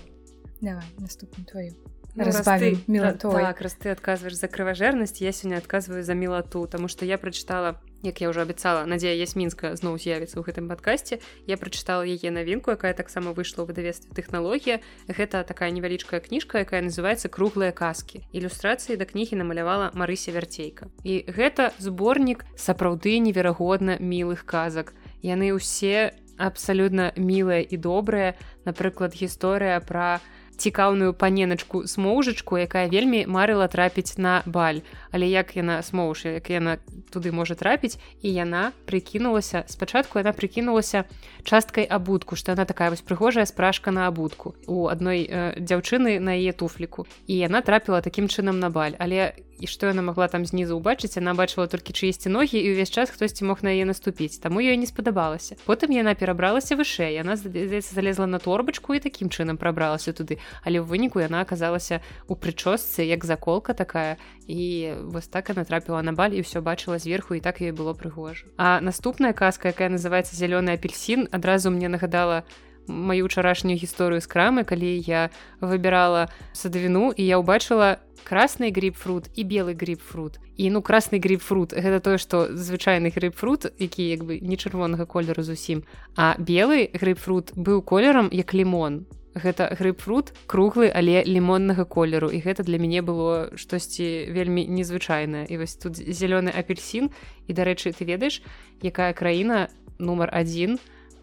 наступную 0.99 1.45
твою 1.47 1.71
Ну, 2.17 2.23
разбавим 2.23 2.81
милотой. 2.87 3.43
Так, 3.43 3.61
раз 3.61 3.73
ты 3.73 3.89
отказываешь 3.89 4.37
за 4.37 4.47
кровожерность, 4.47 5.21
я 5.21 5.31
сегодня 5.31 5.57
отказываю 5.57 6.03
за 6.03 6.15
милоту, 6.15 6.61
потому 6.63 6.87
что 6.87 7.05
я 7.05 7.19
прочитала, 7.19 7.79
як 8.01 8.21
я 8.21 8.29
уже 8.29 8.41
обещала, 8.41 8.85
Надея 8.85 9.13
Ясминска 9.13 9.75
зноў 9.75 10.01
з'явіцца 10.01 10.41
ў 10.41 10.41
гэтым 10.41 10.65
падкасці. 10.65 11.21
Я 11.45 11.57
прочитала 11.61 12.01
яе 12.01 12.33
навінку, 12.33 12.73
якая 12.73 12.97
таксама 12.97 13.37
выйшла 13.37 13.61
ў 13.61 13.69
выдавецтве 13.69 14.09
тэхналогія. 14.17 14.81
Гэта 15.05 15.45
такая 15.45 15.69
невялічкая 15.69 16.17
кніжка, 16.17 16.65
якая 16.65 16.81
называется 16.81 17.29
круглыя 17.29 17.69
казкі. 17.69 18.25
Ілюстрацыі 18.33 18.97
да 18.97 19.05
кнігі 19.05 19.37
намалявала 19.37 19.93
Марыся 19.93 20.33
Вярцейка. 20.33 20.89
І 21.05 21.21
гэта 21.29 21.69
зборнік 21.77 22.49
сапраўды 22.57 23.21
неверагодна 23.21 24.01
мілых 24.01 24.41
казак. 24.41 24.97
Яны 25.25 25.53
ўсе 25.57 26.13
абсалютна 26.37 27.11
мілыя 27.17 27.65
і 27.65 27.77
добрыя, 27.81 28.37
напрыклад, 28.65 29.17
гісторыя 29.17 29.81
пра, 29.81 30.21
цікаўную 30.57 31.13
паненачку 31.13 31.85
смоўжачку 31.87 32.57
якая 32.57 32.89
вельмі 32.89 33.25
марыла 33.29 33.67
трапіць 33.69 34.17
на 34.17 34.41
баль. 34.45 34.81
Але 35.11 35.29
як 35.29 35.55
яна 35.55 35.81
смоўш 35.85 36.25
як 36.25 36.49
яна 36.49 36.77
туды 37.13 37.31
можа 37.31 37.55
трапіць? 37.55 37.97
І 38.21 38.33
яна 38.33 38.73
прыкінулася 38.89 39.63
спачатку 39.69 40.19
яна 40.19 40.33
прыкінулася 40.33 41.05
часткай 41.43 41.85
абутку 41.85 42.35
што 42.35 42.57
яна 42.57 42.65
такая 42.65 42.89
вось 42.89 43.05
прыгожая 43.05 43.45
спражка 43.45 43.91
на 43.91 44.07
абутку 44.07 44.55
у 44.67 44.87
адной 44.87 45.29
э, 45.29 45.59
дзяўчыны 45.61 46.19
на 46.19 46.33
яе 46.33 46.51
туфліку. 46.53 47.05
І 47.27 47.37
яна 47.37 47.61
трапіла 47.61 48.01
такім 48.01 48.27
чынам 48.27 48.59
на 48.59 48.69
баль. 48.69 48.97
Але 48.99 49.33
і 49.59 49.67
што 49.67 49.89
яна 49.89 50.05
могла 50.05 50.27
там 50.29 50.45
знізу 50.45 50.77
ўбачыць? 50.77 51.17
Она 51.17 51.33
бачыла 51.33 51.65
толькі 51.65 51.93
чыесьці 51.93 52.29
ногі 52.29 52.61
і 52.61 52.77
ўвесь 52.77 52.93
час 52.93 53.09
хтосьці 53.09 53.49
мог 53.49 53.65
на 53.65 53.73
яе 53.73 53.89
наступіць. 53.89 54.37
Таму 54.37 54.61
ёй 54.61 54.77
не 54.77 54.85
спадабалася. 54.85 55.57
Потым 55.65 55.93
яна 55.97 56.13
перабралася 56.13 56.77
вышэй. 56.77 57.17
Яна 57.17 57.35
залезла 57.37 58.29
на 58.29 58.37
торбачку 58.37 58.93
і 58.93 59.01
такім 59.01 59.33
чынам 59.33 59.57
прабралася 59.57 60.13
туды 60.13 60.37
але 60.63 60.79
ў 60.79 60.85
выніку 60.85 61.19
яна 61.19 61.41
аказалася 61.41 62.01
у 62.27 62.35
прычосцы 62.35 63.03
як 63.03 63.25
заколка 63.25 63.73
такая. 63.73 64.17
І 64.47 64.93
вось 65.03 65.27
так 65.27 65.49
она 65.49 65.63
трапіла 65.63 66.01
на 66.01 66.13
баль 66.13 66.35
і 66.35 66.41
ўсё 66.41 66.61
бачыла 66.61 66.99
зверху 66.99 67.35
і 67.35 67.43
так 67.43 67.61
ёй 67.61 67.71
было 67.71 67.93
прыгожа. 67.93 68.47
А 68.57 68.81
наступная 68.81 69.33
казка 69.33 69.69
якая 69.69 69.89
называется 69.89 70.35
зялёны 70.35 70.73
апельсин 70.73 71.27
адразу 71.31 71.71
мне 71.71 71.89
нагадала 71.89 72.43
маю 72.87 73.25
учарашнюю 73.25 73.77
гісторыю 73.77 74.21
з 74.21 74.27
крамы 74.27 74.63
калі 74.63 75.03
я 75.03 75.29
выбірала 75.59 76.31
садавіну 76.53 77.11
і 77.11 77.23
я 77.23 77.37
ўбачыла 77.39 77.99
красный 78.23 78.71
грейпфрут 78.71 79.29
і 79.35 79.43
белы 79.43 79.73
грейпфрут. 79.75 80.39
І 80.57 80.71
ну 80.71 80.81
красный 80.81 81.19
грейпфрут 81.19 81.73
гэта 81.73 81.99
тое 81.99 82.17
што 82.17 82.51
звычайны 82.55 83.11
грейпфрут 83.11 83.71
які 83.79 84.03
як 84.09 84.23
бы 84.23 84.39
не 84.39 84.57
чырвонага 84.57 85.05
колеру 85.05 85.43
зусім 85.43 85.83
а 86.15 86.35
белы 86.39 86.89
грейпфрут 86.93 87.53
быў 87.55 87.81
колерам 87.81 88.29
як 88.31 88.53
лімон 88.53 89.05
гэта 89.37 89.71
грейпфрут 89.77 90.33
круглы 90.47 90.91
але 90.93 91.23
лімоннага 91.23 91.85
колеру. 91.85 92.29
І 92.29 92.41
гэта 92.41 92.63
для 92.63 92.77
мяне 92.77 93.01
было 93.01 93.55
штосьці 93.55 94.29
вельмі 94.33 94.67
незвычайнае. 94.67 95.45
І 95.47 95.57
вось 95.57 95.75
тут 95.75 95.97
зялёны 95.97 96.51
апельсин 96.51 97.09
і 97.47 97.51
дарэчы 97.53 97.93
ты 97.93 98.05
ведаеш 98.05 98.41
якая 98.81 99.13
краіна 99.13 99.69
нумар 99.99 100.29
один 100.33 100.79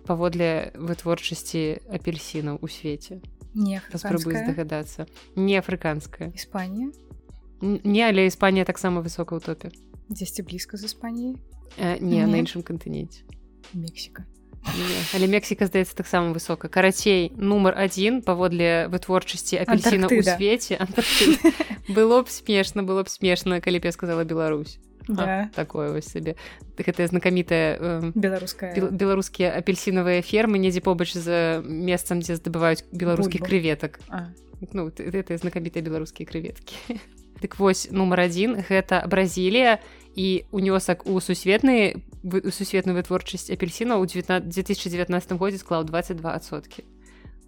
паводле 0.06 0.72
вытворчасці 0.74 1.84
апельсінаў 1.88 2.58
у 2.60 2.68
свеце? 2.68 3.20
Не 3.54 3.82
спрабуй 3.94 4.34
здагадацца. 4.34 5.06
Не 5.36 5.58
афрыканская 5.58 6.34
Іспанія 6.34 6.90
не 7.64 8.08
але 8.08 8.26
Іспанія 8.26 8.64
таксама 8.64 9.00
высока 9.00 9.36
ў 9.36 9.40
топе. 9.40 9.72
Дзесьці 10.08 10.44
блізка 10.44 10.76
з 10.76 10.84
Іспаніяй? 10.84 11.36
Э, 11.78 11.98
не, 12.00 12.20
не 12.20 12.26
на 12.26 12.36
іншым 12.38 12.62
кантыненце 12.62 13.24
Мексіка 13.72 14.24
але 15.14 15.26
Мексіка 15.26 15.66
здаецца 15.66 15.94
таксама 15.94 16.32
высока 16.32 16.68
карацей 16.68 17.32
нумар 17.36 17.74
один 17.76 18.22
паводле 18.22 18.88
вытворчасці 18.88 19.60
апельсіна 19.60 20.08
ў 20.08 20.24
свеце 20.24 20.80
было 21.88 22.22
б 22.22 22.28
смешна 22.28 22.82
было 22.82 23.04
б 23.04 23.08
смешна 23.08 23.60
калі 23.60 23.78
б 23.78 23.90
я 23.90 23.92
сказала 23.92 24.24
Беларусь. 24.24 24.78
Да. 25.06 25.50
такое 25.54 25.92
вось 25.92 26.08
сабе 26.08 26.36
гэтая 26.78 27.06
знакамітая 27.12 27.76
э, 27.76 28.12
беларуская 28.14 28.72
беларускія 28.72 29.52
апельсінавыя 29.52 30.24
фермы. 30.24 30.56
Недзе 30.56 30.80
побач 30.80 31.12
з 31.12 31.60
месцам 31.60 32.24
дзе 32.24 32.40
здабываюць 32.40 32.88
беларускіх 32.88 33.44
креветак 33.44 34.00
ну 34.72 34.88
это 34.88 35.36
знакамітыя 35.36 35.84
беларускія 35.84 36.24
креветкі 36.24 36.96
дык 37.42 37.58
вось 37.58 37.90
нумар 37.90 38.20
один 38.24 38.56
гэта 38.64 39.04
бразілія 39.04 39.78
і 40.16 40.48
унёсак 40.54 41.04
у 41.04 41.20
сусветны 41.20 42.00
сусветную 42.24 42.96
вытворчасць 42.96 43.52
апельсіна 43.52 44.00
ў 44.00 44.08
2019 44.40 45.38
годзе 45.38 45.58
склаў 45.60 45.84
22соткі 45.84 46.84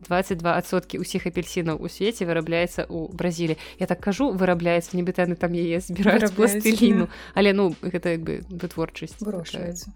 22соткі 0.04 1.00
ўсіх 1.00 1.26
апельсінаў 1.26 1.80
у 1.80 1.88
свеце 1.88 2.28
вырабляецца 2.28 2.84
ў 2.84 3.10
бразілі 3.16 3.56
я 3.80 3.86
так 3.88 4.04
кажу 4.04 4.30
вырабляецца 4.30 4.94
нібыта 4.94 5.24
яны 5.24 5.40
там 5.40 5.56
яе 5.56 5.80
збіраюць 5.80 6.36
пластыліну 6.36 7.08
але 7.34 7.56
ну 7.56 7.72
гэта 7.80 8.14
як 8.14 8.22
бы 8.22 8.44
вытворчасць 8.50 9.16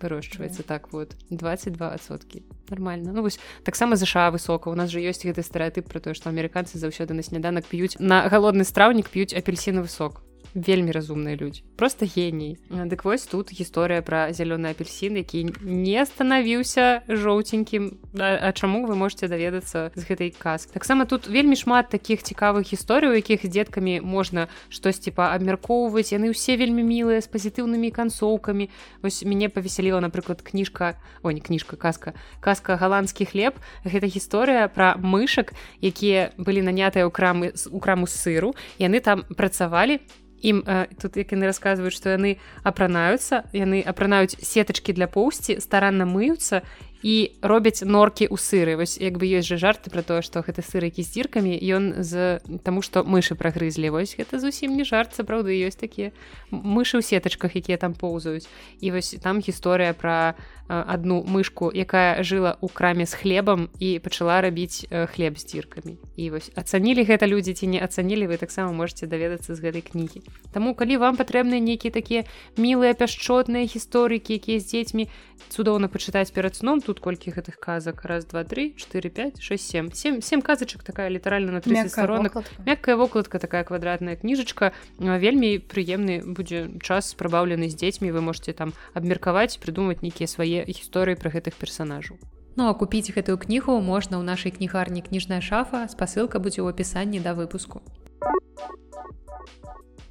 вырошчваецца 0.00 0.62
так 0.64 0.92
вот. 0.92 1.14
22соткі 1.30 2.42
нормально. 2.70 3.12
Ну 3.12 3.22
вось 3.22 3.38
таксама 3.62 3.96
ЗША 3.96 4.30
высока 4.30 4.70
у 4.70 4.74
нас 4.74 4.90
же 4.90 5.00
ёсць 5.04 5.22
гэты 5.22 5.44
стэеатып 5.44 5.86
про 5.86 6.00
тое 6.00 6.14
што 6.14 6.30
амерыканцы 6.30 6.78
заўсёды 6.78 7.14
на 7.14 7.22
сняданак 7.22 7.66
п'юць 7.66 8.00
на 8.00 8.26
галодны 8.28 8.64
страўнік 8.64 9.10
п'юць 9.10 9.36
апельсіны 9.36 9.84
высок 9.84 10.24
вельмі 10.54 10.92
разумныя 10.92 11.36
людзі 11.36 11.62
просто 11.80 12.04
геній. 12.04 12.58
Дык 12.68 13.04
вось 13.04 13.24
тут 13.24 13.48
гісторыя 13.52 14.02
пра 14.04 14.36
зялёны 14.36 14.68
апельсін 14.76 15.16
які 15.16 15.48
не 15.64 16.04
станавіўся 16.04 17.08
жоўценькім. 17.08 17.96
А 18.20 18.52
чаму 18.52 18.84
вы 18.86 18.96
можете 18.96 19.28
даведацца 19.28 19.88
з 19.94 20.02
гэтай 20.04 20.34
казк 20.36 20.76
таксама 20.76 21.06
тут 21.06 21.24
вельмі 21.26 21.56
шмат 21.56 21.88
таких 21.88 22.20
цікавых 22.20 22.68
гісторый 22.68 23.10
у 23.10 23.16
якіх 23.16 23.46
з 23.46 23.48
дзеткамі 23.48 24.04
можна 24.04 24.48
штосьці 24.68 25.10
па 25.10 25.32
абмяркоўваць 25.32 26.12
яны 26.12 26.36
ўсе 26.36 26.60
вельмі 26.60 26.84
мілыя 26.84 27.24
з 27.24 27.28
пазітыўнымі 27.32 27.88
канцоўкамі. 27.88 28.68
Вось 29.00 29.24
мяне 29.24 29.48
павесяліла 29.48 30.04
напрыклад 30.04 30.44
кніжка 30.44 31.00
о 31.22 31.32
не 31.32 31.40
кніжка 31.40 31.80
казка 31.80 32.12
казка 32.44 32.76
галандскі 32.76 33.24
хлеб 33.24 33.56
гэта 33.88 34.04
гісторыя 34.04 34.68
пра 34.68 35.00
мышак 35.00 35.56
якія 35.80 36.36
былі 36.36 36.60
нанятыя 36.60 37.08
ў 37.08 37.10
крамы 37.10 37.56
у 37.72 37.80
краму 37.80 38.04
сыру. 38.04 38.52
Яны 38.76 39.00
там 39.00 39.24
працавалі 39.32 40.04
ім 40.42 40.62
э, 40.66 40.86
тут 41.00 41.16
як 41.16 41.32
яны 41.32 41.46
расказваюць 41.50 41.94
што 41.94 42.16
яны 42.16 42.36
апранаюцца 42.64 43.44
яны 43.52 43.82
апранаюць 43.84 44.38
сетачкі 44.40 44.92
для 44.96 45.06
поўсці 45.06 45.60
старанна 45.60 46.06
мыюцца 46.08 46.62
і 47.02 47.32
робяць 47.40 47.80
норкі 47.82 48.28
ў 48.28 48.36
сыры 48.36 48.76
вось 48.76 49.00
як 49.00 49.16
бы 49.16 49.24
ёсць 49.24 49.48
жа 49.48 49.56
жарты 49.56 49.88
про 49.88 50.04
тое 50.04 50.20
што 50.20 50.44
гэта 50.44 50.60
сырыкі 50.60 51.00
з 51.00 51.08
дзіркамі 51.16 51.56
ён 51.56 52.04
з 52.04 52.40
таму 52.64 52.82
што 52.84 53.04
мышы 53.04 53.34
прагрызлі. 53.34 53.88
Вось 53.94 54.16
гэта 54.18 54.40
зусім 54.42 54.76
не 54.76 54.84
жарт 54.84 55.16
сапраўды 55.16 55.56
ёсць 55.56 55.80
такія 55.80 56.12
мышы 56.50 57.00
ў 57.00 57.04
сетачках 57.04 57.56
якія 57.56 57.80
там 57.80 57.94
поўзаюць. 57.94 58.48
І 58.80 58.92
вось 58.92 59.16
там 59.22 59.40
гісторыя 59.40 59.96
пра 59.96 60.34
одну 60.70 61.24
мышку 61.26 61.70
якая 61.74 62.22
жыла 62.22 62.54
ў 62.62 62.68
краме 62.70 63.06
з 63.06 63.14
хлебам 63.14 63.70
і 63.82 63.98
пачала 63.98 64.40
рабіць 64.40 64.86
хлеб 64.90 65.38
з 65.38 65.44
дзіркамі 65.50 65.98
і 66.14 66.24
вось 66.30 66.50
ацанілі 66.54 67.02
гэта 67.06 67.26
людзі 67.26 67.54
ці 67.54 67.66
не 67.66 67.80
ацанілі 67.82 68.30
вы 68.30 68.36
таксама 68.38 68.70
можете 68.70 69.10
даведацца 69.10 69.54
з 69.54 69.58
гэтай 69.58 69.82
кнігі. 69.82 70.22
Таму 70.52 70.74
калі 70.74 71.02
вам 71.02 71.18
патрэбныя 71.18 71.58
нейкія 71.58 71.90
такія 71.90 72.22
мілыя 72.54 72.94
пяшчотныя 72.94 73.66
гісторыкі 73.66 74.38
якія 74.38 74.62
з 74.62 74.66
дзецьмі 74.70 75.04
цудоўна 75.50 75.88
пачытаць 75.88 76.30
перад 76.30 76.54
сном 76.54 76.80
тут 76.80 76.89
тут 76.90 76.98
колькі 76.98 77.30
гэтых 77.30 77.62
казак? 77.62 78.02
Раз 78.02 78.26
два 78.26 78.42
три 78.42 78.74
4 78.74 79.10
5 79.10 79.38
6 79.38 79.70
7 79.70 79.92
7 79.94 80.20
7 80.22 80.42
казачак 80.42 80.82
такая 80.82 81.08
літаральна 81.08 81.52
на 81.52 81.60
30 81.60 81.90
сторонок 81.90 82.42
мяккая 82.66 82.96
вокладка 82.96 83.38
такая 83.38 83.62
квадратная 83.62 84.16
кніжачка 84.18 84.74
вельмі 84.98 85.62
прыемны 85.62 86.26
будзе 86.26 86.66
час 86.82 87.14
прабаўлены 87.14 87.70
з 87.70 87.78
дзецьмі. 87.78 88.10
Вы 88.10 88.20
можете 88.26 88.52
там 88.52 88.74
абмеркаваць 88.94 89.62
прыдумаць 89.62 90.02
нейкія 90.02 90.26
свае 90.26 90.66
гісторыі 90.66 91.14
пра 91.14 91.30
гэтых 91.30 91.54
персонажаў 91.54 92.18
Ну 92.58 92.66
а 92.66 92.74
купіць 92.74 93.14
гэтую 93.14 93.38
кнігу 93.38 93.78
можна 93.78 94.18
ў 94.18 94.26
нашай 94.26 94.50
кнігарні 94.50 95.06
кніжная 95.06 95.38
шафа 95.38 95.86
спасылка 95.86 96.42
будзе 96.42 96.66
ў 96.66 96.74
апісанні 96.74 97.22
да 97.22 97.38
выпуску. 97.38 97.86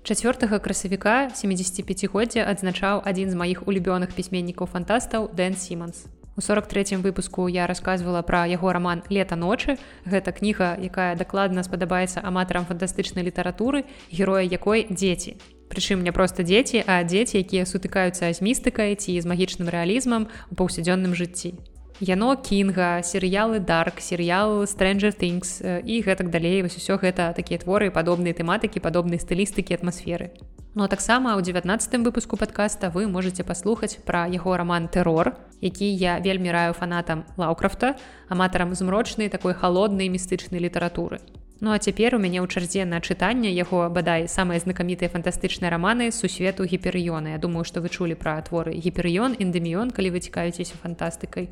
4 0.08 0.60
красавіка 0.64 1.30
75годдзя 1.36 2.48
адзначаў 2.48 3.04
адзін 3.06 3.30
з 3.30 3.36
маіх 3.36 3.68
улюбёных 3.68 4.16
пісьменнікаў 4.16 4.66
фантастаў 4.66 5.30
Дэн 5.36 5.54
Сіманс. 5.54 6.08
У 6.36 6.42
43 6.42 6.98
выпуску 6.98 7.48
я 7.48 7.68
рассказывала 7.68 8.22
пра 8.22 8.46
яго 8.46 8.72
роман 8.72 9.04
лета 9.10 9.36
ночы. 9.36 9.78
Гэта 10.06 10.32
кніга, 10.32 10.78
якая 10.80 11.16
дакладна 11.16 11.64
спадабаецца 11.64 12.22
аматарам 12.24 12.66
фантастычнай 12.66 13.26
літаратуры, 13.26 13.84
героя 14.12 14.44
якой 14.44 14.88
дзеці. 14.90 15.36
Прычым 15.70 16.02
не 16.02 16.12
проста 16.12 16.44
дзеці, 16.44 16.84
а 16.88 17.04
дзеці, 17.04 17.44
якія 17.44 17.66
сутыкаюцца 17.66 18.32
з 18.34 18.40
містыкай 18.42 18.96
ці 18.96 19.20
з 19.20 19.26
магічным 19.28 19.70
рэалізмам 19.70 20.32
у 20.50 20.56
паўсядзённым 20.56 21.14
жыцці. 21.14 21.60
Яно 22.00 22.36
кінга, 22.40 23.04
серыялы 23.04 23.60
дарк, 23.60 24.00
серыял 24.00 24.64
Stranger 24.64 25.12
Things 25.12 25.60
і 25.84 26.02
гэтак 26.02 26.32
далей 26.32 26.64
вось 26.64 26.80
усё 26.80 26.96
гэта 26.96 27.36
такія 27.36 27.60
творы 27.60 27.92
падобныя 27.92 28.32
тэматыкі, 28.32 28.80
падобнай 28.80 29.20
стылістыкі 29.20 29.76
атмасферы. 29.76 30.32
Ну 30.76 30.84
а 30.84 30.88
таксама 30.88 31.34
ў 31.34 31.42
19 31.42 32.06
выпуску 32.06 32.38
подкаста 32.38 32.92
вы 32.94 33.08
можете 33.10 33.44
паслухаць 33.44 33.98
пра 34.06 34.30
яго 34.30 34.54
роман 34.54 34.86
тэрор, 34.88 35.34
які 35.66 35.90
я 35.90 36.20
вельмі 36.22 36.54
раю 36.54 36.74
фанатам 36.78 37.26
лаўкрафта, 37.42 37.98
аматарам 38.30 38.76
змрочнай 38.78 39.30
такой 39.34 39.58
холоднай 39.58 40.14
містычнай 40.14 40.62
літаратуры. 40.62 41.26
Ну 41.60 41.74
а 41.74 41.80
цяпер 41.82 42.16
у 42.16 42.20
мяне 42.22 42.38
ў 42.40 42.48
чарзе 42.48 42.86
на 42.86 43.02
чытанне 43.02 43.50
яго 43.50 43.90
бадай 43.90 44.30
самыя 44.30 44.62
знакамітыя 44.62 45.10
фантастычныя 45.10 45.74
раманы 45.74 46.14
сусвету 46.14 46.64
гіперыёна. 46.64 47.34
Я 47.34 47.42
думаю, 47.42 47.66
што 47.66 47.82
вы 47.82 47.90
чулі 47.90 48.14
пра 48.14 48.38
творы 48.46 48.78
гіперыён, 48.78 49.42
эндэміён, 49.42 49.90
калі 49.90 50.14
вы 50.14 50.22
цікавіцеся 50.22 50.78
фантастыкай. 50.78 51.50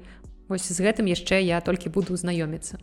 Вось 0.47 0.69
з 0.69 0.77
гэтым 0.77 1.09
яшчэ 1.09 1.41
я 1.41 1.59
толькі 1.59 1.89
буду 1.89 2.13
знаёміцца. 2.15 2.77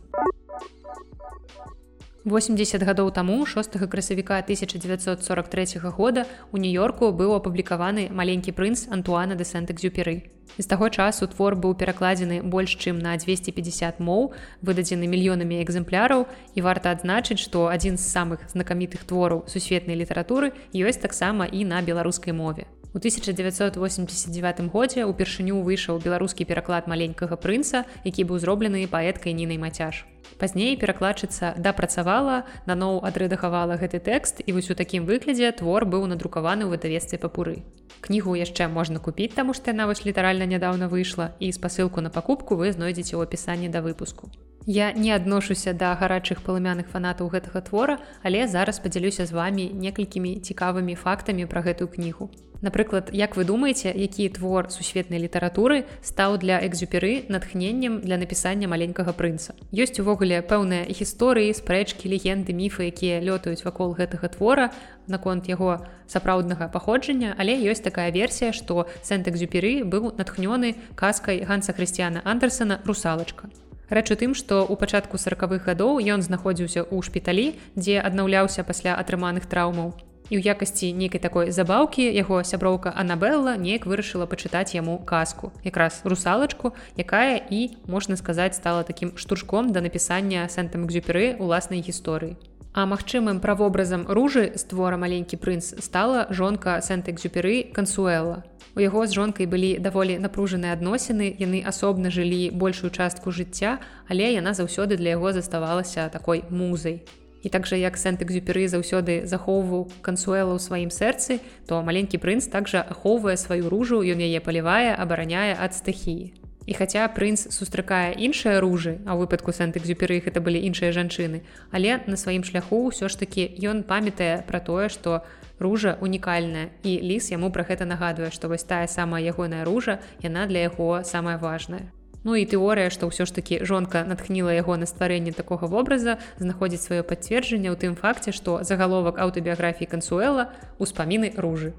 80 2.25 2.81
гадоў 2.81 3.11
таму 3.13 3.45
6 3.45 3.77
красавіка 3.87 4.41
1943 4.41 5.79
года 5.93 6.25
у 6.51 6.57
нью-йорку 6.57 7.13
быў 7.13 7.37
апублікаваны 7.37 8.09
маленькі 8.09 8.49
прынц 8.49 8.89
антуана 8.89 9.35
де 9.37 9.45
сент-экзюперы 9.45 10.25
з 10.57 10.65
таго 10.65 10.89
часу 10.89 11.27
твор 11.29 11.53
быў 11.53 11.77
перакладзены 11.77 12.41
больш 12.41 12.73
чым 12.81 12.97
на 12.97 13.13
250 13.13 14.01
моў 14.01 14.33
выдадзены 14.65 15.05
мільёнамі 15.05 15.61
экземпляраў 15.61 16.25
і 16.55 16.65
варта 16.65 16.97
адзначыць 16.97 17.37
што 17.37 17.69
адзін 17.69 18.01
з 18.01 18.09
самых 18.09 18.41
знакамітых 18.49 19.05
твораў 19.05 19.45
сусветнай 19.45 19.93
літаратуры 19.93 20.49
ёсць 20.73 20.97
таксама 21.05 21.45
і 21.45 21.61
на 21.61 21.85
беларускай 21.85 22.33
мове 22.33 22.65
У 22.95 22.97
1989 22.97 24.71
годзе 24.71 25.03
ўпершыню 25.03 25.59
выйшаў 25.67 25.99
беларускі 25.99 26.47
пераклад 26.47 26.87
маленькага 26.87 27.35
прынца, 27.35 27.83
які 28.07 28.23
быў 28.23 28.39
зроблены 28.39 28.87
паэткай 28.87 29.35
нінай 29.35 29.59
мацяж. 29.59 30.07
Пазней 30.39 30.79
перакладчыца 30.79 31.59
дапрацавала, 31.59 32.47
наноў 32.63 33.03
адрэдагавала 33.03 33.75
гэты 33.75 33.99
тэкст 33.99 34.39
і 34.47 34.55
вось 34.55 34.71
у 34.71 34.79
такім 34.79 35.03
выглядзе 35.11 35.51
твор 35.51 35.83
быў 35.83 36.07
надрукаваны 36.07 36.63
ў 36.63 36.71
выдавецтве 36.71 37.19
папуры. 37.19 37.67
Кнігу 37.99 38.31
яшчэ 38.39 38.71
можна 38.71 39.03
купіць, 39.03 39.35
таму 39.35 39.51
што 39.51 39.75
яна 39.75 39.91
вось 39.91 40.07
літаральна 40.07 40.47
нядаўна 40.47 40.87
выйшла 40.87 41.35
і 41.43 41.51
спасылку 41.51 41.99
на 41.99 42.07
пакупку 42.07 42.55
вы 42.55 42.71
знойдзеце 42.71 43.19
ў 43.19 43.27
апісанні 43.27 43.67
да 43.75 43.83
выпуску. 43.83 44.31
Я 44.65 44.93
не 44.93 45.11
адношуся 45.11 45.75
да 45.75 45.91
гарачых 45.99 46.41
паламяных 46.47 46.87
фанатаў 46.87 47.27
гэтага 47.27 47.59
твора, 47.59 47.99
але 48.23 48.47
зараз 48.47 48.79
падзялюся 48.79 49.27
з 49.27 49.35
вамі 49.35 49.67
некалькімі 49.67 50.39
цікавымі 50.39 50.95
фактамі 50.95 51.45
пра 51.45 51.59
гэтую 51.61 51.91
кнігу. 51.91 52.31
Напрыклад, 52.65 53.09
як 53.13 53.35
вы 53.37 53.45
думаеце, 53.45 53.93
які 53.95 54.25
твор 54.29 54.71
сусветнай 54.73 55.21
літаратуры 55.21 55.85
стаў 56.01 56.41
для 56.41 56.57
экзюперы 56.65 57.29
натхненнем 57.29 58.01
для 58.01 58.17
напісання 58.17 58.65
маленькага 58.65 59.13
прынца. 59.13 59.53
Ёсць 59.69 60.01
увогуле 60.01 60.41
пэўныя 60.41 60.89
гісторыі, 60.89 61.53
спрэчкі, 61.53 62.09
легенды, 62.09 62.57
міфы, 62.57 62.89
якія 62.89 63.21
лётаюць 63.21 63.61
вакол 63.61 63.93
гэтага 63.93 64.33
твора 64.33 64.73
наконт 65.05 65.45
яго 65.45 65.85
сапраўднага 66.09 66.73
паходжання, 66.73 67.37
але 67.37 67.53
ёсць 67.53 67.85
такая 67.85 68.09
версія, 68.09 68.49
што 68.49 68.89
сент-экзюперы 69.05 69.85
быў 69.85 70.17
натхнёны 70.17 70.73
казкай 70.97 71.45
ганса 71.45 71.69
хрысціяна 71.69 72.25
Андерсона 72.25 72.81
русалачка. 72.81 73.45
Рэч 73.93 74.09
у 74.09 74.17
тым, 74.17 74.33
што 74.33 74.65
ў 74.65 74.73
пачатку 74.73 75.21
сороквых 75.21 75.69
гадоў 75.69 76.01
ён 76.01 76.25
знаходзіўся 76.25 76.81
ў 76.81 76.97
шпіталі, 77.05 77.61
дзе 77.77 78.01
аднаўляўся 78.01 78.65
пасля 78.65 78.97
атрыманых 78.97 79.45
траўмаў. 79.45 79.93
І 80.29 80.41
ў 80.41 80.57
якасці 80.57 80.89
нейкай 80.97 81.21
такой 81.21 81.53
забаўкі 81.53 82.01
яго 82.01 82.41
сяброўка 82.41 82.89
Анабелла 82.97 83.53
неяк 83.61 83.85
вырашыла 83.85 84.25
пачытаць 84.25 84.73
яму 84.73 84.97
казку, 85.05 85.53
якраз 85.61 86.01
русалачку, 86.01 86.73
якая 86.97 87.37
і, 87.37 87.77
можна 87.85 88.17
сказаць, 88.17 88.57
стала 88.57 88.81
такім 88.81 89.13
штуршком 89.21 89.69
да 89.69 89.85
напісання 89.85 90.49
сэнтам-экзюперы 90.49 91.37
ўласнай 91.37 91.85
гісторыі. 91.85 92.33
А 92.73 92.83
магчымым 92.89 93.39
правобразам 93.39 94.03
ружы 94.09 94.51
з 94.57 94.65
твора 94.65 94.97
маленькі 94.97 95.37
прынц 95.37 95.77
стала 95.79 96.25
жонка 96.33 96.81
сэнт-экзюперы 96.81 97.71
кансуэла. 97.71 98.43
У 98.75 98.83
яго 98.83 99.05
з 99.07 99.15
жонкай 99.15 99.45
былі 99.45 99.77
даволі 99.79 100.17
напружаныя 100.19 100.73
адносіны, 100.75 101.29
яны 101.39 101.61
асобна 101.63 102.11
жылі 102.11 102.49
большую 102.51 102.89
частку 102.91 103.31
жыцця, 103.31 103.77
але 104.09 104.33
яна 104.33 104.51
заўсёды 104.51 104.97
для 104.97 105.15
яго 105.15 105.31
заставалася 105.31 106.09
такой 106.09 106.43
музай. 106.49 107.05
І 107.45 107.49
так 107.53 107.67
жа 107.69 107.77
як 107.77 107.93
сэнт-экзюперы 107.93 108.65
заўсёды 108.65 109.29
захоўваў 109.29 109.85
кансуэла 110.01 110.57
ў 110.57 110.59
сваім 110.65 110.89
сэрцы, 110.89 111.37
то 111.69 111.85
маленькі 111.85 112.17
прынц 112.17 112.49
такжа 112.49 112.81
ахоўвае 112.81 113.37
сваю 113.37 113.69
ружу, 113.69 114.01
ён 114.01 114.17
яе 114.17 114.41
палівае, 114.41 114.97
абараняе 114.97 115.53
ад 115.53 115.77
стахіі. 115.77 116.33
І 116.65 116.73
хаця 116.73 117.05
прынц 117.13 117.45
сустракае 117.53 118.17
іншыя 118.17 118.57
ружы, 118.57 118.97
а 119.05 119.13
ў 119.13 119.29
выпадку 119.29 119.53
сэнт-экзюперы 119.53 120.25
гэта 120.25 120.41
былі 120.41 120.57
іншыя 120.65 120.89
жанчыны, 120.89 121.45
але 121.69 122.01
на 122.09 122.17
сваім 122.17 122.41
шляху 122.41 122.89
ўсё 122.89 123.13
ж 123.13 123.21
такі 123.21 123.45
ён 123.61 123.85
памятае 123.85 124.41
пра 124.49 124.57
тое, 124.57 124.89
што 124.89 125.21
ружа 125.59 125.97
унікальная 126.01 126.73
і 126.83 126.99
ліс 126.99 127.31
яму 127.31 127.51
пра 127.51 127.63
гэта 127.69 127.85
нагадвае 127.87 128.31
што 128.31 128.51
вось 128.51 128.67
тая 128.67 128.87
самая 128.91 129.23
ягоная 129.23 129.63
ружа 129.63 129.99
яна 130.19 130.47
для 130.51 130.67
яго 130.67 131.03
самая 131.03 131.37
важная 131.37 131.94
Ну 132.25 132.33
і 132.33 132.43
тэорыя, 132.49 132.89
што 132.89 133.05
ўсё 133.05 133.29
ж 133.29 133.37
такі 133.37 133.61
жонка 133.69 134.01
натхніла 134.01 134.49
яго 134.57 134.73
на 134.81 134.89
стварэнне 134.89 135.29
такога 135.29 135.69
вобраза, 135.69 136.17
знаходзіць 136.41 136.81
сваё 136.81 137.05
пацверджанне 137.05 137.69
ў 137.69 137.77
тым 137.77 137.93
факце, 137.93 138.33
што 138.33 138.65
загаловак 138.65 139.21
аўтабіяграфіі 139.21 139.85
кансуэла 139.93 140.49
ўспаміны 140.81 141.37
ружы. 141.37 141.77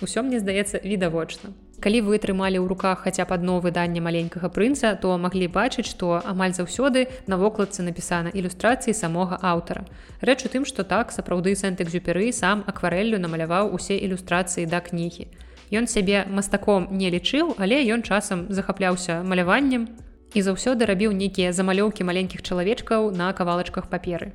Усё 0.00 0.24
мне 0.24 0.40
здаецца 0.40 0.80
відавочна. 0.80 1.52
Калі 1.84 2.00
вы 2.08 2.16
трымалі 2.16 2.64
ў 2.64 2.66
руках 2.66 3.04
хаця 3.04 3.28
б 3.28 3.36
адно 3.36 3.60
выданне 3.60 4.00
маленькага 4.00 4.48
прынца, 4.48 4.96
то 4.96 5.20
маглі 5.20 5.52
бачыць, 5.52 5.84
што 5.84 6.16
амаль 6.24 6.56
заўсёды 6.56 7.12
на 7.28 7.36
вокладцы 7.36 7.84
напісана 7.84 8.32
ілюстрацыі 8.32 8.96
самога 8.96 9.36
аўтара. 9.36 9.84
Рэч 10.24 10.48
у 10.48 10.52
тым, 10.54 10.64
што 10.64 10.88
так 10.88 11.12
сапраўды 11.12 11.52
сэнтэкзюперы 11.52 12.32
сам 12.32 12.64
акварэллю 12.64 13.20
намаляваў 13.20 13.76
усе 13.76 14.00
ілюстрацыі 14.00 14.64
да 14.64 14.80
кнігі. 14.80 15.28
Ён 15.74 15.90
сябе 15.90 16.22
мастаком 16.30 16.86
не 16.94 17.10
лічыў, 17.10 17.58
але 17.58 17.82
ён 17.90 18.06
часам 18.06 18.46
захапляўся 18.46 19.26
маляваннем 19.26 19.88
і 20.30 20.38
заўсёды 20.46 20.86
рабіў 20.86 21.10
нейкія 21.10 21.50
замалёўкі 21.50 22.06
маленькіх 22.06 22.46
чалавечкаў 22.46 23.10
на 23.10 23.32
кавалачках 23.34 23.90
паперы. 23.90 24.30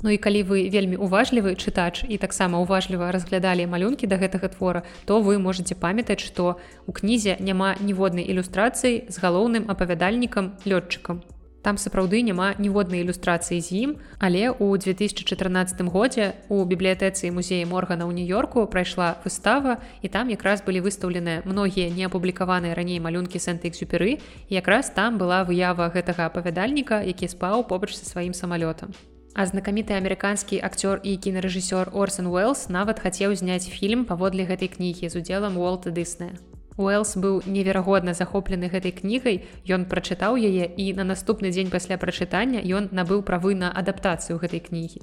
Ну 0.00 0.08
і 0.08 0.16
калі 0.16 0.42
вы 0.48 0.64
вельмі 0.72 0.96
уважлівы 0.96 1.52
чытач 1.52 2.00
і 2.08 2.16
таксама 2.16 2.64
уважліва 2.64 3.12
разглядалі 3.12 3.68
малюнкі 3.68 4.08
да 4.08 4.16
гэтага 4.16 4.48
твора, 4.48 4.84
то 5.04 5.20
вы 5.20 5.36
можете 5.36 5.74
памятаць, 5.74 6.24
што 6.24 6.56
у 6.86 6.92
кнізе 6.96 7.36
няма 7.40 7.74
ніводнай 7.80 8.24
ілюстрацыі 8.24 9.04
з 9.10 9.16
галоўным 9.20 9.68
апавядальнікам 9.68 10.56
лётчыкам. 10.64 11.20
Там 11.62 11.76
сапраўды 11.76 12.22
няма 12.22 12.54
ніводнай 12.58 13.02
ілюстрацыі 13.02 13.58
з 13.58 13.68
ім, 13.82 13.90
але 14.22 14.54
ў 14.54 14.78
2014 14.78 15.82
годзе 15.90 16.38
у 16.48 16.62
бібліятэцы 16.62 17.34
музеі 17.34 17.66
моргана 17.66 18.06
ў 18.06 18.14
нью-йорку 18.14 18.66
прайшла 18.70 19.18
выстава 19.26 19.82
і 20.02 20.08
там 20.08 20.30
якраз 20.30 20.62
былі 20.62 20.86
выстаўленыя 20.86 21.42
многія 21.42 21.90
неапублікаваныя 21.90 22.78
раней 22.78 23.02
малюнкі 23.02 23.42
сэнтэксюперы 23.42 24.22
якраз 24.48 24.94
там 24.94 25.18
была 25.18 25.42
выява 25.42 25.90
гэтага 25.90 26.30
апавядальніка, 26.30 27.02
які 27.02 27.26
спаў 27.26 27.66
побач 27.66 27.98
са 27.98 28.06
сваім 28.06 28.38
самалётам. 28.38 28.94
А 29.34 29.46
знакаміты 29.46 29.94
амерыканскі 29.98 30.62
акцёр 30.62 31.02
і 31.02 31.18
кінарэжысёр 31.18 31.90
Орсон 31.94 32.26
Уэллс 32.30 32.70
нават 32.70 33.02
хацеў 33.02 33.34
зняць 33.34 33.66
фільм 33.66 34.06
паводле 34.06 34.46
гэтай 34.46 34.70
кнігі 34.70 35.10
з 35.10 35.22
удзелам 35.22 35.58
Уолта 35.58 35.90
Дыснея. 35.90 36.38
Уэлс 36.78 37.16
быў 37.18 37.42
неверагодна 37.42 38.14
захоплены 38.14 38.70
гэтай 38.70 38.94
кнігай. 38.94 39.42
Ён 39.66 39.84
прачытаў 39.90 40.38
яе 40.38 40.62
і 40.62 40.94
на 40.94 41.02
наступны 41.02 41.50
дзень 41.50 41.74
пасля 41.74 41.98
прачытання 41.98 42.62
ён 42.62 42.86
набыў 42.94 43.26
правы 43.26 43.58
на 43.58 43.70
адаптацыю 43.74 44.38
гэтай 44.38 44.62
кнігі. 44.62 45.02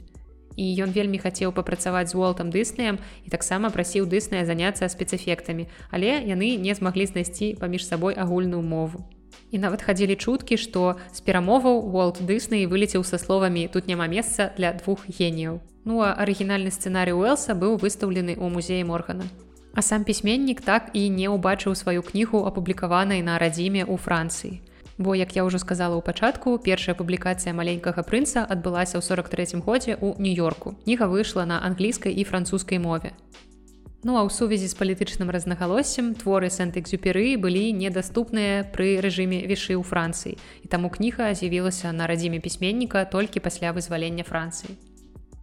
І 0.55 0.65
ён 0.79 0.95
вельмі 0.95 1.19
хацеў 1.19 1.51
папрацаваць 1.51 2.15
з 2.15 2.15
уолтам 2.15 2.47
дыснеем 2.47 3.03
і 3.27 3.29
таксама 3.29 3.75
прасіў 3.75 4.07
дысныя 4.07 4.47
заняцца 4.47 4.87
спецэфектамі 4.87 5.67
але 5.91 6.23
яны 6.23 6.55
не 6.55 6.71
змаглі 6.71 7.11
знайсці 7.11 7.59
паміж 7.59 7.83
сабой 7.83 8.15
агульную 8.15 8.63
мову. 8.63 9.03
І 9.51 9.59
нават 9.59 9.83
хадзілі 9.83 10.15
чуткі 10.15 10.55
што 10.55 10.95
з 11.11 11.19
перамоваў 11.27 11.83
уолт 11.91 12.23
дысней 12.23 12.71
вылецеў 12.71 13.03
са 13.03 13.19
словамі 13.19 13.67
тут 13.67 13.91
няма 13.91 14.07
месца 14.07 14.55
для 14.55 14.71
двух 14.79 15.03
геніяў 15.11 15.59
ну 15.85 16.01
а 16.01 16.11
арыгінальны 16.17 16.73
сцэнарый 16.73 17.13
уэлса 17.13 17.53
быў 17.53 17.77
выстаўлены 17.83 18.33
ў 18.35 18.49
музеі 18.49 18.83
моргана 18.89 19.29
А 19.75 19.81
сам 19.81 20.03
пісьменнік 20.03 20.61
так 20.61 20.89
і 20.93 21.09
не 21.11 21.27
ўбачыў 21.27 21.75
сваю 21.75 21.99
кнігу 21.99 22.47
апублікаванай 22.47 23.19
на 23.19 23.35
радзіме 23.35 23.83
ў 23.83 23.99
Францыі. 23.99 24.63
Бо 24.97 25.15
як 25.19 25.35
я 25.35 25.43
ўжо 25.43 25.59
сказала 25.59 25.99
ў 25.99 26.01
пачатку, 26.01 26.55
першая 26.55 26.95
публікацыя 26.95 27.51
маленькага 27.51 27.99
прынца 28.07 28.47
адбылася 28.47 28.95
ў 28.95 29.03
43 29.03 29.59
годзе 29.59 29.99
ў 29.99 30.15
нью-йорку. 30.15 30.79
Кніга 30.87 31.11
выйшла 31.11 31.43
на 31.43 31.59
англійскай 31.59 32.15
і 32.15 32.23
французскай 32.23 32.79
мове. 32.79 33.11
Ну 34.07 34.15
а 34.15 34.23
ў 34.23 34.31
сувязі 34.31 34.71
з 34.71 34.79
палітычным 34.79 35.27
разнагалоссем 35.27 36.15
творы 36.15 36.47
сэнтэкзюперы 36.47 37.35
былі 37.35 37.75
недаступныя 37.75 38.63
пры 38.71 39.03
рэжыме 39.03 39.43
вішы 39.43 39.75
ў 39.75 39.83
Францыі. 39.83 40.39
І 40.63 40.71
таму 40.71 40.87
кніга 40.87 41.35
з'явілася 41.35 41.91
на 41.91 42.07
радзіме 42.07 42.39
пісьменніка 42.39 43.03
толькі 43.11 43.43
пасля 43.43 43.75
вызвалення 43.75 44.23
Францыі. 44.23 44.79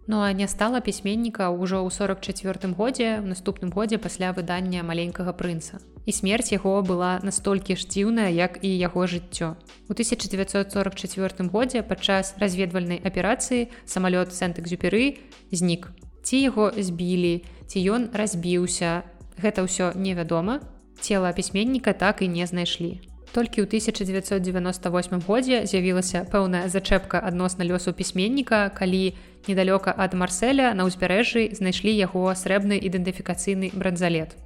Ну 0.07 0.20
а 0.20 0.32
не 0.32 0.48
стала 0.48 0.80
пісьменніка 0.80 1.55
ўжо 1.55 1.86
ў 1.86 1.90
44 1.94 2.74
годзе 2.74 3.22
наступным 3.22 3.70
годзе 3.70 4.03
пасля 4.03 4.34
выдання 4.34 4.82
маленькага 4.82 5.30
прынца. 5.30 5.78
І 6.07 6.11
смерць 6.11 6.50
яго 6.50 6.82
была 6.82 7.22
настолькі 7.22 7.78
ж 7.78 7.86
дзіўная, 7.86 8.26
як 8.34 8.59
і 8.66 8.70
яго 8.82 9.07
жыццё. 9.07 9.55
У 9.86 9.94
1944 9.94 11.46
годзе 11.55 11.86
падчас 11.86 12.34
разведвальнай 12.42 12.98
аперацыі 12.98 13.70
самалёт 13.86 14.34
Сэнтэкзюперы 14.34 15.22
знік. 15.55 15.94
Ці 16.26 16.36
яго 16.50 16.74
збілі, 16.74 17.46
ці 17.70 17.78
ён 17.86 18.11
разбіўся. 18.11 19.07
Гэта 19.38 19.62
ўсё 19.62 19.94
невядома. 19.94 20.59
Цела 20.98 21.30
пісьменніка 21.30 21.94
так 21.94 22.22
і 22.22 22.28
не 22.28 22.46
знайшлі. 22.46 23.11
Толькі 23.33 23.64
ў 23.64 23.66
1998 23.66 25.24
годзе 25.24 25.64
з'явілася 25.64 26.28
пэўная 26.28 26.68
зачэпка 26.68 27.16
адносна 27.16 27.64
лёсу 27.64 27.97
пісьменніка, 27.97 28.68
калі 28.76 29.16
недалёка 29.49 29.89
ад 29.97 30.12
марселя 30.12 30.76
на 30.76 30.85
ўзбярэжжы 30.85 31.49
знайшлі 31.57 31.97
яго 31.97 32.28
срэбны 32.37 32.76
ідэнтыфікацыйны 32.76 33.72
бранзалет. 33.72 34.37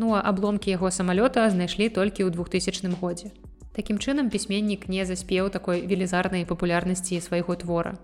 Ну 0.00 0.16
а 0.16 0.24
абломкі 0.24 0.72
яго 0.72 0.88
самалёта 0.88 1.44
знайшлі 1.52 1.92
толькі 1.92 2.24
ў 2.24 2.32
2000 2.32 2.96
годзе. 3.04 3.36
Такім 3.76 4.00
чынам 4.00 4.32
пісьменнік 4.32 4.88
не 4.88 5.04
заспеў 5.04 5.52
такой 5.52 5.84
велізарнай 5.84 6.48
папулярнасці 6.48 7.20
свайго 7.20 7.52
твора. 7.56 8.00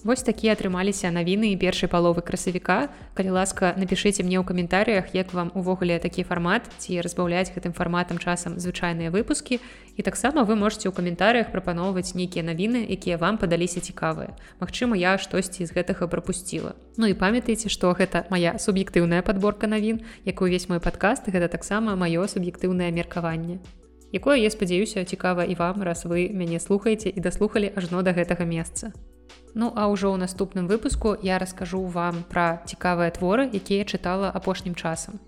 Вось 0.00 0.22
такія 0.24 0.56
атрымаліся 0.56 1.12
навіны 1.12 1.52
першай 1.60 1.84
паловы 1.92 2.24
красавіка. 2.24 2.88
Калі 3.12 3.36
ласка, 3.36 3.76
напішыце 3.76 4.24
мне 4.24 4.40
ў 4.40 4.48
каментарыях, 4.48 5.12
як 5.12 5.34
вам 5.36 5.52
увогуле 5.52 6.00
такі 6.00 6.24
фармат 6.24 6.64
ці 6.80 7.04
разбаўляць 7.04 7.52
гэтым 7.52 7.76
фарматам 7.76 8.16
часам 8.16 8.56
звычайныя 8.56 9.12
выпускі. 9.12 9.60
І 9.60 10.00
таксама 10.00 10.48
вы 10.48 10.56
можете 10.56 10.88
ў 10.88 10.96
каментарыях 10.96 11.52
прапаноўваць 11.52 12.16
нейкія 12.16 12.40
навіны, 12.48 12.80
якія 12.88 13.20
вам 13.20 13.36
падаліся 13.36 13.84
цікавыя. 13.84 14.32
Магчыма, 14.56 14.96
я 14.96 15.20
штосьці 15.20 15.68
з 15.68 15.76
гэтага 15.76 16.08
прапусціла. 16.08 16.72
Ну 16.96 17.04
і 17.04 17.12
памятайце, 17.12 17.68
што 17.68 17.92
гэта 17.92 18.24
моя 18.32 18.56
суб'ектыўная 18.56 19.20
падборка 19.20 19.68
навін, 19.68 20.00
як 20.24 20.40
увесь 20.40 20.72
мой 20.72 20.80
падкаст, 20.80 21.28
гэта 21.28 21.52
таксама 21.52 21.92
маё 21.92 22.24
суб'ектыўнае 22.24 22.88
меркаванне 22.88 23.60
якое 24.12 24.42
я 24.42 24.50
спадзяюся 24.50 25.04
цікава 25.04 25.44
і 25.46 25.54
вам 25.54 25.82
раз 25.86 26.02
вы 26.02 26.34
мяне 26.34 26.58
слухаеце 26.58 27.14
і 27.14 27.20
даслухалі 27.20 27.70
ажно 27.76 28.02
да 28.02 28.10
гэтага 28.10 28.42
месца 28.42 28.90
Ну 29.54 29.72
а 29.74 29.90
ўжо 29.90 30.14
ў 30.14 30.22
наступным 30.22 30.70
выпуску 30.70 31.16
я 31.22 31.38
раскажу 31.38 31.82
вам 31.84 32.22
пра 32.28 32.62
цікавыя 32.66 33.10
творы, 33.10 33.50
якія 33.50 33.84
чытала 33.84 34.30
апошнім 34.30 34.74
часам. 34.74 35.18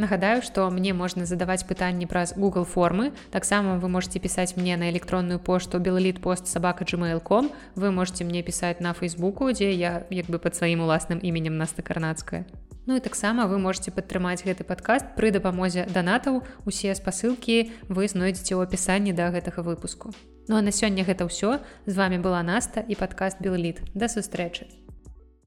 Нагадаю, 0.00 0.40
што 0.40 0.70
мне 0.70 0.94
можна 0.96 1.26
задаваць 1.28 1.66
пытанні 1.68 2.06
праз 2.08 2.32
Google 2.32 2.64
формы. 2.64 3.12
Таксама 3.30 3.76
вы 3.76 3.88
можете 3.92 4.16
пісаць 4.16 4.56
мне 4.56 4.76
на 4.80 4.88
электронную 4.88 5.38
пошту 5.38 5.78
беллит 5.78 6.22
пост 6.22 6.46
сабака 6.46 6.84
gmail.com. 6.84 7.50
Вы 7.76 7.90
можете 7.90 8.24
мне 8.24 8.42
пісаць 8.42 8.80
на 8.80 8.94
фейсбуку, 8.94 9.52
дзе 9.52 9.74
я 9.74 10.06
як 10.08 10.32
бы 10.32 10.38
пад 10.38 10.56
сваім 10.56 10.80
уласным 10.88 11.20
іменем 11.20 11.58
наста 11.58 11.82
карнацкая. 11.82 12.46
Ну 12.86 12.96
і 12.96 13.00
таксама 13.00 13.44
вы 13.44 13.58
можете 13.58 13.92
падтрымаць 13.92 14.40
гэты 14.40 14.64
падкаст 14.64 15.12
пры 15.20 15.30
дапамозе 15.36 15.84
данатаў. 15.84 16.42
Усе 16.64 16.96
спасылкі 16.96 17.68
вы 17.92 18.08
знойдзеце 18.08 18.56
ў 18.56 18.64
апісанні 18.64 19.12
да 19.12 19.28
гэтага 19.28 19.60
выпуску. 19.60 20.16
Ну 20.50 20.56
а 20.56 20.62
на 20.66 20.72
сёння 20.74 21.06
гэта 21.06 21.30
ўсё. 21.30 21.62
З 21.86 21.94
вами 21.94 22.18
была 22.18 22.42
Наста 22.42 22.82
і 22.82 22.98
падкаст 22.98 23.38
Беллит. 23.38 23.86
Да 23.94 24.10
сустрэчы. 24.10 24.66